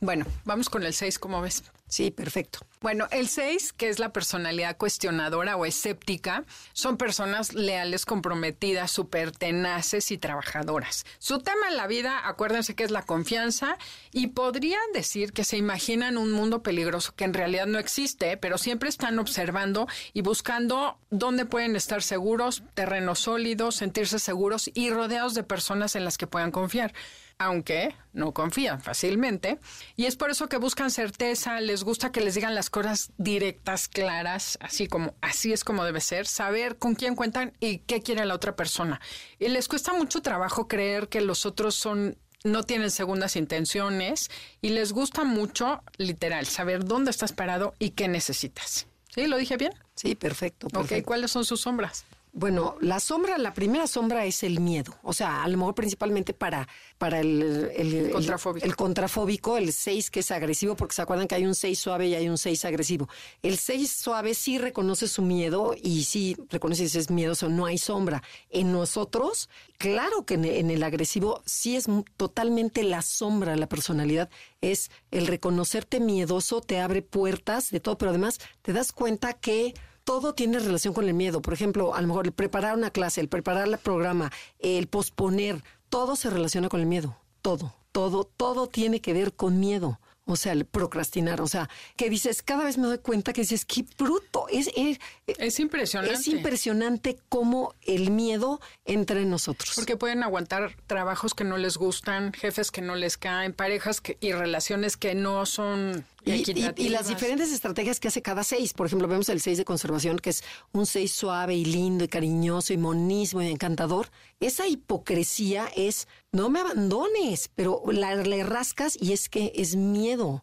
Bueno, 0.00 0.26
vamos 0.44 0.70
con 0.70 0.84
el 0.84 0.94
seis, 0.94 1.18
¿cómo 1.18 1.40
ves? 1.40 1.64
Sí, 1.88 2.10
perfecto. 2.10 2.60
Bueno, 2.80 3.06
el 3.12 3.28
6, 3.28 3.72
que 3.72 3.88
es 3.88 4.00
la 4.00 4.12
personalidad 4.12 4.76
cuestionadora 4.76 5.56
o 5.56 5.64
escéptica, 5.66 6.44
son 6.72 6.96
personas 6.96 7.54
leales, 7.54 8.04
comprometidas, 8.04 8.90
súper 8.90 9.30
tenaces 9.30 10.10
y 10.10 10.18
trabajadoras. 10.18 11.04
Su 11.18 11.38
tema 11.38 11.68
en 11.68 11.76
la 11.76 11.86
vida, 11.86 12.26
acuérdense 12.26 12.74
que 12.74 12.82
es 12.82 12.90
la 12.90 13.02
confianza 13.02 13.78
y 14.12 14.28
podrían 14.28 14.92
decir 14.94 15.32
que 15.32 15.44
se 15.44 15.56
imaginan 15.56 16.18
un 16.18 16.32
mundo 16.32 16.62
peligroso 16.62 17.14
que 17.14 17.24
en 17.24 17.34
realidad 17.34 17.66
no 17.66 17.78
existe, 17.78 18.36
pero 18.36 18.58
siempre 18.58 18.88
están 18.88 19.18
observando 19.20 19.86
y 20.12 20.22
buscando 20.22 20.98
dónde 21.10 21.46
pueden 21.46 21.76
estar 21.76 22.02
seguros, 22.02 22.64
terrenos 22.74 23.20
sólidos, 23.20 23.76
sentirse 23.76 24.18
seguros 24.18 24.70
y 24.74 24.90
rodeados 24.90 25.34
de 25.34 25.44
personas 25.44 25.94
en 25.94 26.04
las 26.04 26.18
que 26.18 26.26
puedan 26.26 26.50
confiar 26.50 26.92
aunque 27.38 27.94
no 28.12 28.32
confían 28.32 28.80
fácilmente. 28.80 29.58
Y 29.96 30.06
es 30.06 30.16
por 30.16 30.30
eso 30.30 30.48
que 30.48 30.56
buscan 30.56 30.90
certeza, 30.90 31.60
les 31.60 31.84
gusta 31.84 32.12
que 32.12 32.20
les 32.20 32.34
digan 32.34 32.54
las 32.54 32.70
cosas 32.70 33.10
directas, 33.18 33.88
claras, 33.88 34.58
así 34.60 34.86
como 34.86 35.14
así 35.20 35.52
es 35.52 35.64
como 35.64 35.84
debe 35.84 36.00
ser, 36.00 36.26
saber 36.26 36.76
con 36.78 36.94
quién 36.94 37.14
cuentan 37.14 37.52
y 37.60 37.78
qué 37.78 38.02
quiere 38.02 38.24
la 38.24 38.34
otra 38.34 38.56
persona. 38.56 39.00
Y 39.38 39.48
les 39.48 39.68
cuesta 39.68 39.92
mucho 39.92 40.22
trabajo 40.22 40.68
creer 40.68 41.08
que 41.08 41.20
los 41.20 41.46
otros 41.46 41.74
son 41.74 42.16
no 42.44 42.62
tienen 42.62 42.90
segundas 42.90 43.34
intenciones 43.34 44.30
y 44.62 44.68
les 44.68 44.92
gusta 44.92 45.24
mucho, 45.24 45.82
literal, 45.96 46.46
saber 46.46 46.84
dónde 46.84 47.10
estás 47.10 47.32
parado 47.32 47.74
y 47.78 47.90
qué 47.90 48.08
necesitas. 48.08 48.86
¿Sí? 49.12 49.26
¿Lo 49.26 49.36
dije 49.36 49.56
bien? 49.56 49.72
Sí, 49.94 50.14
perfecto. 50.14 50.68
Ok, 50.68 50.72
perfecto. 50.74 51.06
¿cuáles 51.06 51.30
son 51.30 51.44
sus 51.44 51.62
sombras? 51.62 52.04
Bueno, 52.38 52.76
la 52.82 53.00
sombra, 53.00 53.38
la 53.38 53.54
primera 53.54 53.86
sombra 53.86 54.26
es 54.26 54.42
el 54.42 54.60
miedo. 54.60 54.94
O 55.02 55.14
sea, 55.14 55.42
a 55.42 55.48
lo 55.48 55.56
mejor 55.56 55.74
principalmente 55.74 56.34
para, 56.34 56.68
para 56.98 57.20
el, 57.20 57.70
el, 57.74 57.94
el- 57.94 58.10
Contrafóbico. 58.10 58.66
el 58.66 58.76
contrafóbico, 58.76 59.56
el 59.56 59.72
6 59.72 60.10
que 60.10 60.20
es 60.20 60.30
agresivo, 60.30 60.76
porque 60.76 60.94
se 60.94 61.00
acuerdan 61.00 61.28
que 61.28 61.34
hay 61.34 61.46
un 61.46 61.54
6 61.54 61.78
suave 61.78 62.08
y 62.08 62.14
hay 62.14 62.28
un 62.28 62.36
6 62.36 62.62
agresivo. 62.66 63.08
El 63.42 63.56
6 63.56 63.90
suave 63.90 64.34
sí 64.34 64.58
reconoce 64.58 65.08
su 65.08 65.22
miedo 65.22 65.74
y 65.82 66.04
sí 66.04 66.36
reconoce 66.50 66.86
si 66.90 66.98
es 66.98 67.10
miedoso, 67.10 67.48
no 67.48 67.64
hay 67.64 67.78
sombra. 67.78 68.22
En 68.50 68.70
nosotros, 68.70 69.48
claro 69.78 70.26
que 70.26 70.34
en, 70.34 70.44
en 70.44 70.70
el 70.70 70.82
agresivo 70.82 71.42
sí 71.46 71.74
es 71.74 71.86
totalmente 72.18 72.82
la 72.82 73.00
sombra, 73.00 73.56
la 73.56 73.66
personalidad, 73.66 74.28
es 74.60 74.90
el 75.10 75.26
reconocerte 75.26 76.00
miedoso, 76.00 76.60
te 76.60 76.80
abre 76.80 77.00
puertas 77.00 77.70
de 77.70 77.80
todo, 77.80 77.96
pero 77.96 78.10
además 78.10 78.40
te 78.60 78.74
das 78.74 78.92
cuenta 78.92 79.32
que 79.32 79.72
todo 80.06 80.34
tiene 80.34 80.60
relación 80.60 80.94
con 80.94 81.08
el 81.08 81.14
miedo. 81.14 81.42
Por 81.42 81.52
ejemplo, 81.52 81.94
a 81.94 82.00
lo 82.00 82.06
mejor 82.06 82.26
el 82.26 82.32
preparar 82.32 82.76
una 82.76 82.90
clase, 82.90 83.20
el 83.20 83.28
preparar 83.28 83.66
el 83.66 83.76
programa, 83.76 84.30
el 84.60 84.86
posponer, 84.86 85.64
todo 85.88 86.14
se 86.14 86.30
relaciona 86.30 86.68
con 86.68 86.80
el 86.80 86.86
miedo. 86.86 87.18
Todo, 87.42 87.74
todo, 87.90 88.22
todo 88.24 88.68
tiene 88.68 89.00
que 89.00 89.12
ver 89.12 89.34
con 89.34 89.58
miedo. 89.58 89.98
O 90.24 90.36
sea, 90.36 90.52
el 90.52 90.64
procrastinar. 90.64 91.40
O 91.40 91.48
sea, 91.48 91.68
que 91.96 92.08
dices, 92.08 92.42
cada 92.42 92.64
vez 92.64 92.78
me 92.78 92.86
doy 92.86 92.98
cuenta 92.98 93.32
que 93.32 93.40
dices, 93.40 93.64
qué 93.64 93.84
bruto. 93.98 94.46
Es, 94.48 94.70
es, 94.76 94.98
Es 95.26 95.58
impresionante. 95.58 96.14
es 96.14 96.28
impresionante 96.28 97.18
cómo 97.28 97.74
el 97.82 98.12
miedo 98.12 98.60
entra 98.84 99.18
en 99.18 99.28
nosotros. 99.28 99.72
Porque 99.74 99.96
pueden 99.96 100.22
aguantar 100.22 100.76
trabajos 100.86 101.34
que 101.34 101.42
no 101.42 101.58
les 101.58 101.76
gustan, 101.76 102.32
jefes 102.32 102.70
que 102.70 102.80
no 102.80 102.94
les 102.94 103.18
caen, 103.18 103.52
parejas 103.52 104.00
que, 104.00 104.18
y 104.20 104.32
relaciones 104.32 104.96
que 104.96 105.16
no 105.16 105.46
son 105.46 106.04
Y, 106.26 106.32
y- 106.32 106.34
y 106.34 106.40
equitativas. 106.40 106.90
las 106.92 107.08
diferentes 107.08 107.52
estrategias 107.52 108.00
que 108.00 108.08
hace 108.08 108.20
cada 108.20 108.42
seis. 108.42 108.72
Por 108.74 108.86
ejemplo, 108.88 109.06
vemos 109.06 109.28
el 109.28 109.40
seis 109.40 109.58
de 109.58 109.64
conservación, 109.64 110.18
que 110.18 110.30
es 110.30 110.42
un 110.72 110.84
seis 110.84 111.12
suave 111.12 111.54
y 111.54 111.64
lindo 111.64 112.04
y 112.04 112.08
cariñoso 112.08 112.72
y 112.72 112.76
monismo 112.76 113.42
y 113.42 113.46
encantador. 113.48 114.08
Esa 114.40 114.66
hipocresía 114.66 115.68
es, 115.76 116.08
no 116.32 116.50
me 116.50 116.60
abandones, 116.60 117.48
pero 117.54 117.80
la, 117.92 118.14
le 118.16 118.42
rascas 118.42 118.98
y 119.00 119.12
es 119.12 119.28
que 119.28 119.52
es 119.54 119.76
miedo. 119.76 120.42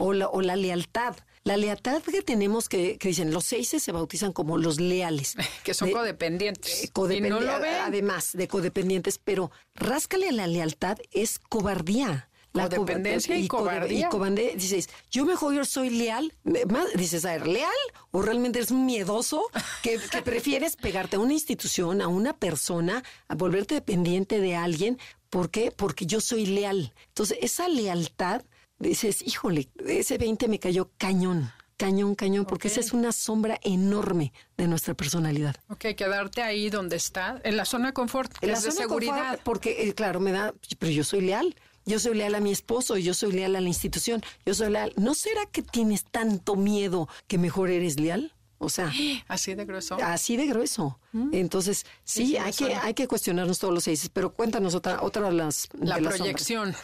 O 0.00 0.12
la, 0.14 0.28
o 0.28 0.40
la 0.40 0.56
lealtad. 0.56 1.14
La 1.44 1.56
lealtad 1.56 2.02
que 2.02 2.20
tenemos, 2.22 2.68
que, 2.68 2.98
que 2.98 3.08
dicen, 3.08 3.32
los 3.32 3.44
seises 3.44 3.82
se 3.82 3.92
bautizan 3.92 4.32
como 4.32 4.58
los 4.58 4.80
leales. 4.80 5.34
que 5.64 5.72
son 5.74 5.88
De- 5.88 5.94
codependientes. 5.94 6.84
eh, 6.84 7.16
y 7.16 7.20
no 7.20 7.40
lo 7.40 7.60
ven. 7.60 7.74
Además 7.82 8.30
de 8.32 8.48
codependientes, 8.48 9.18
pero 9.22 9.50
ráscale 9.74 10.28
a 10.28 10.32
la 10.32 10.46
lealtad 10.46 10.98
es 11.12 11.38
cobardía. 11.38 12.27
La 12.52 12.68
Codependencia 12.68 13.36
y 13.36 13.46
cobardía. 13.46 14.06
Y 14.06 14.10
cobardía, 14.10 14.54
dices, 14.54 14.88
yo 15.10 15.24
mejor 15.24 15.54
yo 15.54 15.64
soy 15.64 15.90
leal. 15.90 16.32
Más, 16.68 16.92
Dices, 16.94 17.24
a 17.24 17.32
ver, 17.32 17.46
¿leal? 17.46 17.70
¿O 18.10 18.22
realmente 18.22 18.58
eres 18.58 18.70
un 18.70 18.86
miedoso 18.86 19.44
que, 19.82 19.98
que 20.10 20.22
prefieres 20.22 20.76
pegarte 20.76 21.16
a 21.16 21.18
una 21.20 21.34
institución, 21.34 22.00
a 22.00 22.08
una 22.08 22.36
persona, 22.36 23.02
a 23.28 23.34
volverte 23.34 23.74
dependiente 23.74 24.40
de 24.40 24.56
alguien? 24.56 24.98
¿Por 25.30 25.50
qué? 25.50 25.70
Porque 25.70 26.06
yo 26.06 26.20
soy 26.20 26.46
leal. 26.46 26.94
Entonces, 27.08 27.38
esa 27.42 27.68
lealtad, 27.68 28.42
dices, 28.78 29.22
híjole, 29.26 29.68
ese 29.86 30.16
20 30.18 30.48
me 30.48 30.58
cayó 30.58 30.90
cañón. 30.96 31.52
Cañón, 31.76 32.16
cañón, 32.16 32.44
porque 32.44 32.66
esa 32.66 32.80
es 32.80 32.92
una 32.92 33.12
sombra 33.12 33.60
enorme 33.62 34.32
de 34.56 34.66
nuestra 34.66 34.94
personalidad. 34.94 35.54
Ok, 35.68 35.84
quedarte 35.96 36.42
ahí 36.42 36.70
donde 36.70 36.96
está, 36.96 37.40
en 37.44 37.56
la 37.56 37.64
zona 37.64 37.88
de 37.88 37.92
confort, 37.92 38.32
En 38.40 38.48
la 38.50 38.54
es 38.54 38.64
zona 38.64 38.74
de 38.74 38.80
seguridad. 38.80 39.16
confort, 39.16 39.42
porque, 39.44 39.86
eh, 39.86 39.94
claro, 39.94 40.18
me 40.18 40.32
da, 40.32 40.52
pero 40.80 40.90
yo 40.90 41.04
soy 41.04 41.20
leal. 41.20 41.54
Yo 41.86 41.98
soy 41.98 42.14
leal 42.14 42.34
a 42.34 42.40
mi 42.40 42.52
esposo, 42.52 42.96
yo 42.96 43.14
soy 43.14 43.32
leal 43.32 43.56
a 43.56 43.60
la 43.60 43.68
institución, 43.68 44.22
yo 44.44 44.54
soy 44.54 44.70
leal. 44.70 44.92
¿No 44.96 45.14
será 45.14 45.46
que 45.46 45.62
tienes 45.62 46.04
tanto 46.04 46.56
miedo 46.56 47.08
que 47.26 47.38
mejor 47.38 47.70
eres 47.70 47.98
leal? 47.98 48.34
O 48.58 48.68
sea, 48.68 48.92
Así 49.28 49.54
de 49.54 49.64
grueso. 49.64 49.96
así 50.02 50.36
de 50.36 50.46
grueso. 50.46 50.98
Entonces, 51.32 51.86
sí, 52.04 52.36
hay, 52.36 52.52
que, 52.52 52.74
hay 52.74 52.92
que 52.94 53.08
cuestionarnos 53.08 53.58
todos 53.58 53.72
los 53.72 53.84
seis. 53.84 54.10
Pero 54.12 54.34
cuéntanos 54.34 54.74
otra, 54.74 55.02
otra 55.02 55.26
de 55.26 55.32
las. 55.32 55.68
La 55.80 55.96
de 55.96 56.02
las 56.02 56.16
proyección. 56.16 56.74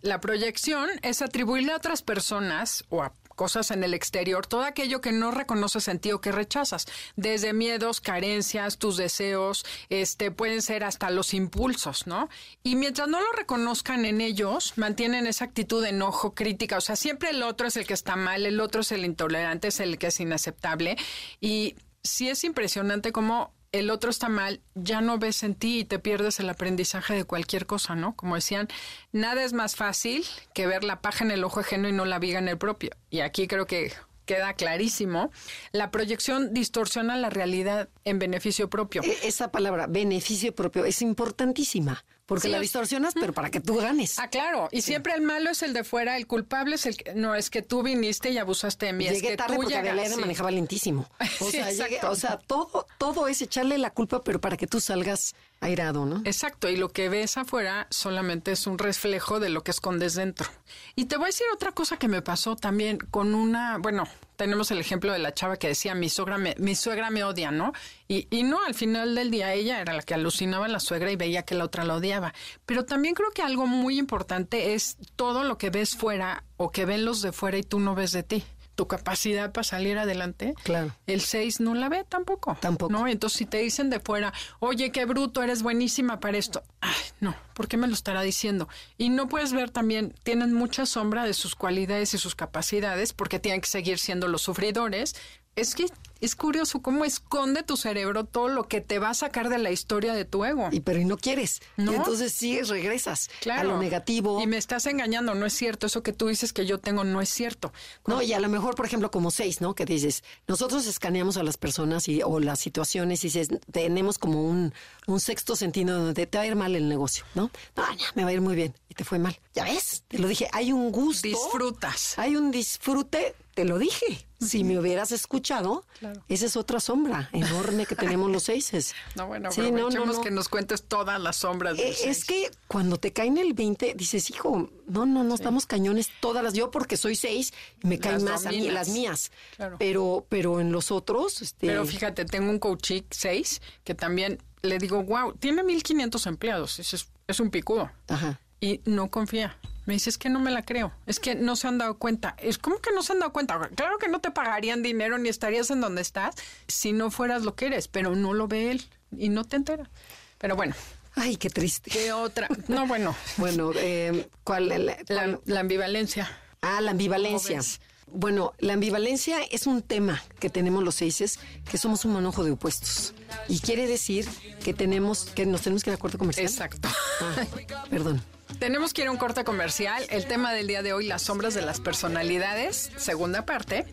La 0.00 0.20
proyección 0.20 0.88
es 1.02 1.22
atribuirle 1.22 1.72
a 1.72 1.76
otras 1.76 2.02
personas 2.02 2.84
o 2.88 3.02
a 3.02 3.12
cosas 3.34 3.70
en 3.70 3.84
el 3.84 3.94
exterior 3.94 4.46
todo 4.46 4.62
aquello 4.62 5.00
que 5.00 5.12
no 5.12 5.30
reconoces 5.30 5.88
en 5.88 5.98
ti 5.98 6.12
o 6.12 6.20
que 6.20 6.32
rechazas, 6.32 6.86
desde 7.16 7.52
miedos, 7.52 8.00
carencias, 8.00 8.78
tus 8.78 8.96
deseos, 8.96 9.64
este 9.88 10.30
pueden 10.30 10.62
ser 10.62 10.84
hasta 10.84 11.10
los 11.10 11.34
impulsos, 11.34 12.06
¿no? 12.06 12.28
Y 12.62 12.76
mientras 12.76 13.08
no 13.08 13.20
lo 13.20 13.32
reconozcan 13.32 14.04
en 14.04 14.20
ellos, 14.20 14.74
mantienen 14.76 15.26
esa 15.26 15.44
actitud 15.44 15.82
de 15.82 15.90
enojo, 15.90 16.34
crítica, 16.34 16.78
o 16.78 16.80
sea, 16.80 16.96
siempre 16.96 17.30
el 17.30 17.42
otro 17.42 17.66
es 17.66 17.76
el 17.76 17.86
que 17.86 17.94
está 17.94 18.16
mal, 18.16 18.46
el 18.46 18.60
otro 18.60 18.80
es 18.80 18.92
el 18.92 19.04
intolerante, 19.04 19.68
es 19.68 19.80
el 19.80 19.98
que 19.98 20.08
es 20.08 20.20
inaceptable. 20.20 20.96
Y 21.40 21.76
sí 22.02 22.28
es 22.28 22.44
impresionante 22.44 23.12
cómo 23.12 23.52
el 23.78 23.90
otro 23.90 24.10
está 24.10 24.28
mal, 24.28 24.60
ya 24.74 25.00
no 25.00 25.18
ves 25.18 25.42
en 25.42 25.54
ti 25.54 25.80
y 25.80 25.84
te 25.84 25.98
pierdes 25.98 26.38
el 26.40 26.48
aprendizaje 26.48 27.14
de 27.14 27.24
cualquier 27.24 27.66
cosa, 27.66 27.94
¿no? 27.96 28.14
Como 28.14 28.36
decían, 28.36 28.68
nada 29.12 29.42
es 29.44 29.52
más 29.52 29.74
fácil 29.76 30.24
que 30.54 30.66
ver 30.66 30.84
la 30.84 31.00
paja 31.00 31.24
en 31.24 31.30
el 31.32 31.42
ojo 31.44 31.60
ajeno 31.60 31.88
y 31.88 31.92
no 31.92 32.04
la 32.04 32.18
viga 32.18 32.38
en 32.38 32.48
el 32.48 32.56
propio. 32.56 32.90
Y 33.10 33.20
aquí 33.20 33.46
creo 33.48 33.66
que 33.66 33.92
queda 34.26 34.54
clarísimo, 34.54 35.30
la 35.72 35.90
proyección 35.90 36.54
distorsiona 36.54 37.16
la 37.16 37.30
realidad 37.30 37.88
en 38.04 38.18
beneficio 38.18 38.70
propio. 38.70 39.02
E- 39.02 39.18
Esa 39.28 39.50
palabra, 39.50 39.86
beneficio 39.86 40.54
propio, 40.54 40.84
es 40.84 41.02
importantísima. 41.02 42.04
Porque 42.26 42.42
Sí, 42.44 42.48
la 42.48 42.56
es- 42.56 42.62
distorsionas, 42.62 43.12
pero 43.14 43.32
para 43.34 43.50
que 43.50 43.60
tú 43.60 43.76
ganes. 43.76 44.18
Ah, 44.18 44.28
claro, 44.28 44.68
y 44.72 44.80
siempre 44.80 45.12
el 45.14 45.20
malo 45.20 45.50
es 45.50 45.62
el 45.62 45.74
de 45.74 45.84
fuera, 45.84 46.16
el 46.16 46.26
culpable 46.26 46.76
es 46.76 46.86
el 46.86 46.96
que, 46.96 47.14
no, 47.14 47.34
es 47.34 47.50
que 47.50 47.60
tú 47.60 47.82
viniste 47.82 48.30
y 48.30 48.38
abusaste 48.38 48.86
de 48.86 48.92
mí, 48.94 49.06
es 49.06 49.14
Llegué 49.16 49.28
que 49.28 49.36
tarde 49.36 49.56
tú 49.56 49.62
porque 49.62 49.74
llegas, 49.74 50.14
sí. 50.14 50.20
manejaba 50.20 50.50
lentísimo. 50.50 51.06
O, 51.40 51.50
sea, 51.50 51.70
llegué- 51.70 52.00
o 52.02 52.14
sea, 52.16 52.38
todo, 52.38 52.86
todo 52.98 53.28
es 53.28 53.42
echarle 53.42 53.76
la 53.76 53.90
culpa, 53.90 54.22
pero 54.24 54.40
para 54.40 54.56
que 54.56 54.66
tú 54.66 54.80
salgas 54.80 55.34
airado, 55.60 56.06
¿no? 56.06 56.22
Exacto, 56.24 56.68
y 56.70 56.76
lo 56.76 56.88
que 56.90 57.08
ves 57.10 57.36
afuera 57.36 57.86
solamente 57.90 58.52
es 58.52 58.66
un 58.66 58.78
reflejo 58.78 59.38
de 59.40 59.50
lo 59.50 59.62
que 59.62 59.70
escondes 59.70 60.14
dentro. 60.14 60.48
Y 60.96 61.04
te 61.06 61.16
voy 61.16 61.24
a 61.24 61.26
decir 61.26 61.46
otra 61.54 61.72
cosa 61.72 61.98
que 61.98 62.08
me 62.08 62.22
pasó 62.22 62.56
también 62.56 62.98
con 63.10 63.34
una, 63.34 63.76
bueno, 63.78 64.04
tenemos 64.36 64.70
el 64.70 64.78
ejemplo 64.78 65.12
de 65.12 65.18
la 65.18 65.34
chava 65.34 65.56
que 65.56 65.68
decía, 65.68 65.94
mi 65.94 66.08
suegra 66.08 66.38
me, 66.38 66.54
mi 66.58 66.74
suegra 66.74 67.10
me 67.10 67.24
odia, 67.24 67.50
¿no? 67.50 67.72
Y, 68.08 68.26
y 68.30 68.42
no, 68.42 68.64
al 68.64 68.74
final 68.74 69.14
del 69.14 69.30
día 69.30 69.52
ella 69.54 69.80
era 69.80 69.92
la 69.92 70.02
que 70.02 70.14
alucinaba 70.14 70.66
a 70.66 70.68
la 70.68 70.80
suegra 70.80 71.10
y 71.10 71.16
veía 71.16 71.42
que 71.42 71.54
la 71.54 71.64
otra 71.64 71.84
la 71.84 71.96
odiaba. 71.96 72.34
Pero 72.66 72.84
también 72.84 73.14
creo 73.14 73.30
que 73.30 73.42
algo 73.42 73.66
muy 73.66 73.98
importante 73.98 74.74
es 74.74 74.96
todo 75.16 75.44
lo 75.44 75.58
que 75.58 75.70
ves 75.70 75.96
fuera 75.96 76.44
o 76.56 76.70
que 76.70 76.84
ven 76.84 77.04
los 77.04 77.22
de 77.22 77.32
fuera 77.32 77.58
y 77.58 77.62
tú 77.62 77.80
no 77.80 77.94
ves 77.94 78.12
de 78.12 78.22
ti. 78.22 78.44
Tu 78.74 78.86
capacidad 78.86 79.52
para 79.52 79.64
salir 79.64 79.98
adelante. 79.98 80.54
Claro. 80.64 80.94
El 81.06 81.20
6 81.20 81.60
no 81.60 81.74
la 81.74 81.88
ve 81.88 82.04
tampoco. 82.08 82.56
Tampoco. 82.60 82.92
¿no? 82.92 83.06
Entonces, 83.06 83.38
si 83.38 83.46
te 83.46 83.58
dicen 83.58 83.90
de 83.90 84.00
fuera, 84.00 84.32
oye, 84.58 84.90
qué 84.90 85.04
bruto, 85.04 85.42
eres 85.42 85.62
buenísima 85.62 86.20
para 86.20 86.38
esto. 86.38 86.62
Ay, 86.80 86.94
no, 87.20 87.36
¿por 87.54 87.68
qué 87.68 87.76
me 87.76 87.86
lo 87.86 87.94
estará 87.94 88.22
diciendo? 88.22 88.68
Y 88.98 89.10
no 89.10 89.28
puedes 89.28 89.52
ver 89.52 89.70
también, 89.70 90.14
tienen 90.22 90.52
mucha 90.52 90.86
sombra 90.86 91.24
de 91.24 91.34
sus 91.34 91.54
cualidades 91.54 92.14
y 92.14 92.18
sus 92.18 92.34
capacidades 92.34 93.12
porque 93.12 93.38
tienen 93.38 93.60
que 93.60 93.68
seguir 93.68 93.98
siendo 93.98 94.28
los 94.28 94.42
sufridores. 94.42 95.14
Es 95.56 95.74
que 95.74 95.86
Es 96.24 96.36
curioso 96.36 96.80
cómo 96.80 97.04
esconde 97.04 97.62
tu 97.62 97.76
cerebro 97.76 98.24
todo 98.24 98.48
lo 98.48 98.66
que 98.66 98.80
te 98.80 98.98
va 98.98 99.10
a 99.10 99.14
sacar 99.14 99.50
de 99.50 99.58
la 99.58 99.70
historia 99.70 100.14
de 100.14 100.24
tu 100.24 100.42
ego. 100.46 100.70
Y 100.72 100.80
pero 100.80 100.98
y 100.98 101.04
no 101.04 101.18
quieres. 101.18 101.60
¿No? 101.76 101.92
Y 101.92 101.96
entonces 101.96 102.32
sí 102.32 102.62
regresas 102.62 103.28
a 103.52 103.62
lo 103.62 103.76
negativo. 103.76 104.40
Y 104.40 104.46
me 104.46 104.56
estás 104.56 104.86
engañando, 104.86 105.34
no 105.34 105.44
es 105.44 105.52
cierto. 105.52 105.86
Eso 105.86 106.02
que 106.02 106.14
tú 106.14 106.28
dices 106.28 106.54
que 106.54 106.64
yo 106.64 106.78
tengo 106.78 107.04
no 107.04 107.20
es 107.20 107.28
cierto. 107.28 107.74
No, 108.06 108.22
y 108.22 108.32
a 108.32 108.40
lo 108.40 108.48
mejor, 108.48 108.74
por 108.74 108.86
ejemplo, 108.86 109.10
como 109.10 109.30
seis, 109.30 109.60
¿no? 109.60 109.74
Que 109.74 109.84
dices, 109.84 110.24
nosotros 110.48 110.86
escaneamos 110.86 111.36
a 111.36 111.42
las 111.42 111.58
personas 111.58 112.08
y, 112.08 112.22
o 112.22 112.40
las 112.40 112.58
situaciones 112.58 113.22
y 113.24 113.26
dices, 113.26 113.48
tenemos 113.70 114.16
como 114.16 114.48
un, 114.48 114.72
un 115.06 115.20
sexto 115.20 115.56
sentido 115.56 115.98
donde 115.98 116.26
te 116.26 116.38
va 116.38 116.44
a 116.44 116.46
ir 116.46 116.56
mal 116.56 116.74
el 116.74 116.88
negocio, 116.88 117.26
¿no? 117.34 117.50
No, 117.76 117.86
no, 117.86 118.04
me 118.14 118.24
va 118.24 118.30
a 118.30 118.32
ir 118.32 118.40
muy 118.40 118.56
bien. 118.56 118.74
Y 118.88 118.94
te 118.94 119.04
fue 119.04 119.18
mal. 119.18 119.38
¿Ya 119.52 119.64
ves? 119.64 120.04
Te 120.08 120.18
lo 120.18 120.26
dije, 120.26 120.48
hay 120.52 120.72
un 120.72 120.90
gusto. 120.90 121.28
Disfrutas. 121.28 122.18
Hay 122.18 122.34
un 122.34 122.50
disfrute, 122.50 123.34
te 123.54 123.64
lo 123.64 123.78
dije. 123.78 124.26
Si 124.40 124.62
me 124.64 124.78
hubieras 124.78 125.10
escuchado, 125.12 125.86
esa 126.28 126.44
es 126.46 126.56
otra 126.56 126.78
sombra 126.80 127.30
enorme 127.32 127.86
que 127.86 127.94
tenemos 127.96 128.30
los 128.30 128.42
seises. 128.44 128.94
No, 129.14 129.26
bueno, 129.26 129.50
Sí, 129.50 129.62
aprovechemos 129.62 130.18
que 130.18 130.30
nos 130.30 130.48
cuentes 130.50 130.82
todas 130.82 131.18
las 131.20 131.36
sombras. 131.36 131.76
del 131.78 131.86
Eh, 131.86 131.94
seis. 131.96 132.18
es 132.18 132.24
que 132.26 132.50
cuando 132.68 132.98
te 132.98 133.12
caen 133.12 133.38
el 133.38 133.54
20, 133.54 133.94
dices, 133.96 134.28
hijo, 134.30 134.68
no, 134.86 135.06
no, 135.06 135.24
no 135.24 135.34
estamos 135.34 135.64
cañones 135.66 136.10
todas 136.20 136.42
las. 136.44 136.52
Yo 136.52 136.70
porque 136.70 136.96
soy 136.98 137.16
seis, 137.16 137.54
me 137.82 137.98
caen 137.98 138.24
Las 138.24 138.24
más 138.24 138.46
a 138.46 138.50
mí, 138.50 138.58
dominas. 138.58 138.74
las 138.74 138.88
mías. 138.90 139.32
Claro. 139.56 139.76
Pero, 139.78 140.26
pero 140.28 140.60
en 140.60 140.72
los 140.72 140.90
otros, 140.90 141.40
este. 141.40 141.66
Pero 141.68 141.86
fíjate, 141.86 142.24
tengo 142.26 142.50
un 142.50 142.58
coaching 142.58 143.02
6 143.10 143.62
que 143.84 143.94
también 143.94 144.42
le 144.62 144.78
digo, 144.78 145.02
wow, 145.04 145.32
tiene 145.34 145.62
1500 145.62 146.26
empleados. 146.26 146.78
Es, 146.80 147.08
es 147.26 147.40
un 147.40 147.50
picudo. 147.50 147.90
Ajá. 148.08 148.40
Y 148.60 148.80
no 148.84 149.10
confía. 149.10 149.56
Me 149.86 149.94
dice, 149.94 150.08
es 150.10 150.16
que 150.18 150.30
no 150.30 150.40
me 150.40 150.50
la 150.50 150.62
creo. 150.64 150.92
Es 151.06 151.20
que 151.20 151.34
no 151.34 151.56
se 151.56 151.68
han 151.68 151.76
dado 151.78 151.98
cuenta. 151.98 152.34
Es 152.38 152.56
como 152.58 152.78
que 152.80 152.90
no 152.92 153.02
se 153.02 153.12
han 153.12 153.18
dado 153.18 153.32
cuenta. 153.32 153.58
Claro 153.74 153.98
que 153.98 154.08
no 154.08 154.20
te 154.20 154.30
pagarían 154.30 154.82
dinero 154.82 155.18
ni 155.18 155.28
estarías 155.28 155.70
en 155.70 155.80
donde 155.80 156.00
estás 156.02 156.34
si 156.68 156.92
no 156.92 157.10
fueras 157.10 157.42
lo 157.42 157.54
que 157.54 157.66
eres, 157.66 157.88
pero 157.88 158.16
no 158.16 158.32
lo 158.32 158.48
ve 158.48 158.70
él 158.70 158.84
y 159.16 159.28
no 159.28 159.44
te 159.44 159.56
entera. 159.56 159.90
Pero 160.38 160.56
bueno, 160.56 160.74
Ay, 161.16 161.36
qué 161.36 161.48
triste. 161.50 161.90
¿qué 161.90 162.12
otra? 162.12 162.48
No, 162.68 162.86
bueno, 162.86 163.14
Bueno, 163.36 163.70
eh, 163.76 164.28
¿cuál? 164.42 164.68
la- 164.68 164.78
la, 164.78 164.96
cuál? 165.06 165.40
la 165.44 165.60
ambivalencia. 165.60 166.30
Ah, 166.62 166.80
la 166.80 166.90
ambivalencia. 166.92 167.60
Bueno, 168.06 168.52
la 168.58 168.72
ambivalencia 168.74 169.42
es 169.50 169.66
un 169.66 169.82
tema 169.82 170.22
que 170.40 170.48
tenemos 170.48 170.82
los 170.84 170.94
seises, 170.94 171.38
que 171.70 171.78
somos 171.78 172.04
un 172.04 172.12
manojo 172.14 172.42
de 172.44 172.52
opuestos. 172.52 173.12
Y 173.48 173.58
quiere 173.60 173.86
decir 173.86 174.28
que 174.62 174.72
tenemos, 174.72 175.24
que 175.34 175.46
nos 175.46 175.62
tenemos 175.62 175.82
que 175.84 175.90
ir 175.90 175.94
a 175.94 175.98
corte 175.98 176.16
comercial. 176.18 176.46
Exacto. 176.46 176.88
Ah, 177.20 177.44
perdón. 177.90 178.22
Tenemos 178.58 178.92
que 178.92 179.02
ir 179.02 179.08
a 179.08 179.10
un 179.10 179.16
corte 179.16 179.44
comercial. 179.44 180.04
El 180.10 180.26
tema 180.26 180.52
del 180.52 180.66
día 180.66 180.82
de 180.82 180.92
hoy, 180.92 181.06
las 181.06 181.22
sombras 181.22 181.54
de 181.54 181.62
las 181.62 181.80
personalidades, 181.80 182.90
segunda 182.96 183.44
parte. 183.44 183.86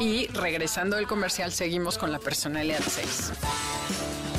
Y 0.00 0.26
regresando 0.28 0.96
del 0.96 1.06
comercial, 1.06 1.52
seguimos 1.52 1.98
con 1.98 2.12
la 2.12 2.18
personalidad 2.18 2.80
6. 2.86 3.32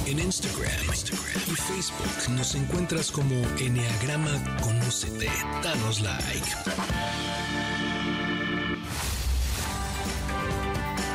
En 0.08 0.20
Instagram, 0.20 0.72
Instagram 0.88 1.42
y 1.48 1.56
Facebook 1.56 2.30
nos 2.32 2.56
encuentras 2.56 3.12
como 3.12 3.36
Enneagrama 3.60 4.32
Conócete. 4.62 5.30
Danos 5.64 6.02
like. 6.02 6.48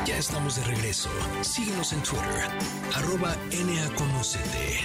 Ya 0.05 0.17
estamos 0.17 0.57
de 0.57 0.63
regreso. 0.63 1.09
Síguenos 1.41 1.93
en 1.93 2.03
Twitter, 2.03 2.49
arroba 2.95 3.35
NAConócete. 3.51 4.81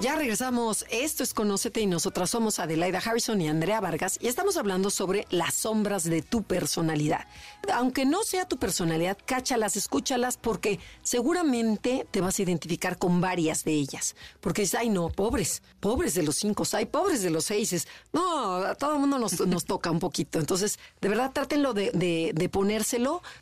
Ya 0.00 0.14
regresamos. 0.14 0.84
Esto 0.90 1.24
es 1.24 1.34
Conócete 1.34 1.80
y 1.80 1.86
nosotras 1.86 2.30
somos 2.30 2.60
Adelaida 2.60 2.98
Harrison 3.04 3.40
y 3.40 3.48
Andrea 3.48 3.80
Vargas 3.80 4.16
y 4.22 4.28
estamos 4.28 4.56
hablando 4.56 4.90
sobre 4.90 5.26
las 5.30 5.54
sombras 5.54 6.04
de 6.04 6.22
tu 6.22 6.44
personalidad. 6.44 7.26
Aunque 7.74 8.04
no 8.04 8.22
sea 8.22 8.46
tu 8.46 8.58
personalidad, 8.58 9.18
cáchalas, 9.26 9.76
escúchalas 9.76 10.36
porque 10.36 10.78
seguramente 11.02 12.06
te 12.12 12.20
vas 12.20 12.38
a 12.38 12.42
identificar 12.42 12.96
con 12.96 13.20
varias 13.20 13.64
de 13.64 13.72
ellas. 13.72 14.14
Porque 14.40 14.62
dices, 14.62 14.78
ay 14.78 14.88
no, 14.88 15.08
pobres, 15.08 15.64
pobres 15.80 16.14
de 16.14 16.22
los 16.22 16.36
cinco, 16.36 16.62
ay, 16.74 16.86
pobres 16.86 17.20
de 17.22 17.30
los 17.30 17.46
seis. 17.46 17.88
No, 18.12 18.54
a 18.54 18.76
todo 18.76 18.94
el 18.94 19.00
mundo 19.00 19.18
nos, 19.18 19.64
toca 19.64 19.90
un 19.90 19.98
poquito. 19.98 20.38
Entonces, 20.38 20.78
de 21.00 21.08
verdad, 21.08 21.32
trátenlo 21.32 21.74
de, 21.74 21.90
de- 21.90 22.30
de 22.36 22.48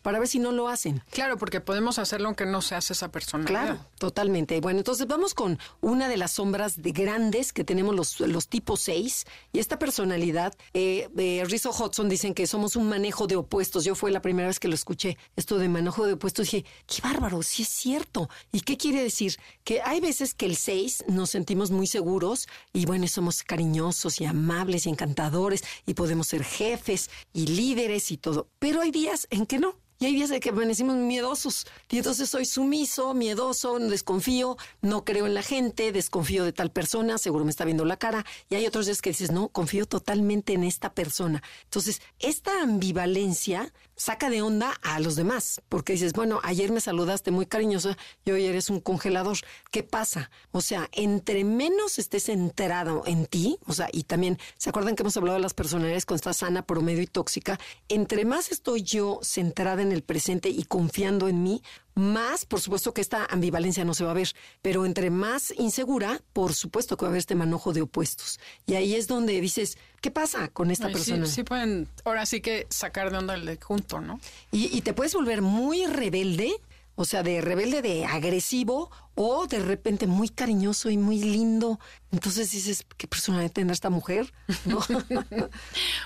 para 0.03 0.19
ver 0.19 0.29
si 0.29 0.39
no 0.39 0.53
lo 0.53 0.69
hacen. 0.69 1.03
Claro, 1.11 1.37
porque 1.37 1.61
podemos 1.61 1.99
hacerlo 1.99 2.27
aunque 2.29 2.47
no 2.47 2.63
seas 2.63 2.91
esa 2.91 3.11
persona. 3.11 3.45
Claro, 3.45 3.79
totalmente. 3.99 4.61
Bueno, 4.61 4.79
entonces 4.79 5.07
vamos 5.07 5.35
con 5.35 5.59
una 5.81 6.09
de 6.09 6.17
las 6.17 6.33
sombras 6.33 6.83
de 6.83 6.93
grandes 6.93 7.53
que 7.53 7.65
tenemos 7.65 7.95
los, 7.95 8.21
los 8.21 8.49
tipos 8.49 8.81
6. 8.81 9.27
Y 9.53 9.59
esta 9.59 9.79
personalidad, 9.79 10.55
eh, 10.75 11.09
eh, 11.17 11.45
Rizzo 11.47 11.71
Hudson 11.71 12.09
dicen 12.09 12.35
que 12.35 12.47
somos 12.47 12.77
un 12.77 12.89
manejo 12.89 13.27
de 13.27 13.37
opuestos. 13.37 13.85
Yo 13.85 13.95
fue 13.95 14.11
la 14.11 14.23
primera 14.23 14.49
vez 14.49 14.59
que 14.59 14.69
lo 14.69 14.75
escuché, 14.75 15.17
esto 15.37 15.59
de 15.59 15.69
manejo 15.69 16.07
de 16.07 16.15
opuestos. 16.15 16.51
Dije, 16.51 16.65
qué 16.87 17.03
bárbaro, 17.03 17.43
sí 17.43 17.63
es 17.63 17.69
cierto. 17.69 18.29
¿Y 18.53 18.61
qué 18.61 18.77
quiere 18.77 19.03
decir? 19.03 19.37
Que 19.65 19.81
hay 19.83 20.01
veces 20.01 20.35
que 20.35 20.47
el 20.47 20.57
6 20.57 21.05
nos 21.09 21.31
sentimos 21.31 21.71
muy 21.71 21.87
seguros 21.87 22.49
y 22.73 22.87
bueno, 22.87 23.07
somos 23.09 23.43
cariñosos 23.43 24.21
y 24.21 24.25
amables 24.25 24.87
y 24.87 24.91
encantadores 24.91 25.63
y 25.87 25.95
podemos 25.95 26.29
ser 26.29 26.45
jefes 26.45 27.11
y 27.33 27.47
líderes 27.47 28.11
y 28.11 28.17
todo. 28.17 28.49
Pero 28.59 28.81
hay 28.81 28.91
días 28.91 29.27
en 29.37 29.47
que 29.47 29.59
no. 29.59 29.77
Y 29.99 30.05
hay 30.05 30.15
días 30.15 30.29
de 30.29 30.41
que 30.41 30.51
amanecimos 30.51 30.97
miedosos. 30.97 31.67
Y 31.89 31.97
entonces 31.97 32.29
soy 32.29 32.45
sumiso, 32.45 33.15
miedoso, 33.15 33.79
desconfío, 33.79 34.59
no 34.83 35.05
creo 35.05 35.27
en 35.27 35.33
la 35.33 35.43
gente, 35.43 35.91
desconfío 35.91 36.45
de 36.45 36.53
tal 36.53 36.71
persona, 36.71 37.17
seguro 37.17 37.45
me 37.47 37.51
está 37.51 37.65
viendo 37.65 37.87
la 37.87 37.97
cara. 37.97 38.27
Y 38.51 38.57
hay 38.57 38.67
otros 38.67 38.87
días 38.87 39.01
que 39.01 39.11
dices, 39.11 39.31
no, 39.31 39.49
confío 39.49 39.87
totalmente 39.87 40.53
en 40.53 40.65
esta 40.65 40.93
persona. 40.93 41.43
Entonces, 41.65 42.03
esta 42.19 42.61
ambivalencia 42.61 43.73
saca 43.97 44.31
de 44.31 44.43
onda 44.43 44.73
a 44.83 45.01
los 45.01 45.17
demás, 45.17 45.63
porque 45.69 45.95
dices, 45.95 46.13
bueno, 46.13 46.41
ayer 46.43 46.71
me 46.71 46.81
saludaste 46.81 47.31
muy 47.31 47.47
cariñosa 47.47 47.97
y 48.25 48.31
hoy 48.31 48.45
eres 48.45 48.71
un 48.71 48.81
congelador. 48.81 49.39
¿Qué 49.71 49.83
pasa? 49.83 50.31
O 50.53 50.61
sea, 50.61 50.89
entre 50.93 51.45
menos 51.45 51.99
estés 51.99 52.25
centrado 52.25 53.03
en 53.07 53.27
ti, 53.27 53.59
o 53.67 53.73
sea, 53.73 53.89
y 53.93 54.05
también, 54.05 54.39
¿se 54.59 54.71
acuerdan 54.71 54.95
que 54.95 55.03
hemos 55.03 55.17
hablado 55.17 55.37
de 55.37 55.43
las 55.43 55.55
personalidades 55.55 56.07
con 56.07 56.17
esta 56.17 56.35
sana, 56.35 56.67
promedio 56.67 57.03
y 57.03 57.07
tóxica? 57.07 57.59
Entre 57.89 58.25
más 58.25 58.53
estoy 58.53 58.83
yo 58.83 59.19
centrada 59.23 59.83
en 59.83 59.93
el 59.93 60.03
presente 60.03 60.51
y 60.51 60.65
confiando 60.65 61.29
en 61.29 61.43
mí, 61.43 61.63
más, 61.97 62.45
por 62.45 62.61
supuesto 62.61 62.93
que 62.93 63.01
esta 63.01 63.25
ambivalencia 63.25 63.85
no 63.85 63.95
se 63.95 64.05
va 64.05 64.11
a 64.11 64.15
ver, 64.15 64.29
pero 64.63 64.85
entre 64.87 65.11
más 65.11 65.53
insegura, 65.59 66.21
por 66.33 66.53
supuesto 66.53 66.97
que 66.97 67.05
va 67.05 67.09
a 67.09 67.11
haber 67.11 67.21
este 67.21 67.35
manojo 67.35 67.73
de 67.73 67.81
opuestos. 67.81 68.39
Y 68.67 68.75
ahí 68.75 68.95
es 68.95 69.09
donde 69.09 69.41
dices, 69.41 69.79
¿qué 70.03 70.11
pasa 70.11 70.49
con 70.49 70.71
esta 70.71 70.89
Ay, 70.89 70.93
sí, 70.95 70.99
persona? 70.99 71.27
sí 71.27 71.43
pueden, 71.43 71.89
ahora 72.05 72.27
sí 72.27 72.41
que 72.43 72.67
sacar 72.69 73.11
de 73.11 73.17
onda 73.17 73.35
el 73.35 73.47
de 73.47 73.57
junto, 73.57 74.01
¿no? 74.01 74.21
Y, 74.53 74.77
y 74.77 74.83
te 74.83 74.93
puedes 74.93 75.15
volver 75.15 75.41
muy 75.41 75.87
rebelde, 75.87 76.53
o 76.97 77.07
sea, 77.07 77.23
de 77.23 77.41
rebelde, 77.41 77.81
de 77.81 78.05
agresivo, 78.05 78.91
o 79.15 79.47
de 79.47 79.61
repente 79.61 80.07
muy 80.07 80.29
cariñoso 80.29 80.91
y 80.91 80.99
muy 80.99 81.19
lindo. 81.23 81.81
Entonces 82.13 82.51
dices, 82.51 82.85
¿qué 82.99 83.09
personalidad 83.09 83.53
tendrá 83.53 83.73
esta 83.73 83.89
mujer? 83.91 84.33
¿No? 84.67 84.81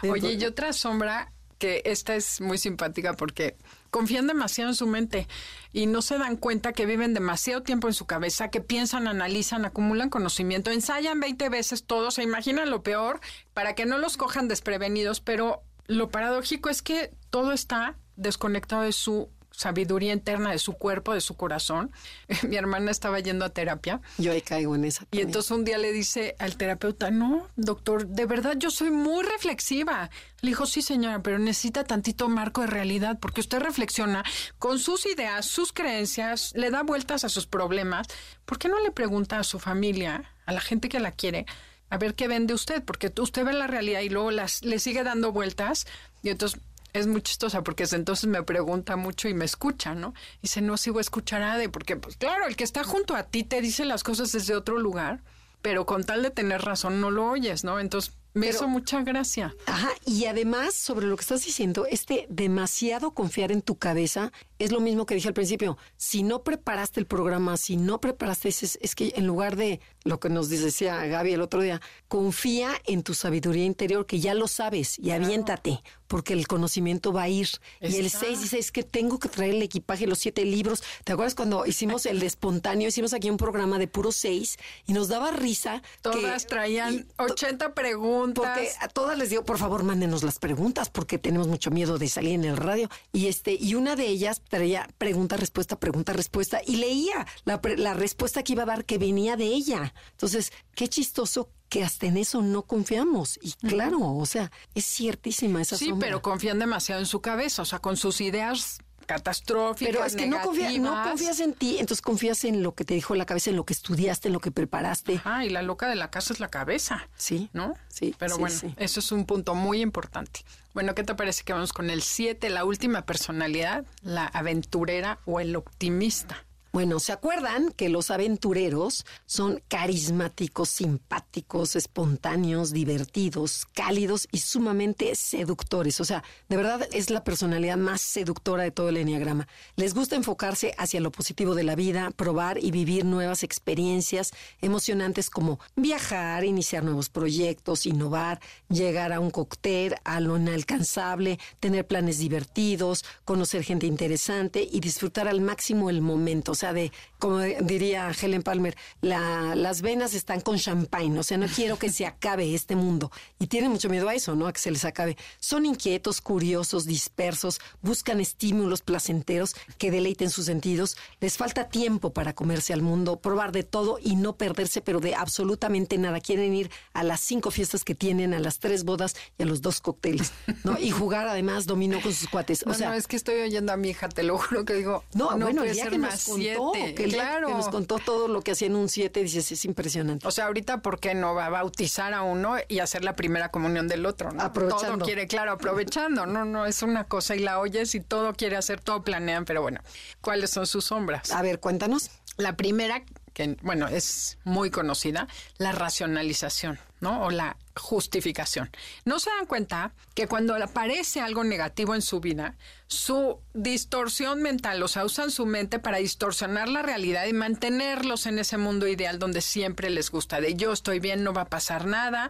Oye, 0.08 0.34
y 0.34 0.44
otra 0.44 0.72
sombra 0.72 1.32
que 1.60 1.82
esta 1.84 2.16
es 2.16 2.40
muy 2.40 2.58
simpática 2.58 3.12
porque 3.12 3.56
confían 3.90 4.26
demasiado 4.26 4.70
en 4.70 4.74
su 4.74 4.86
mente 4.86 5.28
y 5.72 5.86
no 5.86 6.02
se 6.02 6.18
dan 6.18 6.36
cuenta 6.36 6.72
que 6.72 6.86
viven 6.86 7.14
demasiado 7.14 7.62
tiempo 7.62 7.86
en 7.86 7.94
su 7.94 8.06
cabeza, 8.06 8.48
que 8.48 8.60
piensan, 8.60 9.06
analizan, 9.06 9.64
acumulan 9.64 10.10
conocimiento, 10.10 10.72
ensayan 10.72 11.20
20 11.20 11.48
veces 11.50 11.84
todo, 11.84 12.10
se 12.10 12.22
imaginan 12.24 12.70
lo 12.70 12.82
peor 12.82 13.20
para 13.54 13.74
que 13.74 13.86
no 13.86 13.98
los 13.98 14.16
cojan 14.16 14.48
desprevenidos, 14.48 15.20
pero 15.20 15.62
lo 15.86 16.08
paradójico 16.08 16.70
es 16.70 16.82
que 16.82 17.12
todo 17.28 17.52
está 17.52 17.96
desconectado 18.16 18.82
de 18.82 18.92
su 18.92 19.28
sabiduría 19.60 20.14
interna, 20.14 20.52
de 20.52 20.58
su 20.58 20.72
cuerpo, 20.72 21.12
de 21.12 21.20
su 21.20 21.36
corazón. 21.36 21.92
Mi 22.48 22.56
hermana 22.56 22.90
estaba 22.90 23.20
yendo 23.20 23.44
a 23.44 23.50
terapia 23.50 24.00
Yo 24.16 24.32
ahí 24.32 24.40
caigo 24.40 24.74
en 24.74 24.86
esa. 24.86 25.02
y 25.02 25.06
también. 25.06 25.28
entonces 25.28 25.50
un 25.50 25.64
día 25.64 25.76
le 25.76 25.92
dice 25.92 26.34
al 26.38 26.56
terapeuta, 26.56 27.10
no, 27.10 27.46
doctor, 27.56 28.06
de 28.06 28.24
verdad 28.24 28.54
yo 28.56 28.70
soy 28.70 28.90
muy 28.90 29.22
reflexiva. 29.22 30.08
Le 30.40 30.48
dijo, 30.48 30.64
sí 30.64 30.80
señora, 30.80 31.22
pero 31.22 31.38
necesita 31.38 31.84
tantito 31.84 32.28
marco 32.30 32.62
de 32.62 32.68
realidad 32.68 33.18
porque 33.20 33.42
usted 33.42 33.60
reflexiona 33.60 34.24
con 34.58 34.78
sus 34.78 35.04
ideas, 35.04 35.44
sus 35.44 35.74
creencias, 35.74 36.52
le 36.54 36.70
da 36.70 36.82
vueltas 36.82 37.24
a 37.24 37.28
sus 37.28 37.46
problemas. 37.46 38.06
¿Por 38.46 38.58
qué 38.58 38.68
no 38.68 38.80
le 38.80 38.90
pregunta 38.92 39.38
a 39.38 39.44
su 39.44 39.58
familia, 39.58 40.32
a 40.46 40.52
la 40.52 40.62
gente 40.62 40.88
que 40.88 41.00
la 41.00 41.12
quiere, 41.12 41.44
a 41.90 41.98
ver 41.98 42.14
qué 42.14 42.28
vende 42.28 42.54
usted? 42.54 42.82
Porque 42.82 43.12
usted 43.18 43.44
ve 43.44 43.52
la 43.52 43.66
realidad 43.66 44.00
y 44.00 44.08
luego 44.08 44.30
las, 44.30 44.64
le 44.64 44.78
sigue 44.78 45.04
dando 45.04 45.32
vueltas 45.32 45.86
y 46.22 46.30
entonces... 46.30 46.58
Es 46.92 47.06
muy 47.06 47.22
chistosa 47.22 47.62
porque 47.62 47.84
desde 47.84 47.96
entonces 47.96 48.26
me 48.28 48.42
pregunta 48.42 48.96
mucho 48.96 49.28
y 49.28 49.34
me 49.34 49.44
escucha, 49.44 49.94
¿no? 49.94 50.14
Y 50.38 50.42
dice, 50.42 50.60
no, 50.60 50.76
sí 50.76 50.90
voy 50.90 51.00
a 51.00 51.02
escuchar 51.02 51.42
a 51.42 51.52
Ade, 51.52 51.68
porque, 51.68 51.96
pues 51.96 52.16
claro, 52.16 52.46
el 52.46 52.56
que 52.56 52.64
está 52.64 52.84
junto 52.84 53.14
a 53.14 53.24
ti 53.24 53.44
te 53.44 53.60
dice 53.60 53.84
las 53.84 54.02
cosas 54.02 54.32
desde 54.32 54.54
otro 54.54 54.78
lugar, 54.78 55.22
pero 55.62 55.86
con 55.86 56.04
tal 56.04 56.22
de 56.22 56.30
tener 56.30 56.62
razón 56.62 57.00
no 57.00 57.10
lo 57.10 57.28
oyes, 57.30 57.64
¿no? 57.64 57.80
Entonces 57.80 58.14
me 58.32 58.46
Pero- 58.46 58.58
hizo 58.58 58.68
mucha 58.68 59.02
gracia. 59.02 59.54
Ajá, 59.66 59.90
y 60.06 60.26
además, 60.26 60.74
sobre 60.74 61.06
lo 61.06 61.16
que 61.16 61.22
estás 61.22 61.44
diciendo, 61.44 61.86
este 61.90 62.26
demasiado 62.30 63.10
confiar 63.12 63.50
en 63.52 63.60
tu 63.62 63.76
cabeza 63.76 64.32
es 64.60 64.72
lo 64.72 64.80
mismo 64.80 65.06
que 65.06 65.14
dije 65.14 65.26
al 65.26 65.34
principio. 65.34 65.78
Si 65.96 66.22
no 66.22 66.44
preparaste 66.44 67.00
el 67.00 67.06
programa, 67.06 67.56
si 67.56 67.76
no 67.76 68.00
preparaste, 68.00 68.50
es, 68.50 68.78
es 68.80 68.94
que 68.94 69.14
en 69.16 69.26
lugar 69.26 69.56
de 69.56 69.80
lo 70.04 70.20
que 70.20 70.28
nos 70.28 70.48
decía 70.50 71.04
Gaby 71.06 71.32
el 71.32 71.40
otro 71.40 71.62
día, 71.62 71.80
confía 72.08 72.72
en 72.86 73.02
tu 73.02 73.14
sabiduría 73.14 73.64
interior, 73.64 74.06
que 74.06 74.20
ya 74.20 74.34
lo 74.34 74.48
sabes, 74.48 74.98
y 74.98 75.10
aviéntate, 75.10 75.82
porque 76.06 76.32
el 76.32 76.46
conocimiento 76.46 77.12
va 77.12 77.22
a 77.22 77.28
ir. 77.28 77.48
Y 77.80 77.96
el 77.96 78.10
6 78.10 78.40
dice, 78.40 78.58
es 78.58 78.72
que 78.72 78.82
tengo 78.82 79.18
que 79.18 79.28
traer 79.28 79.54
el 79.54 79.62
equipaje, 79.62 80.06
los 80.06 80.18
siete 80.18 80.44
libros. 80.44 80.82
¿Te 81.04 81.12
acuerdas 81.12 81.34
cuando 81.34 81.64
hicimos 81.66 82.04
el 82.04 82.18
de 82.20 82.26
espontáneo? 82.26 82.88
Hicimos 82.88 83.14
aquí 83.14 83.30
un 83.30 83.36
programa 83.36 83.78
de 83.78 83.88
puro 83.88 84.12
seis 84.12 84.58
y 84.86 84.92
nos 84.92 85.08
daba 85.08 85.30
risa. 85.30 85.82
Todas 86.02 86.46
traían 86.46 87.06
80 87.18 87.74
preguntas. 87.74 88.44
Porque 88.44 88.70
a 88.80 88.88
todas 88.88 89.16
les 89.16 89.30
digo, 89.30 89.44
por 89.44 89.58
favor, 89.58 89.84
mándenos 89.84 90.22
las 90.22 90.38
preguntas, 90.38 90.90
porque 90.90 91.18
tenemos 91.18 91.48
mucho 91.48 91.70
miedo 91.70 91.98
de 91.98 92.08
salir 92.08 92.32
en 92.32 92.44
el 92.44 92.56
radio. 92.56 92.90
Y 93.12 93.28
este, 93.28 93.54
y 93.54 93.74
una 93.74 93.96
de 93.96 94.06
ellas 94.06 94.40
traía 94.50 94.88
pregunta, 94.98 95.36
respuesta, 95.38 95.78
pregunta, 95.80 96.12
respuesta, 96.12 96.60
y 96.66 96.76
leía 96.76 97.26
la, 97.44 97.60
la 97.76 97.94
respuesta 97.94 98.42
que 98.42 98.52
iba 98.52 98.64
a 98.64 98.66
dar 98.66 98.84
que 98.84 98.98
venía 98.98 99.36
de 99.36 99.46
ella. 99.46 99.94
Entonces, 100.10 100.52
qué 100.74 100.88
chistoso 100.88 101.48
que 101.70 101.84
hasta 101.84 102.06
en 102.06 102.16
eso 102.16 102.42
no 102.42 102.62
confiamos. 102.62 103.38
Y 103.40 103.52
claro, 103.52 104.00
o 104.00 104.26
sea, 104.26 104.50
es 104.74 104.84
ciertísima 104.84 105.62
esa 105.62 105.78
Sí, 105.78 105.92
pero 105.98 106.20
confían 106.20 106.58
demasiado 106.58 107.00
en 107.00 107.06
su 107.06 107.20
cabeza, 107.22 107.62
o 107.62 107.64
sea, 107.64 107.78
con 107.78 107.96
sus 107.96 108.20
ideas 108.20 108.80
catastróficas. 109.10 109.92
Pero 109.92 110.04
es 110.04 110.14
que 110.14 110.28
no, 110.28 110.40
confías 110.40 111.40
en 111.40 111.54
ti, 111.54 111.78
entonces 111.80 112.00
confías 112.00 112.44
en 112.44 112.62
lo 112.62 112.76
que 112.76 112.84
te 112.84 112.94
dijo 112.94 113.16
la 113.16 113.26
cabeza, 113.26 113.50
en 113.50 113.56
lo 113.56 113.64
que 113.64 113.72
estudiaste, 113.72 114.28
en 114.28 114.34
lo 114.34 114.40
que 114.40 114.52
preparaste. 114.52 115.20
Ah, 115.24 115.44
y 115.44 115.50
la 115.50 115.62
loca 115.62 115.88
de 115.88 115.96
la 115.96 116.10
casa 116.10 116.32
es 116.32 116.38
la 116.38 116.48
cabeza. 116.48 117.08
Sí. 117.16 117.50
¿No? 117.52 117.74
Sí. 117.88 118.14
Pero 118.18 118.38
bueno, 118.38 118.56
eso 118.76 119.00
es 119.00 119.10
un 119.10 119.26
punto 119.26 119.56
muy 119.56 119.80
importante. 119.80 120.44
Bueno, 120.74 120.94
¿qué 120.94 121.02
te 121.02 121.16
parece 121.16 121.42
que 121.42 121.52
vamos 121.52 121.72
con 121.72 121.90
el 121.90 122.02
7, 122.02 122.48
la 122.50 122.64
última 122.64 123.02
personalidad, 123.02 123.84
la 124.02 124.26
aventurera 124.26 125.18
o 125.24 125.40
el 125.40 125.56
optimista? 125.56 126.44
Bueno, 126.72 127.00
¿se 127.00 127.10
acuerdan 127.10 127.72
que 127.72 127.88
los 127.88 128.12
aventureros 128.12 129.04
son 129.26 129.60
carismáticos, 129.66 130.68
simpáticos, 130.68 131.74
espontáneos, 131.74 132.70
divertidos, 132.70 133.66
cálidos 133.74 134.28
y 134.30 134.38
sumamente 134.38 135.16
seductores? 135.16 136.00
O 136.00 136.04
sea, 136.04 136.22
de 136.48 136.56
verdad 136.56 136.86
es 136.92 137.10
la 137.10 137.24
personalidad 137.24 137.76
más 137.76 138.00
seductora 138.00 138.62
de 138.62 138.70
todo 138.70 138.90
el 138.90 138.98
enneagrama. 138.98 139.48
Les 139.74 139.94
gusta 139.94 140.14
enfocarse 140.14 140.72
hacia 140.78 141.00
lo 141.00 141.10
positivo 141.10 141.56
de 141.56 141.64
la 141.64 141.74
vida, 141.74 142.12
probar 142.12 142.62
y 142.62 142.70
vivir 142.70 143.04
nuevas 143.04 143.42
experiencias 143.42 144.30
emocionantes 144.60 145.28
como 145.28 145.58
viajar, 145.74 146.44
iniciar 146.44 146.84
nuevos 146.84 147.08
proyectos, 147.08 147.84
innovar, 147.84 148.38
llegar 148.68 149.12
a 149.12 149.18
un 149.18 149.32
cóctel, 149.32 149.96
a 150.04 150.20
lo 150.20 150.36
inalcanzable, 150.36 151.40
tener 151.58 151.84
planes 151.84 152.18
divertidos, 152.18 153.04
conocer 153.24 153.64
gente 153.64 153.86
interesante 153.86 154.68
y 154.70 154.78
disfrutar 154.78 155.26
al 155.26 155.40
máximo 155.40 155.90
el 155.90 156.00
momento 156.00 156.54
sea, 156.60 156.72
de, 156.72 156.92
como 157.18 157.38
diría 157.38 158.10
Helen 158.10 158.42
Palmer, 158.42 158.76
la, 159.00 159.54
las 159.54 159.82
venas 159.82 160.14
están 160.14 160.40
con 160.40 160.58
champagne, 160.58 161.18
o 161.18 161.22
sea, 161.22 161.38
no 161.38 161.46
quiero 161.46 161.78
que 161.78 161.90
se 161.90 162.06
acabe 162.06 162.54
este 162.54 162.76
mundo. 162.76 163.10
Y 163.38 163.46
tienen 163.46 163.70
mucho 163.70 163.88
miedo 163.88 164.08
a 164.08 164.14
eso, 164.14 164.34
¿no? 164.34 164.46
A 164.46 164.52
que 164.52 164.60
se 164.60 164.70
les 164.70 164.84
acabe. 164.84 165.16
Son 165.38 165.66
inquietos, 165.66 166.20
curiosos, 166.20 166.86
dispersos, 166.86 167.60
buscan 167.82 168.20
estímulos 168.20 168.82
placenteros 168.82 169.54
que 169.78 169.90
deleiten 169.90 170.30
sus 170.30 170.46
sentidos. 170.46 170.96
Les 171.20 171.36
falta 171.36 171.68
tiempo 171.68 172.12
para 172.12 172.34
comerse 172.34 172.72
al 172.72 172.82
mundo, 172.82 173.20
probar 173.20 173.52
de 173.52 173.62
todo 173.62 173.98
y 174.02 174.16
no 174.16 174.36
perderse, 174.36 174.80
pero 174.80 175.00
de 175.00 175.14
absolutamente 175.14 175.98
nada. 175.98 176.20
Quieren 176.20 176.54
ir 176.54 176.70
a 176.92 177.02
las 177.02 177.20
cinco 177.20 177.50
fiestas 177.50 177.84
que 177.84 177.94
tienen, 177.94 178.34
a 178.34 178.38
las 178.38 178.58
tres 178.58 178.84
bodas 178.84 179.16
y 179.38 179.42
a 179.42 179.46
los 179.46 179.62
dos 179.62 179.80
cócteles, 179.80 180.32
¿no? 180.64 180.78
Y 180.78 180.90
jugar 180.90 181.26
además 181.26 181.66
dominó 181.66 182.00
con 182.00 182.12
sus 182.12 182.28
cuates. 182.28 182.64
O 182.66 182.74
sea, 182.74 182.90
no, 182.90 182.94
es 182.94 183.06
que 183.06 183.16
estoy 183.16 183.40
oyendo 183.40 183.72
a 183.72 183.76
mi 183.76 183.90
hija, 183.90 184.08
te 184.08 184.22
lo 184.22 184.38
juro 184.38 184.64
que 184.64 184.74
digo, 184.74 185.04
no, 185.14 185.30
no 185.36 185.46
bueno, 185.46 185.62
puede 185.62 185.74
ser 185.74 185.98
más 185.98 186.26
que, 186.72 187.04
claro. 187.04 187.48
que 187.48 187.54
nos 187.54 187.68
contó 187.68 187.98
todo 187.98 188.28
lo 188.28 188.42
que 188.42 188.52
hacía 188.52 188.68
en 188.68 188.76
un 188.76 188.88
7, 188.88 189.22
dices, 189.22 189.50
es 189.52 189.64
impresionante. 189.64 190.26
O 190.26 190.30
sea, 190.30 190.46
ahorita, 190.46 190.82
¿por 190.82 191.00
qué 191.00 191.14
no 191.14 191.34
va 191.34 191.46
a 191.46 191.50
bautizar 191.50 192.14
a 192.14 192.22
uno 192.22 192.56
y 192.68 192.78
hacer 192.80 193.04
la 193.04 193.16
primera 193.16 193.50
comunión 193.50 193.88
del 193.88 194.06
otro? 194.06 194.32
¿no? 194.32 194.42
Aprovechando. 194.42 194.98
Todo 194.98 195.06
quiere, 195.06 195.26
claro, 195.26 195.52
aprovechando. 195.52 196.26
No, 196.26 196.44
no, 196.44 196.66
es 196.66 196.82
una 196.82 197.04
cosa 197.04 197.36
y 197.36 197.40
la 197.40 197.58
oyes 197.58 197.94
y 197.94 198.00
todo 198.00 198.32
quiere 198.34 198.56
hacer, 198.56 198.80
todo 198.80 199.02
planean, 199.02 199.44
pero 199.44 199.62
bueno, 199.62 199.80
¿cuáles 200.20 200.50
son 200.50 200.66
sus 200.66 200.84
sombras? 200.84 201.30
A 201.32 201.42
ver, 201.42 201.60
cuéntanos. 201.60 202.10
La 202.36 202.56
primera, 202.56 203.02
que 203.32 203.56
bueno, 203.62 203.88
es 203.88 204.38
muy 204.44 204.70
conocida, 204.70 205.28
la 205.58 205.72
racionalización, 205.72 206.78
¿no? 207.00 207.24
O 207.24 207.30
la 207.30 207.56
justificación. 207.76 208.70
No 209.04 209.18
se 209.18 209.30
dan 209.30 209.46
cuenta 209.46 209.92
que 210.14 210.26
cuando 210.26 210.54
aparece 210.54 211.20
algo 211.20 211.44
negativo 211.44 211.94
en 211.94 212.02
su 212.02 212.20
vida, 212.20 212.56
su 212.86 213.38
distorsión 213.54 214.42
mental, 214.42 214.82
o 214.82 214.88
sea, 214.88 215.04
usan 215.04 215.30
su 215.30 215.46
mente 215.46 215.78
para 215.78 215.98
distorsionar 215.98 216.68
la 216.68 216.82
realidad 216.82 217.26
y 217.26 217.32
mantenerlos 217.32 218.26
en 218.26 218.38
ese 218.38 218.58
mundo 218.58 218.86
ideal 218.86 219.18
donde 219.18 219.40
siempre 219.40 219.90
les 219.90 220.10
gusta 220.10 220.40
de 220.40 220.54
yo 220.54 220.72
estoy 220.72 221.00
bien, 221.00 221.24
no 221.24 221.32
va 221.32 221.42
a 221.42 221.48
pasar 221.48 221.86
nada 221.86 222.28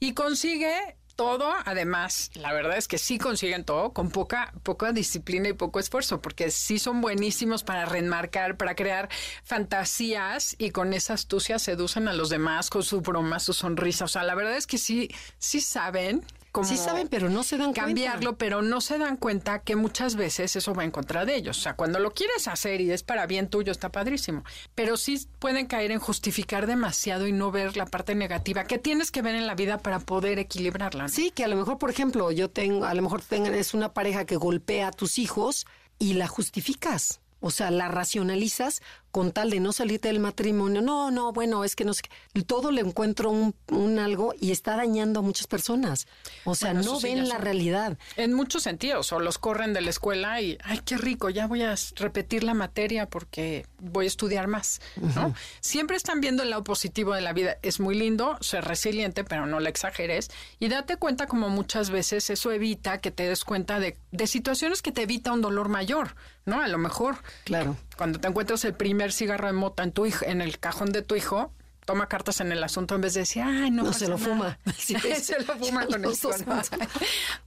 y 0.00 0.14
consigue 0.14 0.96
todo, 1.18 1.52
además, 1.64 2.30
la 2.34 2.52
verdad 2.52 2.78
es 2.78 2.86
que 2.86 2.96
sí 2.96 3.18
consiguen 3.18 3.64
todo 3.64 3.92
con 3.92 4.08
poca, 4.08 4.52
poca 4.62 4.92
disciplina 4.92 5.48
y 5.48 5.52
poco 5.52 5.80
esfuerzo, 5.80 6.22
porque 6.22 6.52
sí 6.52 6.78
son 6.78 7.00
buenísimos 7.00 7.64
para 7.64 7.86
remarcar, 7.86 8.56
para 8.56 8.76
crear 8.76 9.08
fantasías 9.42 10.54
y 10.58 10.70
con 10.70 10.92
esa 10.92 11.14
astucia 11.14 11.58
seducen 11.58 12.06
a 12.06 12.12
los 12.12 12.28
demás 12.28 12.70
con 12.70 12.84
su 12.84 13.00
broma, 13.00 13.40
su 13.40 13.52
sonrisa. 13.52 14.04
O 14.04 14.08
sea, 14.08 14.22
la 14.22 14.36
verdad 14.36 14.56
es 14.56 14.68
que 14.68 14.78
sí, 14.78 15.10
sí 15.38 15.60
saben 15.60 16.24
sí 16.62 16.76
saben, 16.76 17.08
pero 17.08 17.30
no 17.30 17.42
se 17.42 17.56
dan 17.56 17.72
cambiarlo, 17.72 18.36
pero 18.36 18.62
no 18.62 18.80
se 18.80 18.98
dan 18.98 19.16
cuenta 19.16 19.60
que 19.60 19.76
muchas 19.76 20.16
veces 20.16 20.56
eso 20.56 20.74
va 20.74 20.84
en 20.84 20.90
contra 20.90 21.24
de 21.24 21.36
ellos. 21.36 21.58
O 21.58 21.60
sea, 21.60 21.74
cuando 21.74 21.98
lo 21.98 22.12
quieres 22.12 22.48
hacer 22.48 22.80
y 22.80 22.90
es 22.90 23.02
para 23.02 23.26
bien 23.26 23.48
tuyo, 23.48 23.72
está 23.72 23.90
padrísimo. 23.90 24.44
Pero 24.74 24.96
sí 24.96 25.28
pueden 25.38 25.66
caer 25.66 25.90
en 25.90 25.98
justificar 25.98 26.66
demasiado 26.66 27.26
y 27.26 27.32
no 27.32 27.50
ver 27.50 27.76
la 27.76 27.86
parte 27.86 28.14
negativa 28.14 28.64
que 28.64 28.78
tienes 28.78 29.10
que 29.10 29.22
ver 29.22 29.34
en 29.34 29.46
la 29.46 29.54
vida 29.54 29.78
para 29.78 30.00
poder 30.00 30.38
equilibrarla. 30.38 31.08
Sí, 31.08 31.30
que 31.30 31.44
a 31.44 31.48
lo 31.48 31.56
mejor, 31.56 31.78
por 31.78 31.90
ejemplo, 31.90 32.30
yo 32.30 32.50
tengo, 32.50 32.84
a 32.84 32.94
lo 32.94 33.02
mejor 33.02 33.22
tengan, 33.22 33.54
es 33.54 33.74
una 33.74 33.92
pareja 33.92 34.24
que 34.24 34.36
golpea 34.36 34.88
a 34.88 34.92
tus 34.92 35.18
hijos 35.18 35.66
y 35.98 36.14
la 36.14 36.28
justificas. 36.28 37.20
O 37.40 37.50
sea, 37.50 37.70
la 37.70 37.88
racionalizas 37.88 38.82
con 39.10 39.32
tal 39.32 39.50
de 39.50 39.60
no 39.60 39.72
salirte 39.72 40.08
del 40.08 40.20
matrimonio. 40.20 40.82
No, 40.82 41.10
no, 41.10 41.32
bueno, 41.32 41.64
es 41.64 41.74
que 41.74 41.84
no 41.84 41.94
sé. 41.94 42.02
Todo 42.46 42.70
le 42.70 42.80
encuentro 42.80 43.30
un, 43.30 43.54
un 43.70 43.98
algo 43.98 44.34
y 44.38 44.52
está 44.52 44.76
dañando 44.76 45.20
a 45.20 45.22
muchas 45.22 45.46
personas. 45.46 46.06
O 46.44 46.54
sea, 46.54 46.74
no 46.74 47.00
ven 47.00 47.28
la 47.28 47.38
realidad. 47.38 47.98
En 48.16 48.34
muchos 48.34 48.62
sentidos. 48.62 49.12
O 49.12 49.20
los 49.20 49.38
corren 49.38 49.72
de 49.72 49.80
la 49.80 49.90
escuela 49.90 50.40
y, 50.40 50.58
ay, 50.62 50.80
qué 50.84 50.98
rico, 50.98 51.30
ya 51.30 51.46
voy 51.46 51.62
a 51.62 51.74
repetir 51.96 52.44
la 52.44 52.54
materia 52.54 53.08
porque 53.08 53.66
voy 53.80 54.04
a 54.04 54.08
estudiar 54.08 54.46
más. 54.46 54.80
¿no? 54.96 55.34
Siempre 55.60 55.96
están 55.96 56.20
viendo 56.20 56.42
el 56.42 56.50
lado 56.50 56.64
positivo 56.64 57.14
de 57.14 57.20
la 57.20 57.32
vida. 57.32 57.58
Es 57.62 57.80
muy 57.80 57.94
lindo 57.94 58.36
ser 58.40 58.64
resiliente, 58.64 59.24
pero 59.24 59.46
no 59.46 59.60
la 59.60 59.68
exageres. 59.68 60.30
Y 60.58 60.68
date 60.68 60.96
cuenta 60.96 61.26
como 61.26 61.48
muchas 61.48 61.90
veces 61.90 62.30
eso 62.30 62.52
evita 62.52 63.00
que 63.00 63.10
te 63.10 63.28
des 63.28 63.44
cuenta 63.44 63.80
de, 63.80 63.96
de 64.12 64.26
situaciones 64.26 64.82
que 64.82 64.92
te 64.92 65.02
evita 65.02 65.32
un 65.32 65.40
dolor 65.40 65.68
mayor. 65.68 66.14
¿No? 66.44 66.62
A 66.62 66.68
lo 66.68 66.78
mejor. 66.78 67.18
Claro. 67.44 67.76
Cuando 67.98 68.20
te 68.20 68.28
encuentras 68.28 68.64
el 68.64 68.74
primer 68.74 69.12
cigarro 69.12 69.48
de 69.48 69.52
mota 69.52 69.82
en 69.82 69.90
tu 69.90 70.06
hijo, 70.06 70.24
en 70.24 70.40
el 70.40 70.60
cajón 70.60 70.92
de 70.92 71.02
tu 71.02 71.16
hijo, 71.16 71.52
toma 71.84 72.06
cartas 72.06 72.40
en 72.40 72.52
el 72.52 72.62
asunto 72.62 72.94
en 72.94 73.00
vez 73.00 73.14
de 73.14 73.20
decir, 73.20 73.42
ay, 73.42 73.72
no, 73.72 73.82
no 73.82 73.92
se 73.94 74.06
lo 74.06 74.18
fuma. 74.18 74.56
se 74.76 74.94
lo 75.42 75.56
fuma 75.56 75.84
con 75.84 76.04
el 76.04 76.12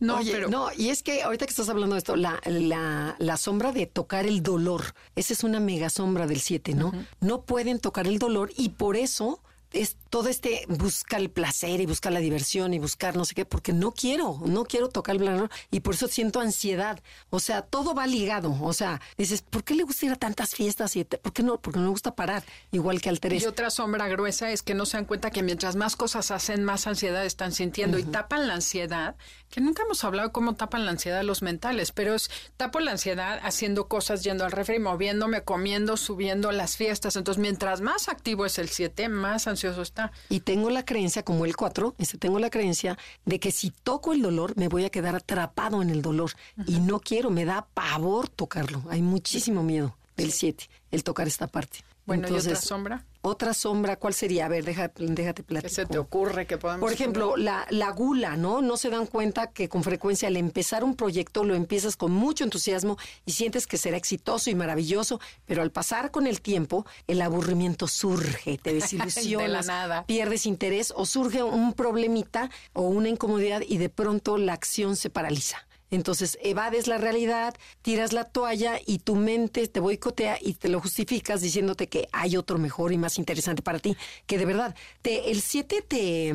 No, 0.01 0.19
pero... 0.25 0.49
no, 0.49 0.67
y 0.75 0.89
es 0.89 1.03
que 1.03 1.23
ahorita 1.23 1.45
que 1.45 1.51
estás 1.51 1.69
hablando 1.69 1.95
de 1.95 1.99
esto, 1.99 2.17
la, 2.17 2.41
la, 2.45 3.15
la 3.17 3.37
sombra 3.37 3.71
de 3.71 3.85
tocar 3.85 4.25
el 4.25 4.43
dolor, 4.43 4.93
esa 5.15 5.31
es 5.31 5.45
una 5.45 5.61
mega 5.61 5.89
sombra 5.89 6.27
del 6.27 6.41
7, 6.41 6.73
¿no? 6.73 6.91
No 7.21 7.43
pueden 7.43 7.79
tocar 7.79 8.05
el 8.05 8.19
dolor 8.19 8.51
y 8.57 8.69
por 8.69 8.97
eso 8.97 9.41
es 9.73 9.97
todo 10.09 10.27
este 10.27 10.65
busca 10.67 11.17
el 11.17 11.29
placer 11.29 11.79
y 11.79 11.85
busca 11.85 12.09
la 12.09 12.19
diversión 12.19 12.73
y 12.73 12.79
buscar 12.79 13.15
no 13.15 13.25
sé 13.25 13.35
qué, 13.35 13.45
porque 13.45 13.73
no 13.73 13.91
quiero, 13.91 14.39
no 14.45 14.65
quiero 14.65 14.89
tocar 14.89 15.15
el 15.15 15.25
dolor 15.25 15.49
y 15.71 15.79
por 15.79 15.95
eso 15.95 16.07
siento 16.07 16.39
ansiedad. 16.39 17.01
O 17.29 17.39
sea, 17.39 17.61
todo 17.61 17.93
va 17.93 18.07
ligado. 18.07 18.55
O 18.61 18.73
sea, 18.73 19.01
dices, 19.17 19.41
¿por 19.41 19.63
qué 19.63 19.75
le 19.75 19.83
gusta 19.83 20.05
ir 20.05 20.11
a 20.11 20.15
tantas 20.15 20.53
fiestas? 20.53 20.95
y 20.95 21.03
¿Por 21.03 21.33
qué 21.33 21.43
no? 21.43 21.59
Porque 21.59 21.79
no 21.79 21.85
le 21.85 21.91
gusta 21.91 22.15
parar, 22.15 22.43
igual 22.71 23.01
que 23.01 23.09
al 23.09 23.19
Teresa. 23.19 23.45
Y 23.45 23.47
otra 23.47 23.69
sombra 23.69 24.07
gruesa 24.07 24.51
es 24.51 24.63
que 24.63 24.73
no 24.73 24.85
se 24.85 24.97
dan 24.97 25.05
cuenta 25.05 25.31
que 25.31 25.43
mientras 25.43 25.75
más 25.75 25.95
cosas 25.95 26.31
hacen, 26.31 26.63
más 26.63 26.87
ansiedad 26.87 27.25
están 27.25 27.51
sintiendo 27.51 27.97
y 27.97 28.03
tapan 28.03 28.47
la 28.47 28.55
ansiedad, 28.55 29.15
que 29.49 29.61
nunca 29.61 29.83
hemos 29.83 30.03
hablado 30.03 30.29
de 30.29 30.33
cómo 30.33 30.55
tapan 30.55 30.85
la 30.85 30.91
ansiedad 30.91 31.23
los 31.23 31.41
mentales, 31.41 31.91
pero 31.91 32.15
es 32.15 32.29
tapo 32.57 32.79
la 32.79 32.91
ansiedad 32.91 33.39
haciendo 33.43 33.87
cosas, 33.87 34.23
yendo 34.23 34.45
al 34.45 34.51
refri, 34.51 34.79
moviéndome, 34.79 35.43
comiendo, 35.43 35.97
subiendo 35.97 36.51
las 36.51 36.75
fiestas. 36.75 37.15
Entonces, 37.15 37.41
mientras 37.41 37.81
más 37.81 38.09
activo 38.09 38.45
es 38.45 38.57
el 38.59 38.69
7, 38.69 39.09
más 39.09 39.47
ansioso 39.61 39.81
está. 39.81 40.11
Y 40.29 40.41
tengo 40.41 40.69
la 40.69 40.85
creencia, 40.85 41.23
como 41.23 41.45
el 41.45 41.55
4, 41.55 41.95
este, 41.97 42.17
tengo 42.17 42.39
la 42.39 42.49
creencia 42.49 42.97
de 43.25 43.39
que 43.39 43.51
si 43.51 43.71
toco 43.71 44.13
el 44.13 44.21
dolor, 44.21 44.53
me 44.57 44.67
voy 44.67 44.85
a 44.85 44.89
quedar 44.89 45.15
atrapado 45.15 45.81
en 45.81 45.89
el 45.89 46.01
dolor. 46.01 46.31
Y 46.67 46.79
no 46.79 46.99
quiero, 46.99 47.29
me 47.29 47.45
da 47.45 47.67
pavor 47.73 48.29
tocarlo. 48.29 48.83
Hay 48.89 49.01
muchísimo 49.01 49.63
miedo 49.63 49.95
del 50.17 50.31
7, 50.31 50.69
el 50.91 51.03
tocar 51.03 51.27
esta 51.27 51.47
parte. 51.47 51.79
Bueno, 52.05 52.27
¿y 52.29 52.33
otra 52.33 52.55
sombra? 52.55 53.05
Otra 53.23 53.53
sombra, 53.53 53.97
¿cuál 53.97 54.15
sería? 54.15 54.47
A 54.47 54.49
ver, 54.49 54.65
déjate, 54.65 55.05
déjate 55.05 55.43
platicar. 55.43 55.69
¿Qué 55.69 55.75
se 55.75 55.85
te 55.85 55.99
ocurre 55.99 56.47
que 56.47 56.57
podamos 56.57 56.81
Por 56.81 56.91
ejemplo, 56.91 57.37
la, 57.37 57.67
la 57.69 57.91
gula, 57.91 58.35
¿no? 58.35 58.61
No 58.61 58.77
se 58.77 58.89
dan 58.89 59.05
cuenta 59.05 59.51
que 59.51 59.69
con 59.69 59.83
frecuencia 59.83 60.27
al 60.27 60.37
empezar 60.37 60.83
un 60.83 60.95
proyecto 60.95 61.43
lo 61.43 61.53
empiezas 61.53 61.95
con 61.95 62.11
mucho 62.11 62.43
entusiasmo 62.43 62.97
y 63.25 63.33
sientes 63.33 63.67
que 63.67 63.77
será 63.77 63.95
exitoso 63.97 64.49
y 64.49 64.55
maravilloso, 64.55 65.19
pero 65.45 65.61
al 65.61 65.71
pasar 65.71 66.09
con 66.09 66.25
el 66.25 66.41
tiempo, 66.41 66.85
el 67.05 67.21
aburrimiento 67.21 67.87
surge, 67.87 68.57
te 68.57 68.73
desilusionas, 68.73 69.47
De 69.47 69.53
la 69.53 69.61
nada. 69.61 70.05
pierdes 70.07 70.47
interés 70.47 70.91
o 70.95 71.05
surge 71.05 71.43
un 71.43 71.73
problemita 71.73 72.49
o 72.73 72.81
una 72.81 73.09
incomodidad 73.09 73.61
y 73.67 73.77
de 73.77 73.89
pronto 73.89 74.37
la 74.39 74.53
acción 74.53 74.95
se 74.95 75.11
paraliza. 75.11 75.67
Entonces 75.91 76.37
evades 76.41 76.87
la 76.87 76.97
realidad, 76.97 77.53
tiras 77.81 78.13
la 78.13 78.23
toalla 78.23 78.79
y 78.85 78.99
tu 78.99 79.15
mente 79.15 79.67
te 79.67 79.79
boicotea 79.79 80.37
y 80.41 80.53
te 80.53 80.69
lo 80.69 80.79
justificas 80.79 81.41
diciéndote 81.41 81.87
que 81.87 82.07
hay 82.13 82.37
otro 82.37 82.57
mejor 82.57 82.93
y 82.93 82.97
más 82.97 83.17
interesante 83.17 83.61
para 83.61 83.79
ti. 83.79 83.95
Que 84.25 84.37
de 84.37 84.45
verdad, 84.45 84.75
te, 85.01 85.31
el 85.31 85.41
7 85.41 85.83
te, 85.87 86.33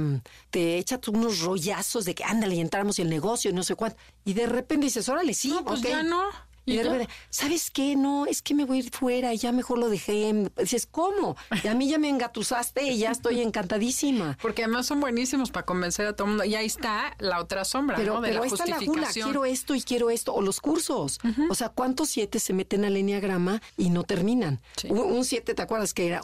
te 0.50 0.78
echa 0.78 1.00
unos 1.08 1.40
rollazos 1.40 2.04
de 2.04 2.14
que 2.14 2.24
ándale 2.24 2.54
y 2.56 2.60
entramos 2.60 2.98
en 2.98 3.06
el 3.06 3.10
negocio 3.10 3.50
y 3.50 3.54
no 3.54 3.62
sé 3.62 3.74
cuánto. 3.74 3.96
Y 4.24 4.34
de 4.34 4.46
repente 4.46 4.86
dices, 4.86 5.08
órale, 5.08 5.34
sí, 5.34 5.48
No, 5.48 5.64
pues 5.64 5.80
ya 5.80 6.02
no. 6.02 6.24
Y 6.66 6.76
de 6.76 6.84
ya? 6.84 6.90
repente, 6.90 7.12
¿sabes 7.30 7.70
qué? 7.70 7.96
No, 7.96 8.26
es 8.26 8.42
que 8.42 8.54
me 8.54 8.64
voy 8.64 8.78
a 8.78 8.80
ir 8.82 8.90
fuera, 8.90 9.32
ya 9.34 9.52
mejor 9.52 9.78
lo 9.78 9.88
dejé. 9.88 10.50
Dices, 10.58 10.86
¿cómo? 10.90 11.36
Y 11.62 11.68
a 11.68 11.74
mí 11.74 11.88
ya 11.88 11.98
me 11.98 12.08
engatusaste 12.08 12.82
y 12.82 12.98
ya 12.98 13.12
estoy 13.12 13.40
encantadísima. 13.40 14.36
Porque 14.42 14.64
además 14.64 14.86
son 14.86 15.00
buenísimos 15.00 15.50
para 15.50 15.64
convencer 15.64 16.06
a 16.06 16.14
todo 16.14 16.24
el 16.26 16.30
mundo. 16.30 16.44
Y 16.44 16.54
ahí 16.56 16.66
está 16.66 17.14
la 17.18 17.40
otra 17.40 17.64
sombra, 17.64 17.96
Pero, 17.96 18.14
¿no? 18.14 18.20
De 18.20 18.28
pero 18.28 18.40
la 18.40 18.46
está 18.46 18.66
la 18.66 18.76
gula, 18.78 18.86
justificación. 18.86 19.28
quiero 19.28 19.44
esto 19.44 19.74
y 19.74 19.82
quiero 19.82 20.10
esto, 20.10 20.34
o 20.34 20.42
los 20.42 20.60
cursos. 20.60 21.18
O 21.48 21.54
sea, 21.54 21.68
¿cuántos 21.68 22.08
siete 22.10 22.40
se 22.40 22.52
meten 22.52 22.84
al 22.84 22.96
enneagrama 22.96 23.62
y 23.76 23.90
no 23.90 24.02
terminan? 24.02 24.60
Sí. 24.76 24.88
Un 24.90 25.24
siete, 25.24 25.54
¿te 25.54 25.62
acuerdas 25.62 25.94
que 25.94 26.08
era? 26.08 26.20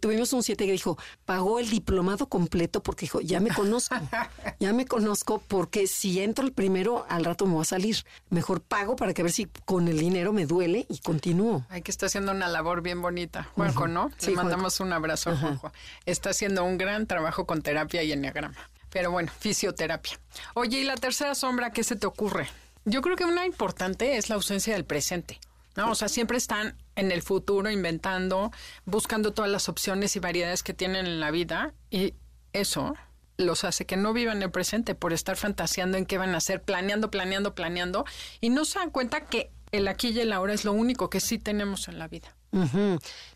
Tuvimos 0.00 0.32
un 0.32 0.42
siete 0.42 0.66
que 0.66 0.72
dijo, 0.72 0.96
pagó 1.24 1.58
el 1.58 1.68
diplomado 1.68 2.28
completo 2.28 2.82
porque 2.82 3.06
dijo, 3.06 3.20
ya 3.20 3.40
me 3.40 3.50
conozco, 3.50 3.96
ya 4.60 4.72
me 4.72 4.86
conozco 4.86 5.42
porque 5.48 5.86
si 5.86 6.20
entro 6.20 6.44
el 6.44 6.52
primero, 6.52 7.04
al 7.08 7.24
rato 7.24 7.46
me 7.46 7.54
voy 7.54 7.62
a 7.62 7.64
salir. 7.64 8.04
Mejor 8.28 8.60
pago 8.60 8.96
para 8.96 9.12
que 9.14 9.22
a 9.22 9.24
ver 9.24 9.32
si 9.32 9.46
con 9.64 9.79
el 9.88 9.98
dinero 9.98 10.32
me 10.32 10.46
duele 10.46 10.86
y 10.88 10.98
continúo. 10.98 11.64
Ay, 11.68 11.82
que 11.82 11.90
está 11.90 12.06
haciendo 12.06 12.32
una 12.32 12.48
labor 12.48 12.82
bien 12.82 13.02
bonita. 13.02 13.44
Juanjo, 13.54 13.88
¿no? 13.88 14.10
Sí, 14.18 14.30
Le 14.30 14.36
mandamos 14.36 14.80
un 14.80 14.92
abrazo 14.92 15.30
a 15.30 15.32
Ajá. 15.34 15.42
Juanjo. 15.42 15.72
Está 16.06 16.30
haciendo 16.30 16.64
un 16.64 16.78
gran 16.78 17.06
trabajo 17.06 17.46
con 17.46 17.62
terapia 17.62 18.02
y 18.02 18.12
enneagrama. 18.12 18.56
Pero 18.90 19.10
bueno, 19.10 19.30
fisioterapia. 19.38 20.18
Oye, 20.54 20.80
¿y 20.80 20.84
la 20.84 20.96
tercera 20.96 21.34
sombra 21.34 21.72
qué 21.72 21.84
se 21.84 21.96
te 21.96 22.06
ocurre? 22.06 22.48
Yo 22.84 23.02
creo 23.02 23.16
que 23.16 23.24
una 23.24 23.46
importante 23.46 24.16
es 24.16 24.28
la 24.28 24.34
ausencia 24.36 24.74
del 24.74 24.84
presente. 24.84 25.38
¿no? 25.76 25.90
O 25.90 25.94
sea, 25.94 26.08
siempre 26.08 26.36
están 26.36 26.76
en 26.96 27.12
el 27.12 27.22
futuro 27.22 27.70
inventando, 27.70 28.50
buscando 28.84 29.32
todas 29.32 29.50
las 29.50 29.68
opciones 29.68 30.16
y 30.16 30.18
variedades 30.18 30.62
que 30.62 30.74
tienen 30.74 31.06
en 31.06 31.20
la 31.20 31.30
vida 31.30 31.72
y 31.90 32.14
eso 32.52 32.94
los 33.36 33.64
hace 33.64 33.86
que 33.86 33.96
no 33.96 34.12
vivan 34.12 34.42
el 34.42 34.50
presente 34.50 34.94
por 34.94 35.12
estar 35.12 35.36
fantaseando 35.36 35.96
en 35.96 36.04
qué 36.04 36.18
van 36.18 36.34
a 36.34 36.38
hacer, 36.38 36.62
planeando, 36.62 37.10
planeando, 37.10 37.54
planeando 37.54 38.04
y 38.40 38.50
no 38.50 38.64
se 38.64 38.78
dan 38.80 38.90
cuenta 38.90 39.26
que 39.26 39.50
el 39.72 39.88
aquí 39.88 40.08
y 40.08 40.20
el 40.20 40.32
ahora 40.32 40.52
es 40.52 40.64
lo 40.64 40.72
único 40.72 41.10
que 41.10 41.20
sí 41.20 41.38
tenemos 41.38 41.88
en 41.88 41.98
la 41.98 42.08
vida. 42.08 42.34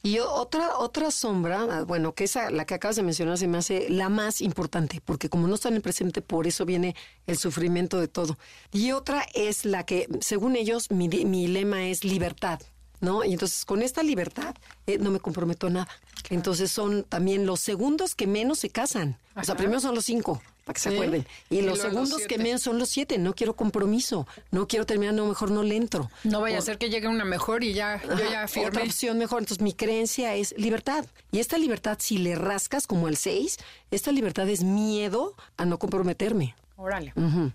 Y 0.02 0.18
otra 0.18 0.76
otra 0.78 1.12
sombra, 1.12 1.84
bueno, 1.84 2.14
que 2.14 2.24
esa 2.24 2.50
la 2.50 2.64
que 2.64 2.74
acabas 2.74 2.96
de 2.96 3.04
mencionar 3.04 3.38
se 3.38 3.46
me 3.46 3.58
hace 3.58 3.88
la 3.88 4.08
más 4.08 4.40
importante, 4.40 5.00
porque 5.04 5.28
como 5.28 5.46
no 5.46 5.54
está 5.54 5.68
en 5.68 5.76
el 5.76 5.82
presente, 5.82 6.20
por 6.20 6.48
eso 6.48 6.64
viene 6.64 6.96
el 7.28 7.38
sufrimiento 7.38 8.00
de 8.00 8.08
todo. 8.08 8.36
Y 8.72 8.90
otra 8.90 9.24
es 9.34 9.64
la 9.64 9.86
que, 9.86 10.08
según 10.20 10.56
ellos, 10.56 10.90
mi, 10.90 11.08
mi 11.08 11.46
lema 11.46 11.86
es 11.86 12.04
libertad. 12.04 12.60
¿No? 13.00 13.22
Y 13.22 13.32
entonces 13.32 13.66
con 13.66 13.82
esta 13.82 14.02
libertad 14.02 14.54
eh, 14.86 14.96
no 14.98 15.10
me 15.10 15.20
comprometo 15.20 15.66
a 15.66 15.70
nada. 15.70 15.88
Entonces 16.30 16.72
son 16.72 17.04
también 17.04 17.44
los 17.44 17.60
segundos 17.60 18.14
que 18.14 18.26
menos 18.26 18.60
se 18.60 18.70
casan. 18.70 19.18
O 19.36 19.44
sea, 19.44 19.56
primero 19.56 19.78
son 19.80 19.94
los 19.94 20.06
cinco, 20.06 20.40
para 20.64 20.74
que 20.74 20.80
se 20.80 20.88
acuerden. 20.88 21.26
Y, 21.50 21.58
Y 21.58 21.62
los 21.62 21.78
segundos 21.78 22.22
que 22.26 22.38
menos 22.38 22.62
son 22.62 22.78
los 22.78 22.88
siete. 22.88 23.18
No 23.18 23.34
quiero 23.34 23.54
compromiso. 23.54 24.26
No 24.50 24.66
quiero 24.66 24.86
terminar, 24.86 25.14
no, 25.14 25.26
mejor 25.26 25.50
no 25.50 25.62
le 25.62 25.76
entro. 25.76 26.10
No 26.24 26.40
vaya 26.40 26.56
O- 26.56 26.58
a 26.60 26.62
ser 26.62 26.78
que 26.78 26.88
llegue 26.90 27.06
una 27.08 27.24
mejor 27.24 27.62
y 27.64 27.74
ya, 27.74 28.00
yo 28.02 28.16
ya 28.30 28.38
Ajá, 28.40 28.48
firmé. 28.48 28.68
Otra 28.68 28.82
opción 28.84 29.18
mejor. 29.18 29.40
Entonces, 29.40 29.62
mi 29.62 29.72
creencia 29.74 30.34
es 30.34 30.54
libertad. 30.56 31.04
Y 31.32 31.38
esta 31.40 31.58
libertad, 31.58 31.98
si 32.00 32.18
le 32.18 32.34
rascas 32.34 32.86
como 32.86 33.08
el 33.08 33.16
6, 33.16 33.58
esta 33.90 34.10
libertad 34.12 34.48
es 34.48 34.62
miedo 34.64 35.34
a 35.56 35.64
no 35.66 35.78
comprometerme. 35.78 36.54
Órale. 36.76 37.12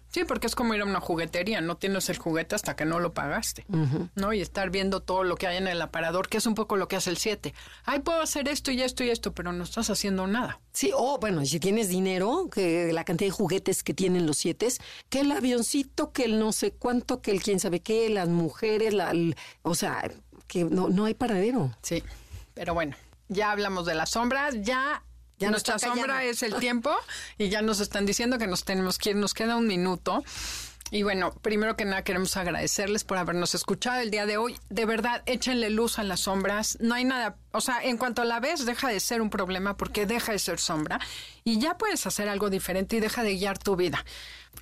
Sí, 0.07 0.23
porque 0.23 0.47
es 0.47 0.55
como 0.55 0.73
ir 0.73 0.81
a 0.81 0.85
una 0.85 1.01
juguetería, 1.01 1.59
no 1.59 1.75
tienes 1.75 2.07
el 2.09 2.17
juguete 2.17 2.55
hasta 2.55 2.75
que 2.77 2.85
no 2.85 2.99
lo 3.01 3.13
pagaste, 3.13 3.65
¿no? 4.15 4.31
Y 4.31 4.39
estar 4.39 4.69
viendo 4.69 5.01
todo 5.01 5.23
lo 5.25 5.35
que 5.35 5.45
hay 5.47 5.57
en 5.57 5.67
el 5.67 5.81
aparador, 5.81 6.29
que 6.29 6.37
es 6.37 6.45
un 6.45 6.55
poco 6.55 6.77
lo 6.77 6.87
que 6.87 6.95
hace 6.95 7.09
el 7.09 7.17
7. 7.17 7.53
Ay, 7.83 7.99
puedo 7.99 8.21
hacer 8.21 8.47
esto 8.47 8.71
y 8.71 8.81
esto 8.81 9.03
y 9.03 9.09
esto, 9.09 9.33
pero 9.33 9.51
no 9.51 9.63
estás 9.65 9.89
haciendo 9.89 10.25
nada. 10.25 10.61
Sí, 10.71 10.91
o 10.95 11.17
bueno, 11.19 11.41
y 11.41 11.47
si 11.47 11.59
tienes 11.59 11.89
dinero, 11.89 12.49
que 12.49 12.93
la 12.93 13.03
cantidad 13.03 13.27
de 13.27 13.35
juguetes 13.35 13.83
que 13.83 13.93
tienen 13.93 14.25
los 14.25 14.37
siete, 14.37 14.69
que 15.09 15.19
el 15.19 15.31
avioncito, 15.33 16.11
que 16.13 16.23
el 16.23 16.39
no 16.39 16.53
sé 16.53 16.71
cuánto, 16.71 17.21
que 17.21 17.31
el 17.31 17.41
quién 17.41 17.59
sabe 17.59 17.81
qué, 17.81 18.09
las 18.09 18.29
mujeres, 18.29 18.93
la, 18.93 19.11
el- 19.11 19.35
o 19.63 19.75
sea, 19.75 20.09
que 20.47 20.63
no, 20.63 20.87
no 20.89 21.03
hay 21.05 21.13
paradero. 21.13 21.75
Sí, 21.81 22.01
pero 22.53 22.73
bueno, 22.73 22.95
ya 23.27 23.51
hablamos 23.51 23.85
de 23.85 23.95
las 23.95 24.11
sombras, 24.11 24.55
ya... 24.61 25.03
Ya 25.39 25.49
nuestra 25.51 25.79
sombra 25.79 26.05
callando. 26.15 26.31
es 26.31 26.43
el 26.43 26.55
tiempo 26.59 26.91
y 27.37 27.49
ya 27.49 27.61
nos 27.61 27.79
están 27.79 28.05
diciendo 28.05 28.37
que 28.37 28.47
nos 28.47 28.63
tenemos 28.65 28.97
que 28.97 29.11
ir, 29.11 29.15
nos 29.15 29.33
queda 29.33 29.55
un 29.55 29.67
minuto. 29.67 30.23
Y 30.91 31.03
bueno, 31.03 31.31
primero 31.43 31.75
que 31.75 31.85
nada 31.85 32.03
queremos 32.03 32.35
agradecerles 32.35 33.03
por 33.03 33.17
habernos 33.19 33.53
escuchado 33.53 33.99
el 34.01 34.09
día 34.09 34.25
de 34.25 34.37
hoy. 34.37 34.57
De 34.69 34.85
verdad, 34.87 35.21
échenle 35.27 35.69
luz 35.69 35.99
a 35.99 36.03
las 36.03 36.21
sombras. 36.21 36.77
No 36.81 36.95
hay 36.95 37.03
nada, 37.05 37.37
o 37.51 37.61
sea, 37.61 37.83
en 37.83 37.97
cuanto 37.97 38.23
la 38.23 38.39
ves, 38.39 38.65
deja 38.65 38.89
de 38.89 38.99
ser 38.99 39.21
un 39.21 39.29
problema 39.29 39.77
porque 39.77 40.07
deja 40.07 40.31
de 40.31 40.39
ser 40.39 40.59
sombra 40.59 40.99
y 41.43 41.59
ya 41.59 41.77
puedes 41.77 42.07
hacer 42.07 42.27
algo 42.27 42.49
diferente 42.49 42.95
y 42.95 43.01
deja 43.01 43.21
de 43.23 43.35
guiar 43.35 43.59
tu 43.59 43.75
vida. 43.75 44.03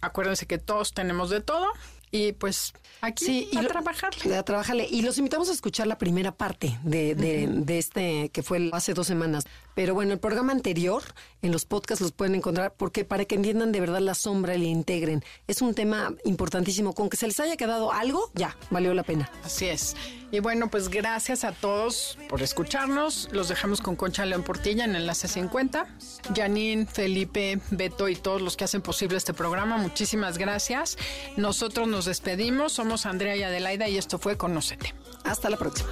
Acuérdense 0.02 0.48
que 0.48 0.58
todos 0.58 0.94
tenemos 0.94 1.30
de 1.30 1.40
todo 1.40 1.66
y 2.12 2.34
pues 2.34 2.74
aquí 3.00 3.50
a 3.56 3.62
lo- 3.62 3.70
trabajarle. 3.70 4.36
A 4.36 4.44
trabajarle. 4.44 4.86
Y 4.92 5.04
los 5.04 5.18
invitamos 5.18 5.48
a 5.48 5.54
escuchar 5.54 5.88
la 5.88 5.98
primera 5.98 6.34
parte 6.34 6.78
de, 6.84 7.16
de, 7.16 7.48
de 7.50 7.78
este 7.78 8.30
que 8.34 8.44
fue 8.44 8.70
hace 8.74 8.94
dos 8.94 9.08
semanas. 9.08 9.46
Pero 9.78 9.94
bueno, 9.94 10.14
el 10.14 10.20
programa 10.20 10.54
anterior, 10.54 11.04
en 11.44 11.52
los 11.52 11.66
podcasts 11.66 12.02
los 12.02 12.12
pueden 12.12 12.34
encontrar 12.34 12.74
porque 12.76 13.06
para 13.06 13.26
que 13.26 13.36
entiendan 13.36 13.72
de 13.72 13.80
verdad 13.80 14.00
la 14.00 14.16
sombra 14.16 14.56
y 14.56 14.58
la 14.58 14.70
integren. 14.70 15.24
Es 15.46 15.62
un 15.62 15.76
tema 15.76 16.16
importantísimo. 16.26 16.96
Con 16.96 17.12
que 17.12 17.16
se 17.16 17.28
les 17.28 17.40
haya 17.40 17.58
quedado 17.58 17.94
algo, 17.94 18.32
ya, 18.34 18.58
valió 18.72 18.96
la 18.96 19.04
pena. 19.04 19.30
Así 19.44 19.68
es. 19.68 19.96
Y 20.32 20.40
bueno, 20.40 20.72
pues 20.72 20.90
gracias 20.90 21.44
a 21.44 21.52
todos 21.52 22.18
por 22.28 22.42
escucharnos. 22.42 23.30
Los 23.32 23.50
dejamos 23.50 23.80
con 23.80 23.96
Concha 23.96 24.26
León 24.26 24.42
Portilla 24.42 24.84
en 24.84 24.96
Enlace 24.96 25.28
50. 25.28 25.88
Janine, 26.36 26.88
Felipe, 26.88 27.60
Beto 27.70 28.10
y 28.10 28.16
todos 28.16 28.42
los 28.42 28.58
que 28.58 28.64
hacen 28.64 28.82
posible 28.82 29.16
este 29.18 29.36
programa, 29.36 29.78
muchísimas 29.78 30.40
gracias. 30.40 30.98
Nosotros 31.36 31.88
nos 31.88 32.06
despedimos. 32.06 32.74
Somos 32.74 33.06
Andrea 33.06 33.36
y 33.36 33.44
Adelaida 33.44 33.88
y 33.88 34.00
esto 34.00 34.18
fue 34.18 34.38
Conócete. 34.38 34.96
Hasta 35.24 35.52
la 35.52 35.58
próxima. 35.58 35.92